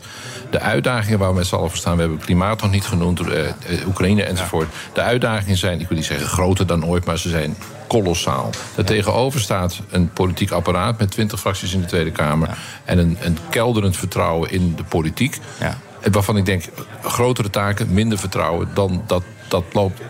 [0.50, 1.94] de uitdagingen waar we met z'n allen voor staan...
[1.94, 4.68] we hebben klimaat nog niet genoemd, eh, Oekraïne enzovoort.
[4.92, 7.04] De uitdagingen zijn, ik wil niet zeggen groter dan ooit...
[7.04, 7.56] maar ze zijn
[7.90, 8.50] kolossaal.
[8.74, 10.98] Daartegenover staat een politiek apparaat...
[10.98, 12.58] met twintig fracties in de Tweede Kamer...
[12.84, 15.38] en een, een kelderend vertrouwen in de politiek...
[15.60, 15.78] Ja.
[16.00, 16.64] En Waarvan ik denk,
[17.02, 18.68] grotere taken, minder vertrouwen...
[18.74, 20.00] dan dat, dat loopt...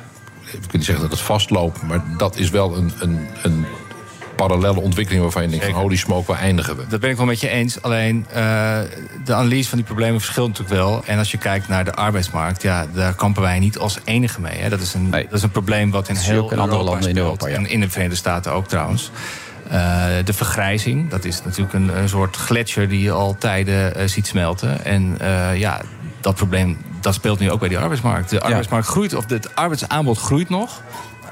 [0.45, 1.83] Ik wil niet zeggen dat het vastloopt...
[1.83, 3.67] maar dat is wel een, een, een
[4.47, 6.87] parallele ontwikkeling waarvan je denkt van holy smoke, waar eindigen we?
[6.89, 7.83] Dat ben ik wel met je eens.
[7.83, 8.79] Alleen eh,
[9.25, 11.03] de analyse van die problemen verschilt natuurlijk wel.
[11.07, 14.59] En als je kijkt naar de arbeidsmarkt, ja, daar kampen wij niet als enige mee.
[14.59, 14.69] Hè.
[14.69, 15.25] Dat, is een, Nee.
[15.25, 17.17] dat is een probleem wat in heel andere Europa landen in.
[17.17, 17.55] Europa, ja.
[17.55, 19.11] En in de Verenigde Staten ook trouwens.
[19.71, 24.07] Eh, de vergrijzing, dat is natuurlijk een, een soort gletsjer die je al tijden eh,
[24.07, 24.85] ziet smelten.
[24.85, 25.81] En eh, ja,
[26.21, 28.31] dat probleem dat speelt nu ook bij die arbeidsmarkt.
[28.31, 30.83] De arbeidsmarkt groeit, of het arbeidsaanbod groeit nog,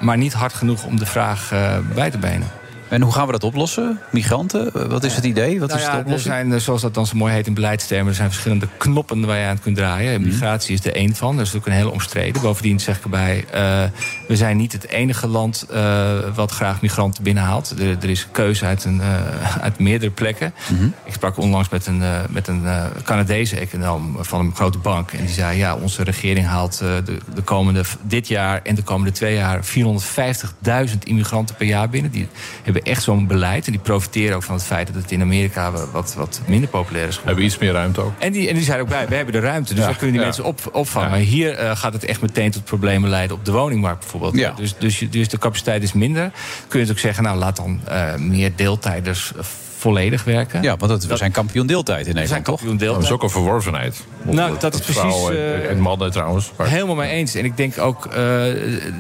[0.01, 1.52] maar niet hard genoeg om de vraag
[1.94, 2.47] bij te benen.
[2.89, 4.01] En hoe gaan we dat oplossen?
[4.10, 4.74] Migranten?
[4.74, 5.60] Eh, Wat is het idee?
[5.60, 7.55] Wat Nou is ja, de er zijn, eh, zoals dat dan zo mooi heet in
[7.55, 8.09] beleidstermen...
[8.09, 10.20] er zijn verschillende knoppen waar je aan kunt draaien.
[10.20, 10.31] Mhm.
[10.31, 12.43] Migratie is er één van, dat is ook een hele omstreden.
[12.43, 13.82] Bovendien zeg ik erbij, eh,
[14.28, 15.66] we zijn niet het enige land...
[15.70, 17.74] eh, wat graag migranten binnenhaalt.
[17.78, 20.52] Er, er is keuze uit, een, eh, uit meerdere plekken.
[20.73, 20.85] Mhm.
[21.05, 25.12] Ik sprak onlangs met een, eh, met een eh, Canadese econoom van een grote bank.
[25.12, 28.60] En die zei, ja, onze regering haalt eh, de, de komende, dit jaar...
[28.62, 32.10] en de komende twee jaar 450.000 immigranten per jaar binnen.
[32.10, 32.28] Die
[32.62, 33.66] hebben echt zo'n beleid.
[33.66, 37.09] En die profiteren ook van het feit dat het in Amerika wat, wat minder populair
[37.09, 37.26] is geworden.
[37.26, 38.12] Hebben iets meer ruimte ook.
[38.18, 39.74] En die, en die zijn ook bij, we hebben de ruimte.
[39.74, 40.26] Dus Ja, dan kunnen die ja.
[40.26, 41.10] mensen op, opvangen.
[41.10, 44.34] Maar hier eh, gaat het echt meteen tot problemen leiden op de woningmarkt bijvoorbeeld.
[44.34, 44.52] Ja.
[44.56, 46.30] Dus, dus, dus de capaciteit is minder.
[46.68, 49.44] Kun je ook zeggen, nou laat dan eh, meer deeltijders eh,
[49.78, 50.62] volledig werken.
[50.62, 52.55] Ja, want het, we zijn kampioen deeltijd in We zijn Nederland, toch?
[52.55, 53.05] kampioen Dat deeltijd.
[53.06, 54.05] is ook een verworvenheid.
[54.22, 56.52] Nou, dat is precies, Vrouwen eh, en, en mannen trouwens.
[56.56, 57.34] Maar- Helemaal mee eens.
[57.34, 58.46] En ik denk ook, eh,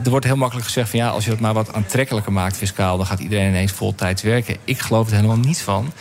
[0.04, 2.96] er wordt heel makkelijk gezegd van ja, als je dat maar wat aantrekkelijker maakt fiscaal,
[2.96, 4.56] dan gaat iedereen ineens voltijds werken.
[4.64, 5.92] Ik geloof er helemaal niet van.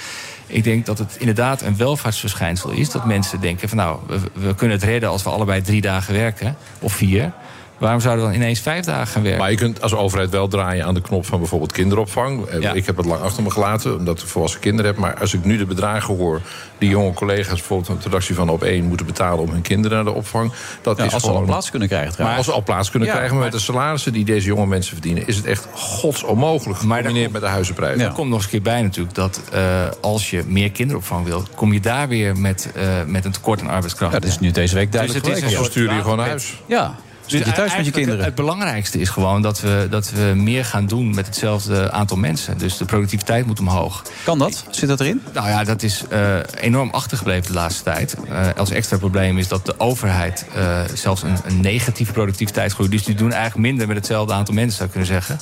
[0.47, 2.89] Ik denk dat het inderdaad een welvaartsverschijnsel is.
[2.89, 6.13] Dat mensen denken van nou, we, we kunnen het redden als we allebei drie dagen
[6.13, 6.55] werken.
[6.79, 7.31] Of vier.
[7.77, 9.39] Waarom zouden we dan ineens vijf dagen gaan werken?
[9.41, 12.45] Maar je kunt als overheid wel draaien aan de knop van bijvoorbeeld kinderopvang.
[12.45, 12.73] Eh, Ja.
[12.73, 14.99] Ik heb het lang achter me gelaten, omdat ik volwassen kinderen heb.
[14.99, 16.41] Maar als ik nu de bedragen hoor
[16.77, 17.47] die jonge collega's...
[17.57, 19.39] bijvoorbeeld een redactie van op één moeten betalen...
[19.39, 20.51] om hun kinderen naar de opvang,
[20.81, 23.07] dat Ja, is als ze al plaats kunnen krijgen Maar als ze al plaats kunnen
[23.07, 23.35] Ja, krijgen...
[23.35, 25.27] maar maar- met de salarissen die deze jonge mensen verdienen...
[25.27, 28.05] is het echt godsonmogelijk gecombineerd met de huizenprijzen.
[28.05, 29.61] Er komt nog eens een keer bij natuurlijk dat eh,
[30.01, 33.67] als je meer kinderopvang wilt, kom je daar weer met, eh, met een tekort aan
[33.69, 34.13] arbeidskracht.
[34.13, 36.17] Ja, dat is nu deze week duidelijk Dus het is een Dan stuur je gewoon
[36.17, 36.61] naar huis.
[36.65, 36.95] Ja,
[37.27, 38.23] stuur je thuis met je kinderen.
[38.23, 42.57] Het belangrijkste is gewoon dat we, dat we meer gaan doen met hetzelfde aantal mensen.
[42.57, 44.03] Dus de productiviteit moet omhoog.
[44.23, 44.65] Kan dat?
[44.69, 45.21] Zit dat erin?
[45.33, 48.15] Nou ja, dat is eh, enorm achtergebleven de laatste tijd.
[48.29, 52.89] Eh, als extra probleem is dat de overheid eh, zelfs een, een negatieve productiviteitsgroei.
[52.89, 55.39] Dus die doen eigenlijk minder met hetzelfde aantal mensen, zou ik kunnen zeggen.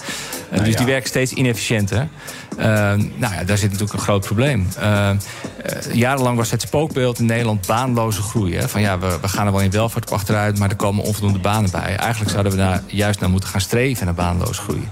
[0.52, 0.78] Nou dus ja.
[0.78, 2.08] die werken steeds inefficiënter.
[2.58, 4.68] Nou ja, daar zit natuurlijk een groot probleem.
[5.92, 8.56] Jarenlang was het spookbeeld in Nederland baanloze groei.
[8.56, 8.70] Hè?
[8.70, 11.72] Van ja, we, we gaan er wel in welvaart achteruit, maar er komen onvoldoende banen
[11.72, 11.75] bij.
[11.82, 14.88] Eigenlijk zouden we daar juist naar moeten gaan streven, naar baanloze groei.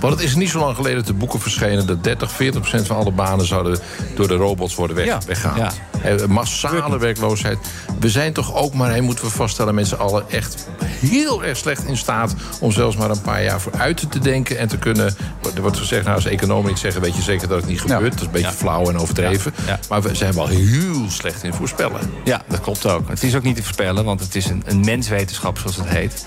[0.00, 1.86] Want het is niet zo lang geleden te boeken verschenen...
[1.86, 3.78] dat 30, 40 procent van alle banen zouden
[4.14, 5.18] door de robots worden weg, Ja.
[5.26, 5.74] weggehaald.
[6.02, 6.08] Ja.
[6.08, 7.58] Eh, Massale werkloosheid.
[8.00, 9.74] We zijn toch ook maar, moeten we vaststellen...
[9.74, 12.34] met z'n allen echt heel erg slecht in staat...
[12.60, 15.16] om zelfs maar een paar jaar vooruit te denken en te kunnen...
[15.54, 17.00] Er wordt gezegd, nou, als economen niet zeggen...
[17.00, 18.02] weet je zeker dat het niet gebeurt.
[18.12, 19.54] Dat is een beetje flauw en overdreven.
[19.88, 22.00] Maar we zijn wel heel slecht in voorspellen.
[22.24, 23.08] Ja, dat klopt ook.
[23.08, 26.26] Het is ook niet te voorspellen, want het is een, een menswetenschap, zoals het heet.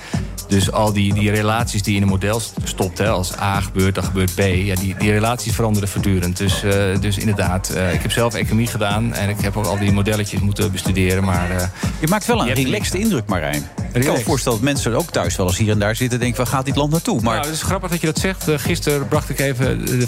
[0.51, 3.95] Dus al die, die relaties die in een model st- stopt, hè, als A gebeurt,
[3.95, 4.39] dan gebeurt B.
[4.39, 6.37] Ja, die, die relaties veranderen voortdurend.
[6.37, 9.77] Dus, eh, dus inderdaad, eh, ik heb zelf economie gedaan en ik heb ook al
[9.79, 11.23] die modelletjes moeten bestuderen.
[11.23, 11.67] Maar, eh,
[11.99, 13.67] Je maakt wel een relaxed indruk, Marijn.
[13.93, 16.17] Ik kan me voorstellen dat mensen ook thuis wel eens hier en daar zitten...
[16.17, 17.21] en denken, waar gaat dit land naartoe?
[17.21, 18.45] Maar Nou, het is grappig dat je dat zegt.
[18.55, 20.07] Gisteren bracht ik even de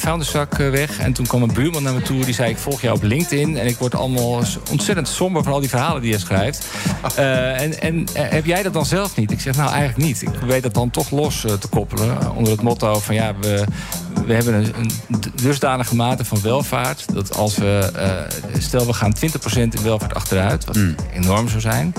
[0.57, 0.99] eh, weg.
[0.99, 2.25] En toen kwam een buurman naar me toe.
[2.25, 3.57] Die zei, ik volg jou op LinkedIn.
[3.57, 6.65] En ik word allemaal ontzettend somber van al die verhalen die je schrijft.
[7.53, 9.31] En en heb jij dat dan zelf niet?
[9.31, 10.21] Ik zeg, nou eigenlijk niet.
[10.21, 12.19] Ik weet dat dan toch los eh, te koppelen.
[12.21, 13.63] eh, Onder het motto van, ja, we,
[14.25, 14.91] we hebben een, een
[15.35, 17.05] dusdanige mate van welvaart...
[17.13, 19.19] dat als we, eh, stel we gaan 20%
[19.53, 20.65] in welvaart achteruit...
[20.65, 20.77] wat
[21.13, 21.93] enorm zou zijn...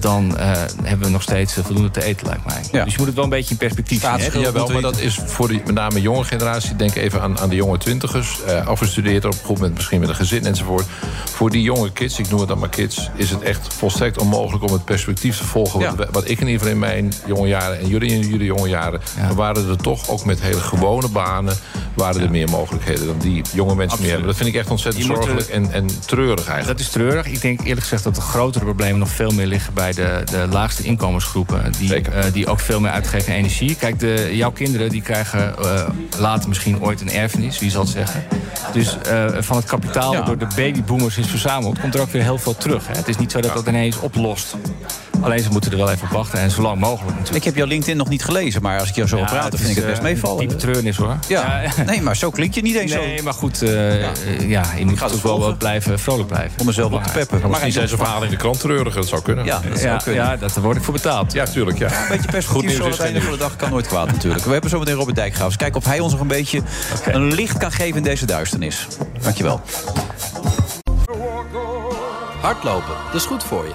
[0.00, 0.52] dan eh,
[0.82, 2.84] hebben we nog steeds eh, voldoende te eten, lijkt mij.
[2.84, 4.10] Dus je moet het wel een beetje in perspectief zien.
[4.32, 4.38] hè.
[4.38, 6.76] Ja, wel, maar dat is voor de, met name jonge generatie.
[6.76, 8.42] Denk even aan, aan de jonge twintigers.
[8.46, 10.86] eh afgestudeerd op goed met, misschien met een gezin enzovoort.
[11.24, 13.10] Voor die jonge kids, ik noem het dan maar kids...
[13.14, 15.96] is het echt volstrekt onmogelijk om het perspectief te volgen.
[15.96, 18.68] Wat, wat ik in ieder geval in mijn jonge jaren en jullie in jullie jonge
[18.68, 19.00] jaren...
[19.26, 21.56] dan waren er toch ook met hele gewone banen...
[21.94, 24.26] waren er meer mogelijkheden dan die jonge mensen nu hebben.
[24.26, 26.66] Dat vind ik echt ontzettend zorgelijk en, en treurig eigenlijk.
[26.78, 27.26] Dat is treurig.
[27.26, 30.46] Ik denk eerlijk gezegd dat de grotere problemen nog veel meer liggen bij de, de
[30.50, 31.72] laagste inkomensgroepen.
[31.78, 33.74] Die, eh, die ook veel meer uitgeven aan energie.
[33.74, 35.88] Kijk, de, jouw kinderen die krijgen eh,
[36.18, 38.24] later misschien ooit een erfenis, wie zal het zeggen.
[38.72, 42.22] Dus eh, van het kapitaal dat door de babyboomers is verzameld, komt er ook weer
[42.22, 42.86] heel veel terug.
[42.86, 42.94] Hè.
[42.94, 44.56] Het is niet zo dat dat ineens oplost.
[45.20, 47.36] Alleen ze moeten er wel even op wachten en zo lang mogelijk natuurlijk.
[47.36, 49.58] Ik heb jouw LinkedIn nog niet gelezen, maar als ik jou zo Ja, praten, het
[49.60, 50.38] vind ik het best eh, meevallen.
[50.38, 51.16] diepe treurnis hoor.
[51.28, 51.62] Ja.
[51.86, 52.98] nee, maar zo klinkt je niet eens zo.
[53.00, 54.10] Nee, maar goed, eh, ja.
[54.38, 56.60] ja, je moet toch wel wat blijven, vrolijk blijven.
[56.60, 57.40] Om mezelf op te peppen.
[57.40, 59.44] Maar misschien zijn ze verhalen in de krant treurig, dat zou kunnen.
[59.44, 60.24] Ja, dat zou Ja, kunnen.
[60.24, 61.32] ja, daar word ik voor betaald.
[61.32, 61.78] Ja, tuurlijk.
[61.78, 61.86] Ja.
[61.86, 64.44] Een beetje perspectief zo aan het einde van de dag kan nooit kwaad natuurlijk.
[64.44, 65.56] We hebben zo meteen Robert Dijkgraafs.
[65.56, 66.62] Kijken of hij ons nog een beetje
[67.04, 68.86] een licht kan geven in deze duisternis.
[69.22, 69.60] Dankjewel.
[72.40, 73.74] Hardlopen, dat is goed voor je.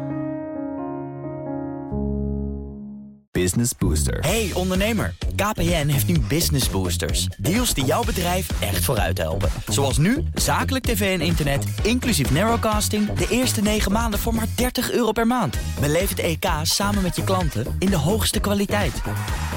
[3.31, 4.19] Business Booster.
[4.19, 7.27] Hey ondernemer, KPN heeft nu Business Boosters.
[7.37, 9.49] Deals die jouw bedrijf echt vooruit helpen.
[9.67, 13.13] Zoals nu, zakelijk tv en internet, inclusief narrowcasting...
[13.13, 15.57] de eerste 9 maanden voor maar 30 euro per maand.
[15.79, 19.01] Beleef het EK samen met je klanten in de hoogste kwaliteit.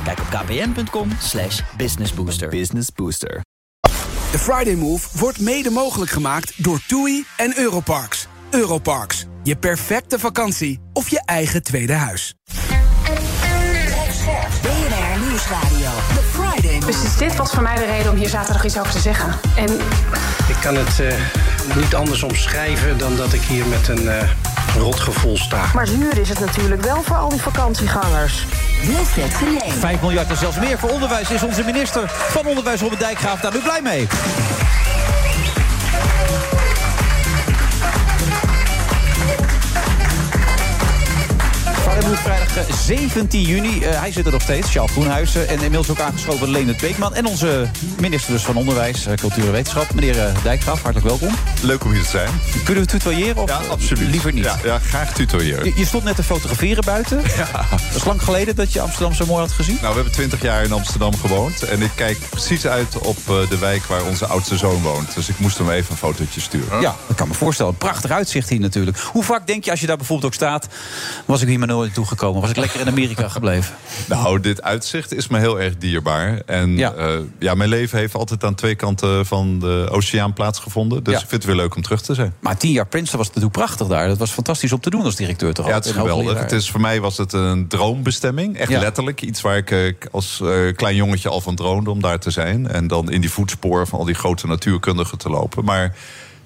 [0.05, 2.49] Kijk op kpn.com slash businessbooster.
[2.49, 3.41] Business Booster.
[4.31, 8.27] De Friday Move wordt mede mogelijk gemaakt door TUI en Europarks.
[8.51, 12.35] Europarks, je perfecte vakantie of je eigen tweede huis.
[15.51, 15.91] Nieuwsradio.
[16.15, 16.85] The Friday Move.
[16.87, 19.33] Precies dit was voor mij de reden om hier zaterdag iets over te zeggen.
[19.57, 19.73] En
[20.49, 21.15] Ik kan het eh,
[21.77, 24.29] niet anders omschrijven dan dat ik hier met een eh,
[24.77, 25.65] rotgevoel sta.
[25.75, 28.47] Maar zuur is het natuurlijk wel voor al die vakantiegangers.
[28.83, 29.73] Wilfred Genee.
[29.79, 33.53] 5 miljard en zelfs meer voor onderwijs is onze minister van Onderwijs Robert Dijkgraaf daar
[33.53, 34.07] nu blij mee.
[42.03, 43.81] Move vrijdag eh, 17 juni.
[43.85, 45.49] Eh, hij zit er nog steeds, Charles Groenhuizen.
[45.49, 47.15] En inmiddels ook aangeschoven Leendert Beekman.
[47.15, 47.69] En onze
[48.01, 49.95] minister dus van Onderwijs, eh, Cultuur en Wetenschap.
[49.95, 51.35] Meneer eh, Dijkgraaf, hartelijk welkom.
[51.63, 52.29] Leuk om hier te zijn.
[52.65, 54.09] Kunnen we tutoyeren of Ja, absoluut.
[54.09, 54.45] liever niet?
[54.45, 55.65] Ja, ja graag tutoyeren.
[55.65, 57.23] Je, je stond net te fotograferen buiten.
[57.89, 59.75] Dat is lang geleden dat je Amsterdam zo mooi had gezien.
[59.75, 61.63] Nou, we hebben twintig jaar in Amsterdam gewoond.
[61.63, 65.15] En ik kijk precies uit op eh, de wijk waar onze oudste zoon woont.
[65.15, 66.81] Dus ik moest hem even een fotootje sturen.
[66.81, 67.77] Ja, dat kan me voorstellen.
[67.77, 68.99] Prachtig uitzicht hier natuurlijk.
[68.99, 70.67] Hoe vaak denk je, als je daar bijvoorbeeld ook staat...
[71.25, 72.41] was ik hier maar nooit naartoe gekomen?
[72.41, 73.75] Was ik lekker in Amerika gebleven?
[74.09, 76.43] Nou, dit uitzicht is me heel erg dierbaar.
[76.47, 76.95] En ja.
[77.39, 81.03] ja, mijn leven heeft altijd aan twee kanten van de oceaan plaatsgevonden.
[81.05, 81.21] Dus Ja.
[81.21, 82.35] ik vind het weer leuk om terug te zijn.
[82.41, 84.09] Maar tien jaar Princeton was natuurlijk prachtig daar.
[84.09, 85.67] Dat was fantastisch om te doen als directeur toch?
[85.67, 86.39] Ja, het is geweldig.
[86.39, 88.57] Het is, voor mij was het een droombestemming.
[88.59, 88.81] Echt Ja.
[88.81, 89.23] letterlijk.
[89.23, 92.69] Iets waar ik eh, als eh, klein jongetje al van droomde om daar te zijn.
[92.69, 95.65] En dan in die voetsporen van al die grote natuurkundigen te lopen.
[95.65, 95.95] Maar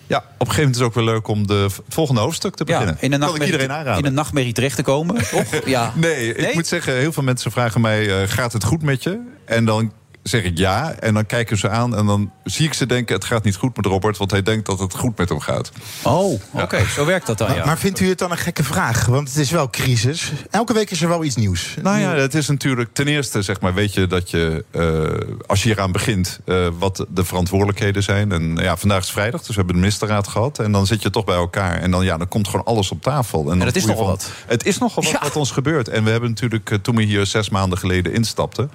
[0.09, 2.55] ja, op een gegeven moment is het ook weer leuk om de, het volgende hoofdstuk
[2.55, 2.97] te beginnen.
[3.01, 3.99] in een nachtmerrie, iedereen aanraden.
[4.03, 5.45] in een nachtmerrie terecht te komen, toch?
[5.65, 5.93] Ja.
[5.95, 8.23] Nee, ik moet zeggen, heel veel mensen vragen mij...
[8.23, 9.21] eh, gaat het goed met je?
[9.45, 9.93] En dan
[10.29, 10.93] zeg ik ja.
[10.93, 13.15] En dan kijken ze aan en dan zie ik ze denken...
[13.15, 15.71] het gaat niet goed met Robert, want hij denkt dat het goed met hem gaat.
[16.03, 17.65] Oh, oké, zo werkt dat dan, Maar, ja.
[17.65, 19.07] maar vindt u het dan een gekke vraag?
[19.07, 20.33] Want het is wel crisis.
[20.51, 21.75] Elke week is er wel iets nieuws.
[21.83, 25.63] Nou ja, het is natuurlijk ten eerste, zeg maar, weet je dat je, eh, als
[25.63, 28.33] je hieraan begint, eh, wat de verantwoordelijkheden zijn.
[28.33, 30.59] En ja, vandaag is vrijdag, dus we hebben de ministerraad gehad.
[30.59, 31.81] En dan zit je toch bij elkaar.
[31.81, 33.41] En dan, ja, dan komt gewoon alles op tafel.
[33.41, 34.31] En, dan dat is nogal van, wat.
[34.47, 35.89] Het is nogal wat wat ons gebeurt.
[35.89, 38.71] En we hebben natuurlijk, eh, toen we hier zes maanden geleden instapten.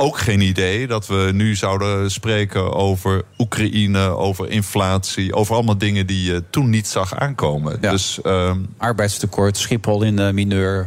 [0.00, 6.06] Ook geen idee dat we nu zouden spreken over Oekraïne, over inflatie, over allemaal dingen
[6.06, 7.80] die je toen niet zag aankomen.
[7.80, 10.86] Dus, ehm, Arbeidstekort, Schiphol in de mineur.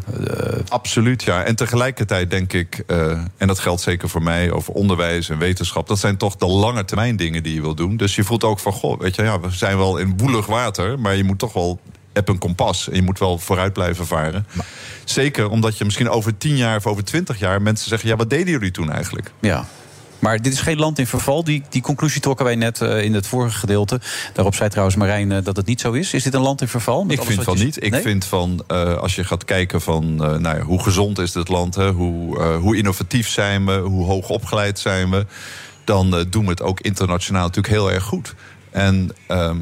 [0.69, 1.43] Absoluut, ja.
[1.43, 5.87] En tegelijkertijd denk ik, eh, en dat geldt zeker voor mij, over onderwijs en wetenschap.
[5.87, 7.97] Dat zijn toch de lange termijn dingen die je wil doen.
[7.97, 10.99] Dus je voelt ook van, goh, weet je, ja, we zijn wel in woelig water,
[10.99, 11.79] maar je moet toch wel.
[12.13, 14.45] Heb een kompas en je moet wel vooruit blijven varen.
[15.03, 18.29] Zeker omdat je misschien over tien jaar of over twintig jaar mensen zeggen: ja, wat
[18.29, 19.31] deden jullie toen eigenlijk?
[19.39, 19.65] Ja.
[20.19, 21.43] Maar dit is geen land in verval.
[21.43, 23.99] Die, die conclusie trokken wij net eh, in het vorige gedeelte.
[24.33, 26.13] Daarop zei trouwens Marijn eh, dat het niet zo is.
[26.13, 27.03] Is dit een land in verval?
[27.03, 27.83] Met Ik vind van je- niet.
[27.83, 28.01] Ik Nee?
[28.01, 31.47] vind van, eh, als je gaat kijken van eh, nou ja, hoe gezond is dit
[31.47, 35.25] land, hè, hoe, eh, hoe innovatief zijn we, hoe hoog opgeleid zijn we,
[35.83, 38.35] dan eh, doen we het ook internationaal natuurlijk heel erg goed.
[38.71, 39.57] En ehm,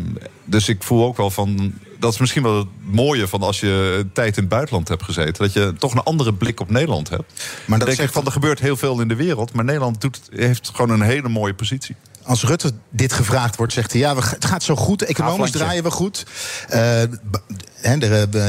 [0.45, 1.73] dus ik voel ook wel van.
[1.99, 5.03] Dat is misschien wel het mooie van als je een tijd in het buitenland hebt
[5.03, 5.33] gezeten.
[5.43, 7.33] Dat je toch een andere blik op Nederland hebt.
[7.65, 9.53] Maar dan denk ik zegt- van er gebeurt heel veel in de wereld.
[9.53, 11.95] Maar Nederland doet, heeft gewoon een hele mooie positie.
[12.23, 14.01] Als Rutte dit gevraagd wordt, zegt hij...
[14.01, 16.25] ja, het gaat zo goed, economisch draaien we goed.
[16.69, 17.01] Eh,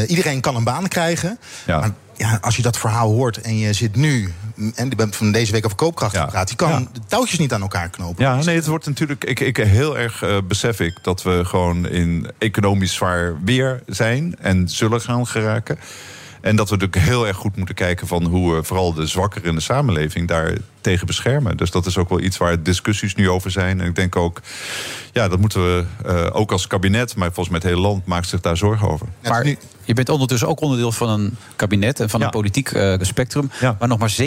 [0.06, 1.38] iedereen kan een baan krijgen.
[1.66, 4.32] Maar ja, als je dat verhaal hoort en je zit nu...
[4.74, 6.50] en je bent van deze week over koopkracht gepraat...
[6.50, 8.24] je kan de touwtjes niet aan elkaar knopen.
[8.24, 9.24] Ja, nee, het wordt natuurlijk.
[9.24, 14.36] Ik, ik heel erg eh, besef ik dat we gewoon in economisch zwaar weer zijn
[14.38, 15.78] en zullen gaan geraken.
[16.40, 19.48] En dat we natuurlijk heel erg goed moeten kijken van hoe we vooral de zwakkeren
[19.48, 21.56] in de samenleving daar tegen beschermen.
[21.56, 23.80] Dus dat is ook wel iets waar discussies nu over zijn.
[23.80, 24.40] En ik denk ook,
[25.12, 28.28] ja, dat moeten we eh, ook als kabinet, maar volgens mij het hele land maakt
[28.28, 29.06] zich daar zorgen over.
[29.22, 29.54] Maar
[29.90, 33.50] je bent ondertussen ook onderdeel van een kabinet en van een politiek eh, spectrum.
[33.60, 34.24] waar nog maar 17%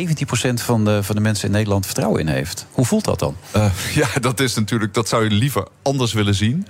[0.53, 2.65] van de, van de mensen in Nederland vertrouwen in heeft.
[2.72, 3.35] Hoe voelt dat dan?
[3.52, 3.65] Eh,
[4.02, 6.68] ja, dat is natuurlijk, dat zou je liever anders willen zien.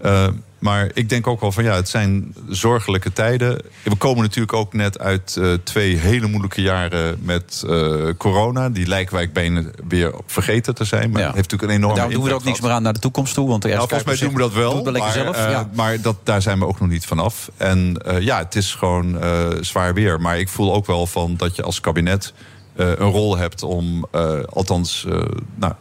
[0.00, 0.26] Eh,
[0.58, 3.62] maar ik denk ook wel van ja, het zijn zorgelijke tijden.
[3.82, 8.68] We komen natuurlijk ook net uit eh, twee hele moeilijke jaren met eh, corona.
[8.68, 11.10] Die lijken wij bijna weer vergeten te zijn.
[11.10, 12.98] Maar heeft natuurlijk een enorme Daarom doen we er ook niks meer aan naar de
[12.98, 13.48] toetoekomst toe.
[13.48, 14.82] Want de nou, volgens mij doen we dat wel.
[14.92, 15.36] Maar zelf.
[15.36, 15.68] ja.
[15.74, 17.50] maar dat, daar zijn we ook nog niet vanaf.
[17.56, 19.18] En ja, het is gewoon
[19.60, 20.20] zwaar weer.
[20.20, 22.32] Maar ik voel ook wel van dat je als kabinet
[22.74, 24.06] een rol hebt om,
[24.48, 25.06] althans,
[25.54, 25.72] nou,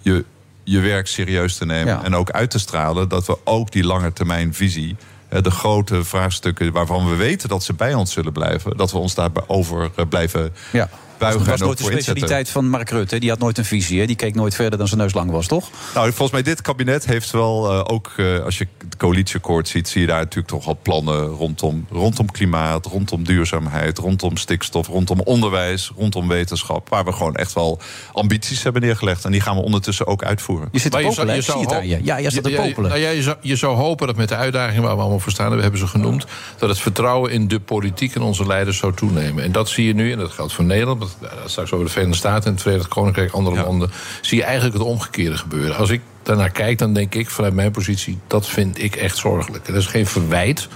[0.00, 0.24] je,
[0.70, 1.94] je werk serieus te nemen.
[1.94, 2.04] Ja.
[2.04, 4.96] En ook uit te stralen dat we ook die lange termijn visie
[5.42, 9.14] de grote vraagstukken waarvan we weten dat ze bij ons zullen blijven, dat we ons
[9.14, 10.88] daarover eh, blijven Ja.
[11.20, 11.40] Buigen.
[11.44, 12.02] Dat was nooit de inzetten.
[12.04, 13.18] specialiteit van Mark Rutte.
[13.18, 14.00] Die had nooit een visie.
[14.00, 14.06] Hè?
[14.06, 15.68] Die keek nooit verder dan zijn neus lang was, toch?
[15.94, 19.88] Nou, volgens mij dit kabinet heeft wel eh, ook, eh, als je het coalitieakkoord ziet,
[19.88, 25.20] zie je daar natuurlijk toch al plannen rondom, rondom klimaat, rondom duurzaamheid, rondom stikstof, rondom
[25.20, 27.78] onderwijs, rondom wetenschap, waar we gewoon echt wel
[28.12, 29.24] ambities hebben neergelegd.
[29.24, 30.68] En die gaan we ondertussen ook uitvoeren.
[30.72, 32.00] Je zit te je popelen, zou- je zou je.
[32.02, 32.90] Ja, je staat te Ja, ja, popelen.
[32.90, 35.32] nou ja, je, zou, je zou hopen dat met de uitdagingen waar we allemaal voor
[35.32, 35.56] staan...
[35.56, 36.24] we hebben ze genoemd,
[36.58, 39.44] dat het vertrouwen in de politiek en onze leiders zou toenemen.
[39.44, 41.09] En dat zie je nu, en dat geldt voor Nederland...
[41.20, 43.32] want eh, straks over de Verenigde Staten en het Verenigd Koninkrijk...
[43.32, 45.76] andere landen, zie je eigenlijk het omgekeerde gebeuren.
[45.76, 48.18] Als ik daarnaar kijk, dan denk ik vanuit mijn positie...
[48.26, 49.66] dat vind ik echt zorgelijk.
[49.66, 50.68] Dat is geen verwijt,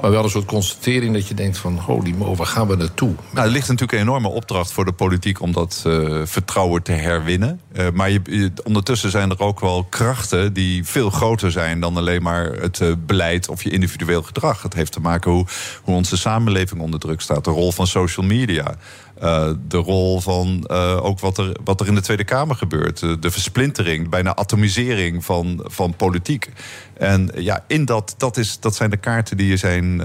[0.00, 1.14] maar wel een soort constatering...
[1.14, 3.14] dat je denkt van, holy mo, waar gaan we naartoe?
[3.32, 6.92] Nou, er ligt natuurlijk een enorme opdracht voor de politiek om dat eh, vertrouwen te
[6.92, 7.60] herwinnen.
[7.72, 11.96] Eh, maar je, je- ondertussen zijn er ook wel krachten die veel groter zijn dan
[11.96, 14.62] alleen maar het beleid of je individueel gedrag.
[14.62, 15.46] Het heeft te maken hoe,
[15.82, 17.44] hoe onze samenleving onder druk staat.
[17.44, 18.74] De rol van social media.
[19.20, 23.02] Eh, de rol van eh, ook wat er, wat er in de Tweede Kamer gebeurt.
[23.02, 26.50] Eh, de versplintering, bijna atomisering van, van politiek.
[26.94, 30.02] En ja, in dat, dat, is, dat zijn de kaarten die je zijn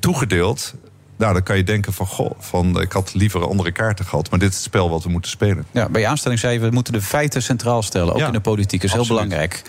[0.00, 0.74] toegedeeld.
[1.16, 4.30] Nou, dan kan je denken van, goh, van, ik had liever andere kaarten gehad.
[4.30, 5.66] Maar dit is het spel wat we moeten spelen.
[5.70, 8.12] Ja, bij je aanstelling zei je, we moeten de feiten centraal stellen.
[8.12, 8.80] Ook Ja, in de politiek.
[8.80, 9.62] Dat is heel belangrijk.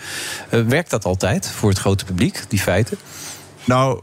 [0.50, 2.98] Werkt dat altijd voor het grote publiek, die feiten?
[3.64, 4.00] Nou,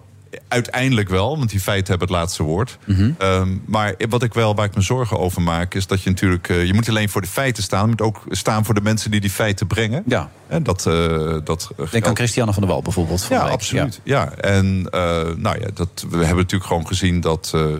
[0.47, 2.77] uiteindelijk wel, want die feiten hebben het laatste woord.
[2.85, 3.11] Mhm.
[3.17, 6.49] Ehm, maar wat ik wel, waar ik me zorgen over maak, is dat je natuurlijk.
[6.49, 9.11] eh, je moet alleen voor de feiten staan, je moet ook staan voor de mensen
[9.11, 10.03] die die feiten brengen.
[10.05, 10.29] Ja.
[10.47, 13.27] En dat, eh, dat Denk aan Christiane van der Wal bijvoorbeeld.
[13.29, 13.99] Ja, absoluut.
[14.03, 14.31] Ja.
[14.33, 15.01] En eh,
[15.35, 17.77] nou ja, dat, we hebben natuurlijk gewoon gezien dat eh, eh,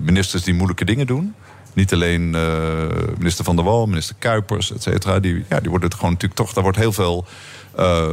[0.00, 1.34] ministers die moeilijke dingen doen.
[1.72, 2.42] Niet alleen eh,
[3.18, 5.20] minister Van der Wal, minister Kuipers, et cetera.
[5.20, 6.52] Die, ja, die worden het gewoon natuurlijk toch.
[6.52, 7.26] Daar wordt heel veel
[7.76, 8.10] eh,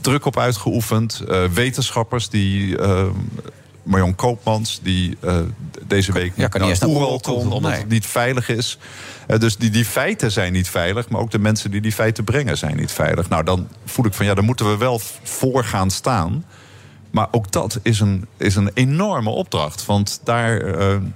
[0.00, 1.20] druk op uitgeoefend.
[1.28, 2.78] Eh, wetenschappers die.
[2.78, 3.06] eh,
[3.82, 5.36] Marion Koopmans, die eh,
[5.86, 7.80] deze week Ja, kan naar Oeral toe, komt, omdat nee.
[7.80, 8.78] het niet veilig is.
[9.38, 12.58] Dus die, die feiten zijn niet veilig, maar ook de mensen die die feiten brengen
[12.58, 13.28] zijn niet veilig.
[13.28, 16.44] Nou, dan voel ik van ja, daar moeten we wel voor gaan staan.
[17.10, 19.86] Maar ook dat is een, is een enorme opdracht.
[19.86, 20.64] Want daar,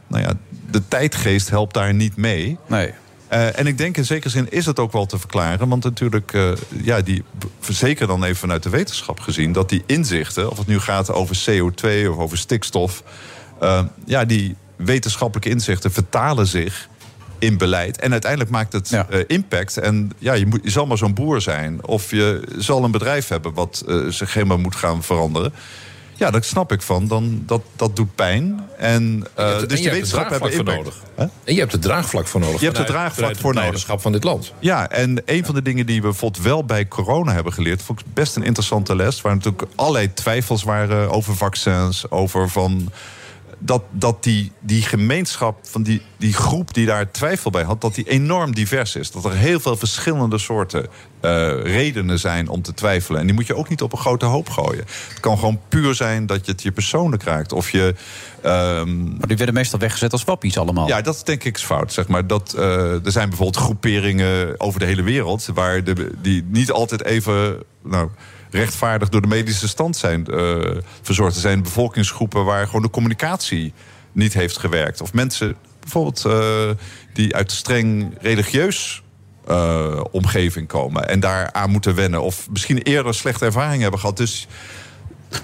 [0.07, 0.33] nou ja,
[0.71, 2.59] de tijdgeest helpt daar niet mee.
[2.67, 2.93] Nee.
[3.33, 5.69] Eh, en ik denk in zekere zin is het ook wel te verklaren.
[5.69, 6.53] Want natuurlijk, eh,
[6.83, 7.23] ja, die,
[7.61, 9.53] zeker dan even vanuit de wetenschap gezien...
[9.53, 13.03] dat die inzichten, of het nu gaat over CO2 of over stikstof...
[13.61, 16.89] eh, ja, die wetenschappelijke inzichten vertalen zich
[17.39, 17.99] in beleid.
[17.99, 18.97] En uiteindelijk maakt het
[19.27, 19.77] impact.
[19.77, 21.87] En ja, je, moet, je zal maar zo'n boer zijn.
[21.87, 25.53] Of je zal een bedrijf hebben wat zich helemaal moet gaan veranderen.
[26.23, 27.09] Ja, dat snap ik van.
[27.09, 28.61] Dan, dat, dat doet pijn.
[28.79, 31.03] En, eh, Je hebt- en dus je die hebt het wetenschap hebben voor nodig.
[31.17, 32.59] En je hebt het draagvlak voor nodig.
[32.61, 33.61] Je hebt het draagvlak voor het nodig.
[33.61, 34.53] leiderschap van dit land.
[34.59, 37.83] Ja, en een van de dingen die we bijvoorbeeld wel bij corona hebben geleerd...
[37.83, 39.21] vond ik best een interessante les...
[39.21, 42.11] waar natuurlijk allerlei twijfels waren over vaccins...
[42.11, 42.91] over van
[43.65, 47.81] dat, dat die, die gemeenschap, van die, die groep die daar twijfel bij had...
[47.81, 49.11] dat die enorm divers is.
[49.11, 50.87] Dat er heel veel verschillende soorten
[51.21, 53.21] eh, redenen zijn om te twijfelen.
[53.21, 54.85] En die moet je ook niet op een grote hoop gooien.
[55.09, 57.53] Het kan gewoon puur zijn dat je het je persoonlijk raakt.
[57.53, 57.95] Of je...
[58.43, 60.87] ehm, Maar die werden meestal weggezet als wappies allemaal.
[60.87, 61.93] ja, dat denk ik is fout.
[61.93, 62.27] Zeg maar.
[62.27, 65.49] dat, eh, er zijn bijvoorbeeld groeperingen over de hele wereld...
[65.55, 68.09] Waar de, die niet altijd even nou,
[68.53, 71.35] rechtvaardig door de medische stand zijn eh, verzorgd.
[71.35, 73.73] Er zijn bevolkingsgroepen waar gewoon de communicatie
[74.13, 75.01] niet heeft gewerkt.
[75.01, 76.71] Of mensen bijvoorbeeld eh,
[77.13, 79.03] die uit streng religieus
[79.47, 81.09] eh, omgeving komen...
[81.09, 82.23] en daar aan moeten wennen.
[82.23, 84.17] Of misschien eerder slechte ervaringen hebben gehad.
[84.17, 84.47] Dus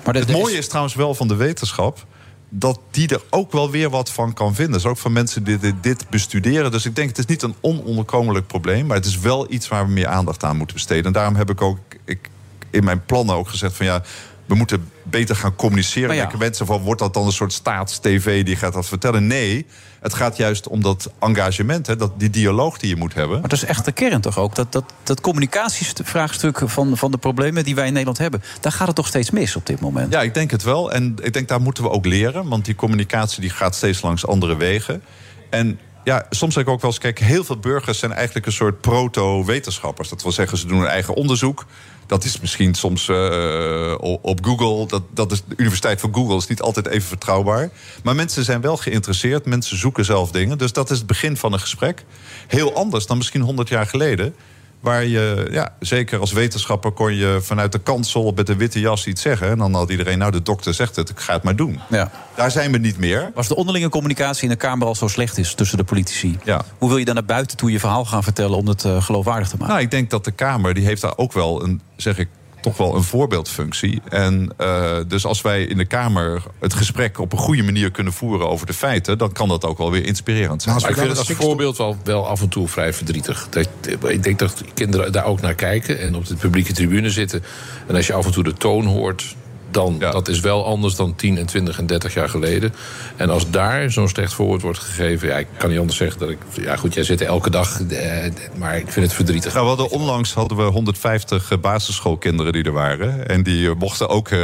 [0.04, 2.06] maar het mooie is trouwens wel van de wetenschap
[2.48, 4.74] dat die er ook wel weer wat van kan vinden.
[4.74, 6.70] Dus ook van mensen die dit, dit bestuderen.
[6.70, 8.86] Dus ik denk, het is niet een ononderkomelijk probleem...
[8.86, 11.04] maar het is wel iets waar we meer aandacht aan moeten besteden.
[11.04, 12.30] En daarom heb ik ook ik,
[12.70, 13.86] in mijn plannen ook gezegd van...
[13.86, 14.02] ja,
[14.46, 16.06] we moeten beter gaan communiceren.
[16.06, 16.22] Maar ja.
[16.22, 19.26] Denken mensen van, wordt dat dan een soort staats-tv die gaat dat vertellen?
[19.26, 19.66] Nee,
[20.00, 23.40] het gaat juist om dat engagement, hè, dat, die dialoog die je moet hebben.
[23.40, 24.54] Maar dat is echt de kern toch ook?
[24.54, 28.42] Dat, dat, dat communicatievraagstuk van, van de problemen die wij in Nederland hebben...
[28.60, 30.12] daar gaat het toch steeds mis op dit moment?
[30.12, 30.92] Ja, ik denk het wel.
[30.92, 32.48] En ik denk daar moeten we ook leren.
[32.48, 35.02] Want die communicatie die gaat steeds langs andere wegen.
[35.50, 37.00] En ja, soms zeg ik ook wel eens...
[37.00, 40.08] kijk, heel veel burgers zijn eigenlijk een soort proto-wetenschappers.
[40.08, 41.66] Dat wil zeggen, ze doen hun eigen onderzoek.
[42.08, 44.86] Dat is misschien soms eh, op Google.
[44.86, 47.70] Dat, dat is de Universiteit van Google is niet altijd even vertrouwbaar.
[48.02, 49.46] Maar mensen zijn wel geïnteresseerd.
[49.46, 50.58] Mensen zoeken zelf dingen.
[50.58, 52.04] Dus dat is het begin van een gesprek.
[52.46, 54.34] Heel anders dan misschien 100 jaar geleden.
[54.80, 59.06] Waar je, ja, zeker als wetenschapper kon je vanuit de kansel met een witte jas
[59.06, 59.48] iets zeggen.
[59.48, 61.80] En dan had iedereen, nou, de dokter zegt het, ik ga het maar doen.
[61.88, 62.10] Ja.
[62.34, 63.30] Daar zijn we niet meer.
[63.34, 66.38] Als de onderlinge communicatie in de Kamer al zo slecht is tussen de politici...
[66.44, 66.62] Ja.
[66.78, 69.48] hoe wil je dan naar buiten toe je verhaal gaan vertellen om het eh, geloofwaardig
[69.48, 69.74] te maken?
[69.74, 72.28] Nou, ik denk dat de Kamer, die heeft daar ook wel een, zeg ik,
[72.60, 74.00] toch wel een voorbeeldfunctie.
[74.08, 78.12] En eh, dus als wij in de Kamer het gesprek op een goede manier kunnen
[78.12, 80.74] voeren over de feiten, dan kan dat ook wel weer inspirerend zijn.
[80.80, 83.46] Maar ik vind het als voorbeeld wel, wel af en toe vrij verdrietig.
[83.50, 83.68] Dat,
[84.08, 87.42] ik denk dat kinderen daar ook naar kijken en op de publieke tribune zitten.
[87.86, 89.36] En als je af en toe de toon hoort,
[89.78, 92.74] dan dat is wel anders dan 10 en 20 en 30 jaar geleden.
[93.16, 96.28] En als daar zo'n slecht voorwoord wordt gegeven, ja, ik kan niet anders zeggen dat
[96.28, 96.38] ik.
[96.60, 99.52] Ja, goed, jij zit er elke dag, eh, maar ik vind het verdrietig.
[99.52, 103.28] Nou, we hadden, onlangs hadden we 150 eh, basisschoolkinderen die er waren.
[103.28, 104.38] En die eh, mochten ook eh,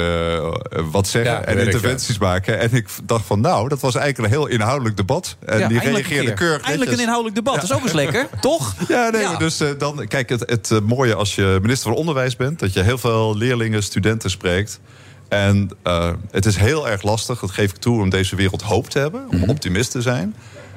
[0.91, 2.59] wat zeggen Ja, en interventies maken.
[2.59, 5.37] En ik dacht van, nou, dat was eigenlijk een heel inhoudelijk debat.
[5.47, 6.35] En Ja, die reageerden keer.
[6.35, 8.75] keurig Eindelijk een inhoudelijk debat, dat is ook eens lekker, toch?
[8.89, 12.73] Ja, nee, dus dan, kijk, het, het mooie als je minister van Onderwijs bent, dat
[12.73, 14.81] je heel veel leerlingen, studenten spreekt.
[15.29, 18.89] En eh, het is heel erg lastig, dat geef ik toe, om deze wereld hoop
[18.91, 19.43] te hebben, Mhm.
[19.43, 20.35] om optimist te zijn.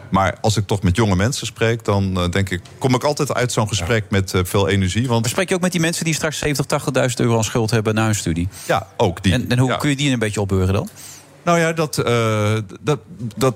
[0.10, 3.34] Maar als ik toch met jonge mensen spreek, dan eh, denk ik, kom ik altijd
[3.34, 5.08] uit zo'n gesprek met eh, veel energie.
[5.08, 7.72] Want Maar spreek je ook met die mensen die straks 70, 80.000 euro aan schuld
[7.72, 8.48] hebben na hun studie?
[8.68, 9.34] Ja, ook die.
[9.34, 10.90] En, en hoe kun je die een beetje opbeuren dan?
[11.44, 11.96] Nou ja, dat,
[12.82, 13.00] dat,
[13.38, 13.56] dat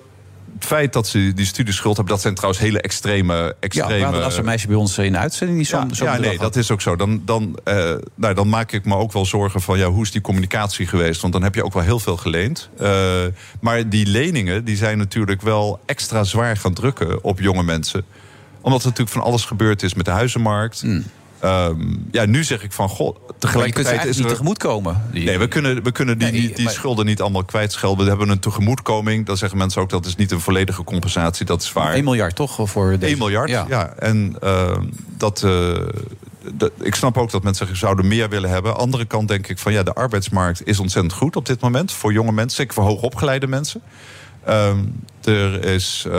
[0.53, 3.33] het feit dat ze die studieschuld hebben, dat zijn trouwens hele extreme.
[3.33, 5.93] Ja, extreme we hadden als een meisje bij ons in de uitzending die zo'n ja,
[5.93, 6.39] zo'n ja, nee, had.
[6.39, 6.95] dat is ook zo.
[6.95, 10.11] Dan, dan, eh, nou, dan maak ik me ook wel zorgen van ja, hoe is
[10.11, 11.21] die communicatie geweest?
[11.21, 12.69] Want dan heb je ook wel heel veel geleend.
[12.77, 13.23] Eh,
[13.61, 18.05] maar die leningen die zijn natuurlijk wel extra zwaar gaan drukken op jonge mensen.
[18.61, 20.83] Omdat er natuurlijk van alles gebeurd is met de huizenmarkt.
[21.41, 21.81] Ehm,
[22.11, 23.15] ja, nu zeg ik van goh, Hmm.
[23.15, 25.01] Maar je kunt tegelijkertijd is niet tegemoetkomen.
[25.11, 28.03] Die- Nee, we kunnen, we kunnen die, Nee, die maar- schulden niet allemaal kwijtschelden.
[28.03, 29.25] We hebben een tegemoetkoming.
[29.25, 31.45] Dan zeggen mensen ook dat is niet een volledige compensatie.
[31.45, 31.93] Dat is waar.
[31.93, 32.69] 1 miljard toch?
[32.69, 33.05] Voor deze...
[33.11, 33.65] 1 miljard, ja.
[33.69, 33.93] Ja.
[33.97, 34.83] En ehm,
[35.17, 35.71] dat, eh,
[36.53, 38.77] dat, ik snap ook dat mensen zeggen, zouden meer willen hebben.
[38.77, 41.91] Andere kant denk ik van ja, de arbeidsmarkt is ontzettend goed op dit moment.
[41.91, 43.81] Voor jonge mensen, zeker voor hoogopgeleide mensen.
[44.43, 44.79] Ehm,
[45.23, 46.13] er is, eh,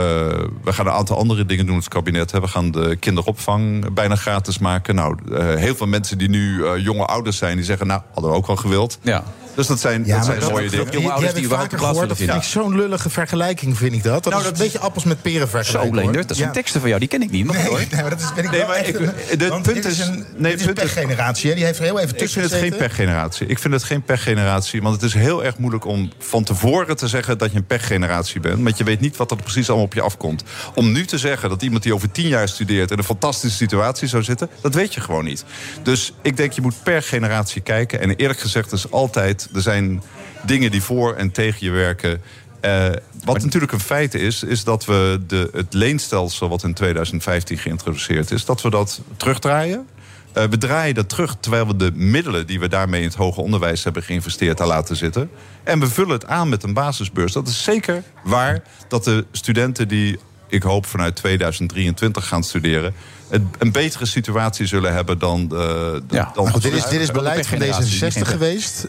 [0.65, 2.31] we gaan een aantal andere dingen doen het kabinet.
[2.31, 2.41] Hè.
[2.41, 4.95] We gaan de kinderopvang bijna gratis maken.
[4.95, 8.31] Nou, eh, heel veel mensen die nu eh, jonge ouders zijn, die zeggen, nou, hadden
[8.31, 8.99] we ook wel gewild.
[9.03, 9.25] Ja.
[9.55, 10.91] Dus dat zijn, dat zijn mooie dingen.
[10.91, 12.09] Die, die heb ik vaker gehoord.
[12.09, 14.25] Dat vind ik zo'n lullige vergelijking, vind ik dat.
[14.25, 15.95] Dat Nou, is dat een beetje appels met peren Zo, vergelijken.
[15.95, 16.27] Leendert, hoor.
[16.27, 16.55] dat zijn Ja.
[16.55, 17.45] teksten van jou, die ken ik niet.
[17.47, 17.79] Maar Nee, hoor.
[17.91, 19.99] nee, maar dat is, ben ik Nee, wel maar echt ik- want punt dit is
[19.99, 21.55] een, nee, dit punt is- pechgeneratie.
[21.55, 23.47] Die heeft er heel even Ik tussen vind het geen pechgeneratie.
[23.47, 24.83] Ik vind het geen pechgeneratie.
[24.83, 28.41] Want het is heel erg moeilijk om van tevoren te zeggen dat je een pechgeneratie
[28.41, 28.63] bent.
[28.63, 30.43] Want je weet niet wat er precies allemaal op je afkomt.
[30.75, 34.09] Om nu te zeggen dat iemand die over tien jaar studeert in een fantastische situatie
[34.09, 35.45] zou zitten, dat weet je gewoon niet.
[35.83, 38.01] Dus ik denk je moet per generatie kijken.
[38.01, 40.03] En eerlijk gezegd is altijd, er zijn
[40.47, 42.23] dingen die voor en tegen je werken.
[42.61, 42.89] Eh,
[43.25, 48.31] wat natuurlijk een feit is, is dat we de, het leenstelsel wat in 2015 geïntroduceerd
[48.31, 49.87] is, dat we dat terugdraaien.
[50.33, 53.43] Eh, we draaien dat terug terwijl we de middelen die we daarmee in het hoger
[53.43, 55.31] onderwijs hebben geïnvesteerd daar laten zitten.
[55.63, 57.33] En we vullen het aan met een basisbeurs.
[57.33, 62.95] Dat is zeker waar dat de studenten die ik hoop vanuit 2023 gaan studeren,
[63.29, 66.03] een, een betere situatie zullen hebben dan de.
[66.07, 68.89] de dan dit is, dit is beleid van D66 geweest.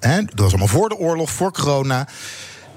[0.00, 2.08] Dat was allemaal voor de oorlog, voor corona.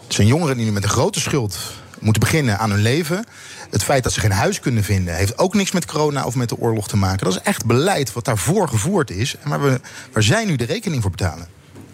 [0.03, 1.57] Het zijn jongeren die nu met een grote schuld
[1.99, 3.25] moeten beginnen aan hun leven.
[3.69, 5.15] Het feit dat ze geen huis kunnen vinden...
[5.15, 7.25] heeft ook niks met corona of met de oorlog te maken.
[7.25, 9.35] Dat is echt beleid wat daarvoor gevoerd is.
[9.43, 9.79] Maar we,
[10.11, 11.47] waar zij nu de rekening voor betalen?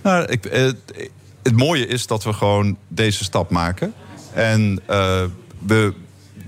[0.03, 0.71] Nou, ik, eh,
[1.43, 3.93] het mooie is dat we gewoon deze stap maken.
[4.33, 5.23] En eh,
[5.59, 5.93] we.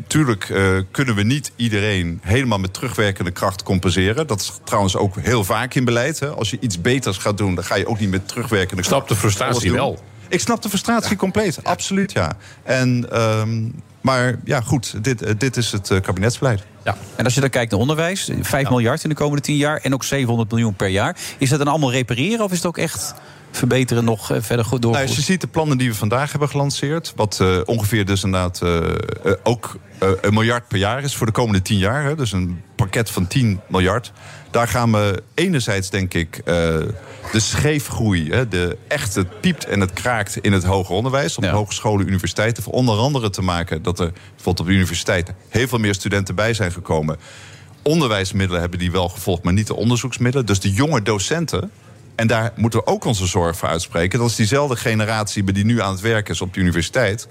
[0.10, 4.28] Tuurlijk eh, kunnen we niet iedereen helemaal met terugwerkende kracht compenseren.
[4.28, 6.20] Dat is trouwens ook heel vaak in beleid.
[6.20, 6.28] Hè.
[6.28, 8.88] Als je iets beters gaat doen, dan ga je ook niet met terugwerkende kracht.
[8.88, 10.00] snap de frustratie wel.
[10.28, 12.38] Ik snap de frustratie compleet, absoluut ja.
[12.64, 13.70] En, ehm,
[14.02, 16.64] maar ja, goed, dit, eh, dit is het eh, kabinetsbeleid.
[16.84, 16.98] Ja.
[17.16, 19.94] En als je dan kijkt naar onderwijs, 5 miljard in de komende 10 jaar en
[19.94, 21.16] ook 700 miljoen per jaar.
[21.38, 23.14] Is dat dan allemaal repareren of is het ook echt
[23.52, 24.92] verbeteren nog eh, verder goed door?
[24.92, 27.14] Nou, als je ziet de plannen die we vandaag hebben gelanceerd...
[27.16, 29.78] wat eh, ongeveer dus inderdaad eh, ook
[30.22, 32.04] een miljard per jaar is voor de komende tien jaar...
[32.04, 34.12] Hè, dus een pakket van 10 miljard...
[34.52, 38.30] daar gaan we enerzijds, denk ik, de scheefgroei...
[38.30, 41.38] Hè, de echt het piept en het kraakt in het hoger onderwijs...
[41.38, 42.64] op hogescholen, universiteiten...
[42.64, 45.36] voor onder andere te maken dat er bijvoorbeeld op de universiteiten...
[45.50, 47.18] heel veel meer studenten bij zijn gekomen...
[47.84, 50.46] Onderwijsmiddelen hebben die wel gevolgd, maar niet de onderzoeksmiddelen.
[50.46, 51.72] Dus de jonge docenten
[52.20, 54.20] en daar moeten we ook onze zorg voor uitspreken.
[54.20, 57.28] Dat is diezelfde generatie die nu aan het werk is op de universiteit.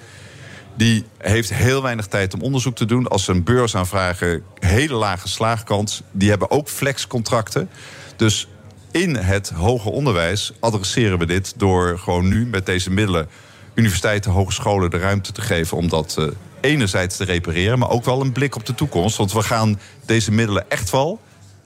[0.77, 3.09] Die heeft heel weinig tijd om onderzoek te doen.
[3.09, 6.03] Als ze een beurs aanvragen, hele lage slaagkans.
[6.11, 7.71] Die hebben ook flexcontracten.
[8.17, 8.49] Dus
[8.91, 13.29] in het hoger onderwijs adresseren we dit door gewoon nu met deze middelen
[13.75, 16.27] universiteiten, hogescholen de ruimte te geven om dat eh,
[16.61, 19.17] enerzijds te repareren, maar ook wel een blik op de toekomst.
[19.17, 21.21] Want we gaan deze middelen echt wel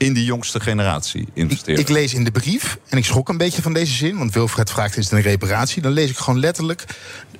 [0.05, 1.79] in die jongste generatie investeren.
[1.79, 4.17] Ik lees in de brief, en ik schrok een beetje van deze zin...
[4.17, 5.81] want Wilfred vraagt, is het een reparatie?
[5.81, 6.85] Dan lees ik gewoon letterlijk...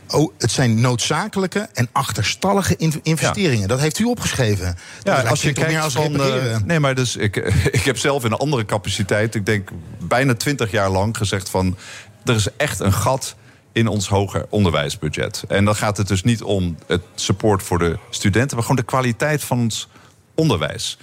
[0.08, 3.68] oh, het zijn noodzakelijke en achterstallige in- investeringen.
[3.68, 4.78] Dat heeft u opgeschreven.
[5.04, 6.22] Ja, Dat als je kijkt meer als van...
[6.22, 7.36] eh, nee, maar dus ik,
[7.80, 9.36] ik heb zelf in een andere capaciteit...
[9.36, 9.70] ik denk
[10.00, 11.78] bijna twintig jaar lang gezegd van...
[12.26, 13.36] er is echt een gat
[13.72, 15.44] in ons hoger onderwijsbudget.
[15.48, 18.56] En dan gaat het dus niet om het support voor de studenten...
[18.56, 19.88] maar gewoon de kwaliteit van ons
[20.36, 20.98] onderwijs.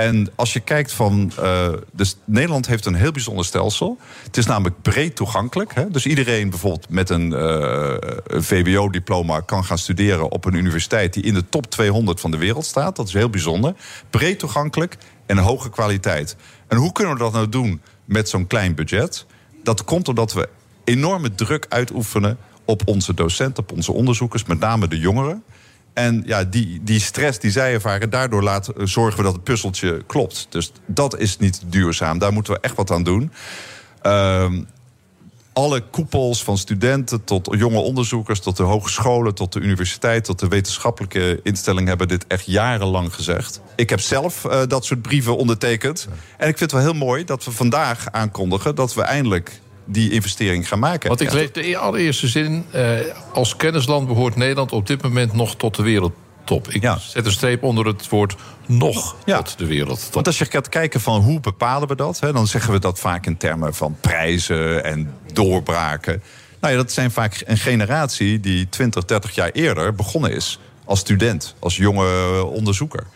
[0.00, 1.32] En als je kijkt van...
[1.38, 3.98] eh, dus Nederland heeft een heel bijzonder stelsel.
[4.24, 5.74] Het is namelijk breed toegankelijk.
[5.74, 5.90] Hè?
[5.90, 7.96] Dus iedereen bijvoorbeeld met een, eh,
[8.26, 9.40] een VWO-diploma...
[9.40, 11.12] kan gaan studeren op een universiteit...
[11.12, 12.96] die in de top 200 van de wereld staat.
[12.96, 13.74] Dat is heel bijzonder.
[14.10, 14.96] Breed toegankelijk
[15.26, 16.36] en hoge kwaliteit.
[16.68, 19.26] En hoe kunnen we dat nou doen met zo'n klein budget?
[19.62, 20.48] Dat komt omdat we
[20.84, 25.42] enorme druk uitoefenen op onze docenten, op onze onderzoekers, met name de jongeren.
[25.92, 29.44] En ja, die, die stress die zij ervaren, daardoor laten, eh, zorgen we dat het
[29.44, 30.46] puzzeltje klopt.
[30.50, 32.18] Dus dat is niet duurzaam.
[32.18, 33.32] Daar moeten we echt wat aan doen.
[34.02, 34.62] Ehm,
[35.52, 40.48] alle koepels van studenten tot jonge onderzoekers, tot de hogescholen, tot de universiteit, tot de
[40.48, 43.60] wetenschappelijke instellingen hebben dit echt jarenlang gezegd.
[43.76, 46.08] Ik heb zelf eh, dat soort brieven ondertekend.
[46.36, 49.60] En ik vind het wel heel mooi dat we vandaag aankondigen dat we eindelijk
[49.92, 51.08] die investering gaan maken.
[51.08, 52.64] Want ik lees de e- allereerste zin.
[52.70, 52.98] eh,
[53.32, 56.68] als kennisland behoort Nederland op dit moment nog tot de wereldtop.
[56.68, 58.36] Ik zet een streep onder het woord
[58.66, 60.14] nog tot de wereldtop.
[60.14, 62.98] Want als je gaat kijken van hoe bepalen we dat, hè, dan zeggen we dat
[62.98, 66.22] vaak in termen van prijzen en doorbraken.
[66.60, 71.00] Nou ja, dat zijn vaak een generatie die 20, 30 jaar eerder begonnen is als
[71.00, 73.06] student, als jonge onderzoeker.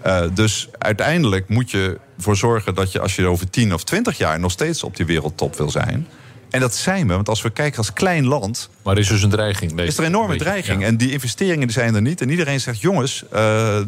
[0.00, 4.18] Eh, dus uiteindelijk moet je ervoor zorgen dat je, als je over 10 of 20
[4.18, 6.06] jaar nog steeds op die wereldtop wil zijn.
[6.54, 8.70] En dat zijn we, want als we kijken als klein land.
[8.82, 9.80] Maar er is dus een dreiging.
[9.80, 10.84] Is er een enorme dreiging.
[10.84, 12.20] En die investeringen zijn er niet.
[12.20, 13.30] En iedereen zegt: jongens, eh,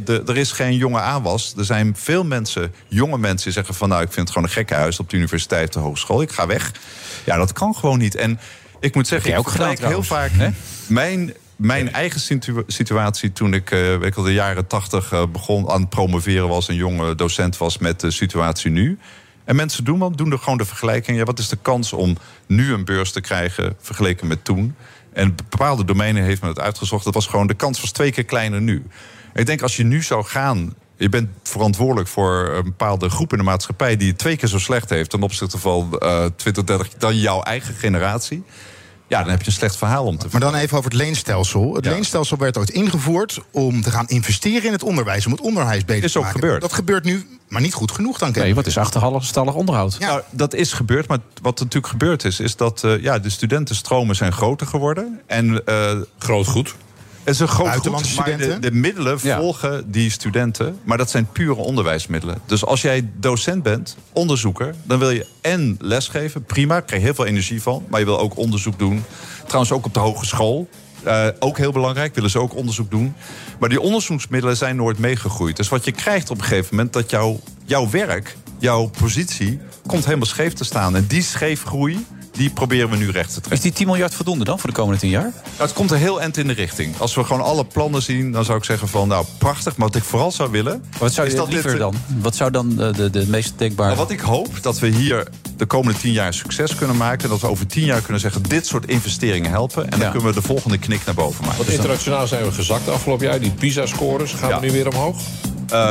[0.05, 1.55] de- er is geen jonge aanwas.
[1.59, 4.55] Er zijn veel mensen, jonge mensen, die zeggen: van nou, ik vind het gewoon een
[4.55, 6.22] gekke huis op de universiteit, de hogeschool.
[6.22, 6.72] Ik ga weg.
[7.24, 8.14] Ja, dat kan gewoon niet.
[8.14, 8.40] En
[8.80, 10.30] ik moet zeggen, ik ook gedaan heel vaak
[10.86, 11.34] mijn.
[11.56, 13.68] Mijn eigen situ- situatie toen ik,
[14.14, 18.01] wel, de jaren tachtig eh, begon aan het promoveren was, een jonge docent was met
[18.01, 18.98] de situatie nu.
[19.47, 21.18] En mensen doen wat, doen er gewoon de vergelijking.
[21.18, 22.16] Ja, wat is de kans om
[22.47, 24.74] nu een beurs te krijgen vergeleken met toen?
[25.12, 27.05] En bepaalde domeinen heeft men het uitgezocht.
[27.05, 28.86] Dat was gewoon de kans was twee keer kleiner nu.
[29.35, 30.74] Ik denk als je nu zou gaan.
[30.97, 34.59] Je bent verantwoordelijk voor een bepaalde groep in de maatschappij die het twee keer zo
[34.59, 38.44] slecht heeft ten opzichte van eh 20, 30 dan jouw eigen generatie.
[39.09, 41.74] Ja, dan heb je een slecht verhaal om te Maar dan even over het leenstelsel.
[41.74, 45.27] Het leenstelsel werd ooit ingevoerd om te gaan investeren in het onderwijs.
[45.27, 46.41] Om het onderwijs beter Is te ook maken.
[46.41, 46.61] gebeurd.
[46.61, 48.31] Dat gebeurt nu, maar niet goed genoeg dan.
[48.33, 49.99] Nee, wat is achterstallig onderhoud?
[49.99, 54.16] Nou, dat is gebeurd, maar wat natuurlijk gebeurd is, is dat eh, ja, de studentenstromen
[54.16, 55.20] zijn groter geworden.
[55.27, 55.62] En,
[56.19, 56.74] groot goed.
[57.27, 58.61] Het is een groot Buitenlandse goed, maar studenten?
[58.61, 62.39] De, de middelen volgen die studenten, maar dat zijn pure onderwijsmiddelen.
[62.47, 67.07] Dus als jij docent bent, onderzoeker, dan wil je en lesgeven, prima, daar krijg je
[67.07, 69.05] heel veel energie van, maar je wil ook onderzoek doen.
[69.47, 70.69] Trouwens ook op de hogeschool.
[71.03, 73.15] Eh, ook heel belangrijk, willen ze ook onderzoek doen.
[73.59, 75.57] Maar die onderzoeksmiddelen zijn nooit meegegroeid.
[75.57, 80.05] Dus wat je krijgt op een gegeven moment, dat jouw, jouw werk, jouw positie, komt
[80.05, 80.97] helemaal scheef te staan.
[80.97, 83.52] En die scheefgroei, die proberen we nu recht te trekken.
[83.52, 85.22] Is die 10 miljard voldoende dan voor de komende 10 jaar?
[85.22, 86.94] Nou, het komt er heel eind in de richting.
[86.98, 89.08] Als we gewoon alle plannen zien, dan zou ik zeggen van...
[89.08, 90.84] nou, prachtig, maar wat ik vooral zou willen...
[90.98, 91.94] Wat zou is je dat liever dit, dan?
[92.20, 93.88] Wat zou dan de, de, de meest denkbare...
[93.88, 97.24] Maar wat ik hoop, dat we hier de komende tien jaar succes kunnen maken...
[97.24, 99.90] en dat we over tien jaar kunnen zeggen, dit soort investeringen helpen...
[99.90, 101.58] en dan kunnen we de volgende knik naar boven maken.
[101.58, 103.40] Want internationaal zijn we gezakt afgelopen jaar.
[103.40, 105.16] Die PISA-scores gaan nu weer omhoog.
[105.68, 105.90] Eh,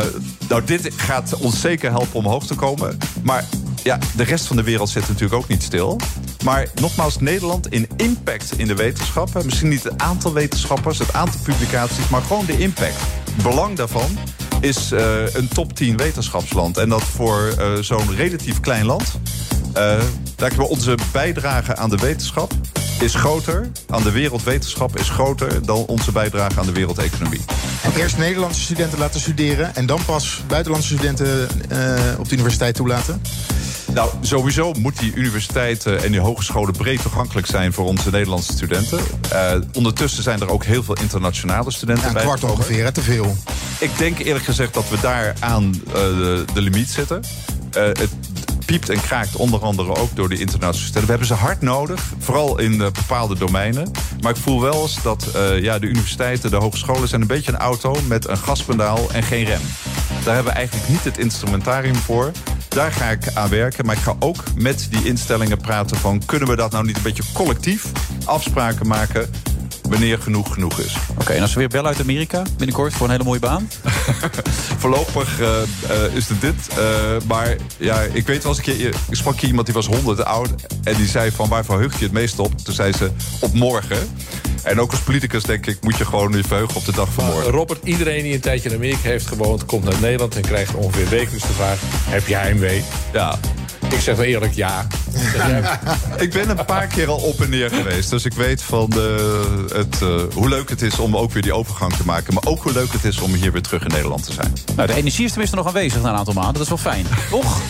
[0.50, 2.98] nou, dit gaat ons zeker helpen omhoog te komen.
[3.24, 3.46] Maar
[3.86, 6.00] ja, de rest van de wereld zit natuurlijk ook niet stil.
[6.44, 9.34] Maar nogmaals, Nederland in impact in de wetenschap.
[9.34, 12.98] hè, Misschien niet het aantal wetenschappers, het aantal publicaties, maar gewoon de impact.
[13.44, 14.18] Belang daarvan
[14.66, 16.78] is eh, een top 10 wetenschapsland.
[16.78, 19.20] En dat voor eh, zo'n relatief klein land.
[19.74, 20.00] eh
[20.36, 22.52] daar we onze bijdrage aan de wetenschap
[23.00, 27.42] is groter, aan de wereldwetenschap is groter dan onze bijdrage aan de wereldeconomie.
[27.98, 29.76] Eerst Nederlandse studenten laten studeren...
[29.76, 33.22] en dan pas buitenlandse studenten eh, op de universiteit toelaten?
[33.96, 39.00] Nou, sowieso moet die universiteiten en die hogescholen breed toegankelijk zijn voor onze Nederlandse studenten.
[39.32, 42.24] Eh, ondertussen zijn er ook heel veel internationale studenten Ja, een bij.
[42.24, 43.36] kwart ongeveer, te veel.
[43.80, 47.24] Ik denk eerlijk gezegd dat we daar aan eh, de, de limiet zitten.
[47.72, 48.10] Eh, het
[48.66, 51.02] piept en kraakt onder andere ook door de internationale studenten.
[51.02, 53.92] We hebben ze hard nodig, vooral in eh, bepaalde domeinen.
[54.22, 57.08] Maar ik voel wel eens dat eh, ja, de universiteiten, de hogescholen...
[57.08, 59.62] zijn een beetje een auto met een gaspedaal en geen rem.
[60.24, 62.32] Daar hebben we eigenlijk niet het instrumentarium voor.
[62.68, 63.86] Daar ga ik aan werken.
[63.86, 66.22] Maar ik ga ook met die instellingen praten van...
[66.26, 67.86] kunnen we dat nou niet een beetje collectief
[68.26, 69.30] afspraken maken...
[69.90, 70.96] wanneer genoeg genoeg is.
[71.20, 73.70] Oké, en als we weer bellen uit Amerika binnenkort voor een hele mooie baan?
[74.82, 76.68] Voorlopig eh, eh, is het dit.
[76.68, 76.78] Eh,
[77.28, 78.88] maar ja, ik weet wel eens een keer...
[79.10, 80.50] Ik sprak hier iemand die was 100 oud...
[80.84, 82.58] en die zei van waar verheugt je het meest op?
[82.58, 83.98] Toen zei ze op morgen.
[84.64, 87.26] En ook als politicus denk ik, moet je gewoon je verheugen op de dag van
[87.26, 87.52] morgen.
[87.52, 89.66] Robert, iedereen die een tijdje in Amerika heeft gewoond...
[89.66, 91.80] komt naar Nederland en krijgt ongeveer wekelijks de vraag...
[92.10, 92.84] heb je heimwee?
[93.14, 93.40] Ja.
[93.96, 94.88] Ik zeg wel eerlijk ja.
[96.26, 98.10] ik ben een paar keer al op en neer geweest.
[98.10, 101.54] Dus ik weet van de, het, eh, hoe leuk het is om ook weer die
[101.54, 102.34] overgang te maken.
[102.34, 104.54] Maar ook hoe leuk het is om hier weer terug in Nederland te zijn.
[104.76, 106.54] Nou, de energie is tenminste nog aanwezig na een aantal maanden.
[106.54, 107.62] Dat is wel fijn, toch?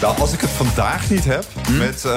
[0.00, 2.12] Nou, als ik het vandaag niet heb, met eh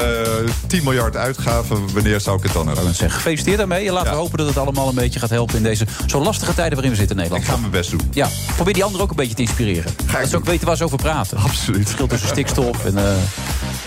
[0.67, 1.93] 10 miljard uitgaven...
[1.93, 2.95] wanneer zou ik het dan hebben?
[2.95, 3.88] Zeg, gefeliciteerd daarmee.
[3.88, 5.57] En laten we hopen dat het allemaal een beetje gaat helpen...
[5.57, 7.47] in deze zo lastige tijden waarin we zitten in Nederland.
[7.47, 8.01] Ik ga mijn best doen.
[8.11, 9.93] Ja, probeer die anderen ook een beetje te inspireren.
[10.11, 11.38] dat ze ook weten waar ze over praten.
[11.38, 11.77] Absoluut.
[11.80, 12.97] Het verschil tussen stikstof en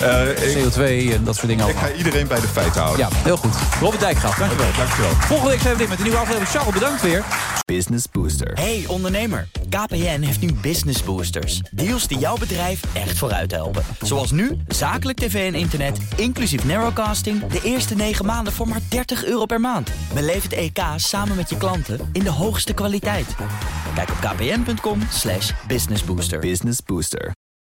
[0.01, 1.91] eh, CO2 en dat soort dingen Ik allemaal.
[1.91, 3.09] ga iedereen bij de feiten houden.
[3.09, 3.55] Ja, heel goed.
[3.81, 4.66] Robert Dijkgraaf, dankjewel.
[4.77, 5.11] Dankjewel.
[5.11, 6.51] Volgende week zijn we weer met een nieuwe aflevering.
[6.51, 7.24] Charles, bedankt weer.
[7.65, 8.53] Business Booster.
[8.55, 11.61] Hey ondernemer, KPN heeft nu Business Boosters.
[11.70, 13.83] Deals die jouw bedrijf echt vooruit helpen.
[14.01, 17.47] Zoals nu, zakelijk tv en internet, inclusief narrowcasting...
[17.47, 19.91] de eerste 9 maanden voor maar 30 euro per maand.
[20.15, 23.27] Beleef het EK samen met je klanten in de hoogste kwaliteit.
[23.95, 26.39] Kijk op kpn.com slash businessbooster.
[26.39, 27.45] Business Booster.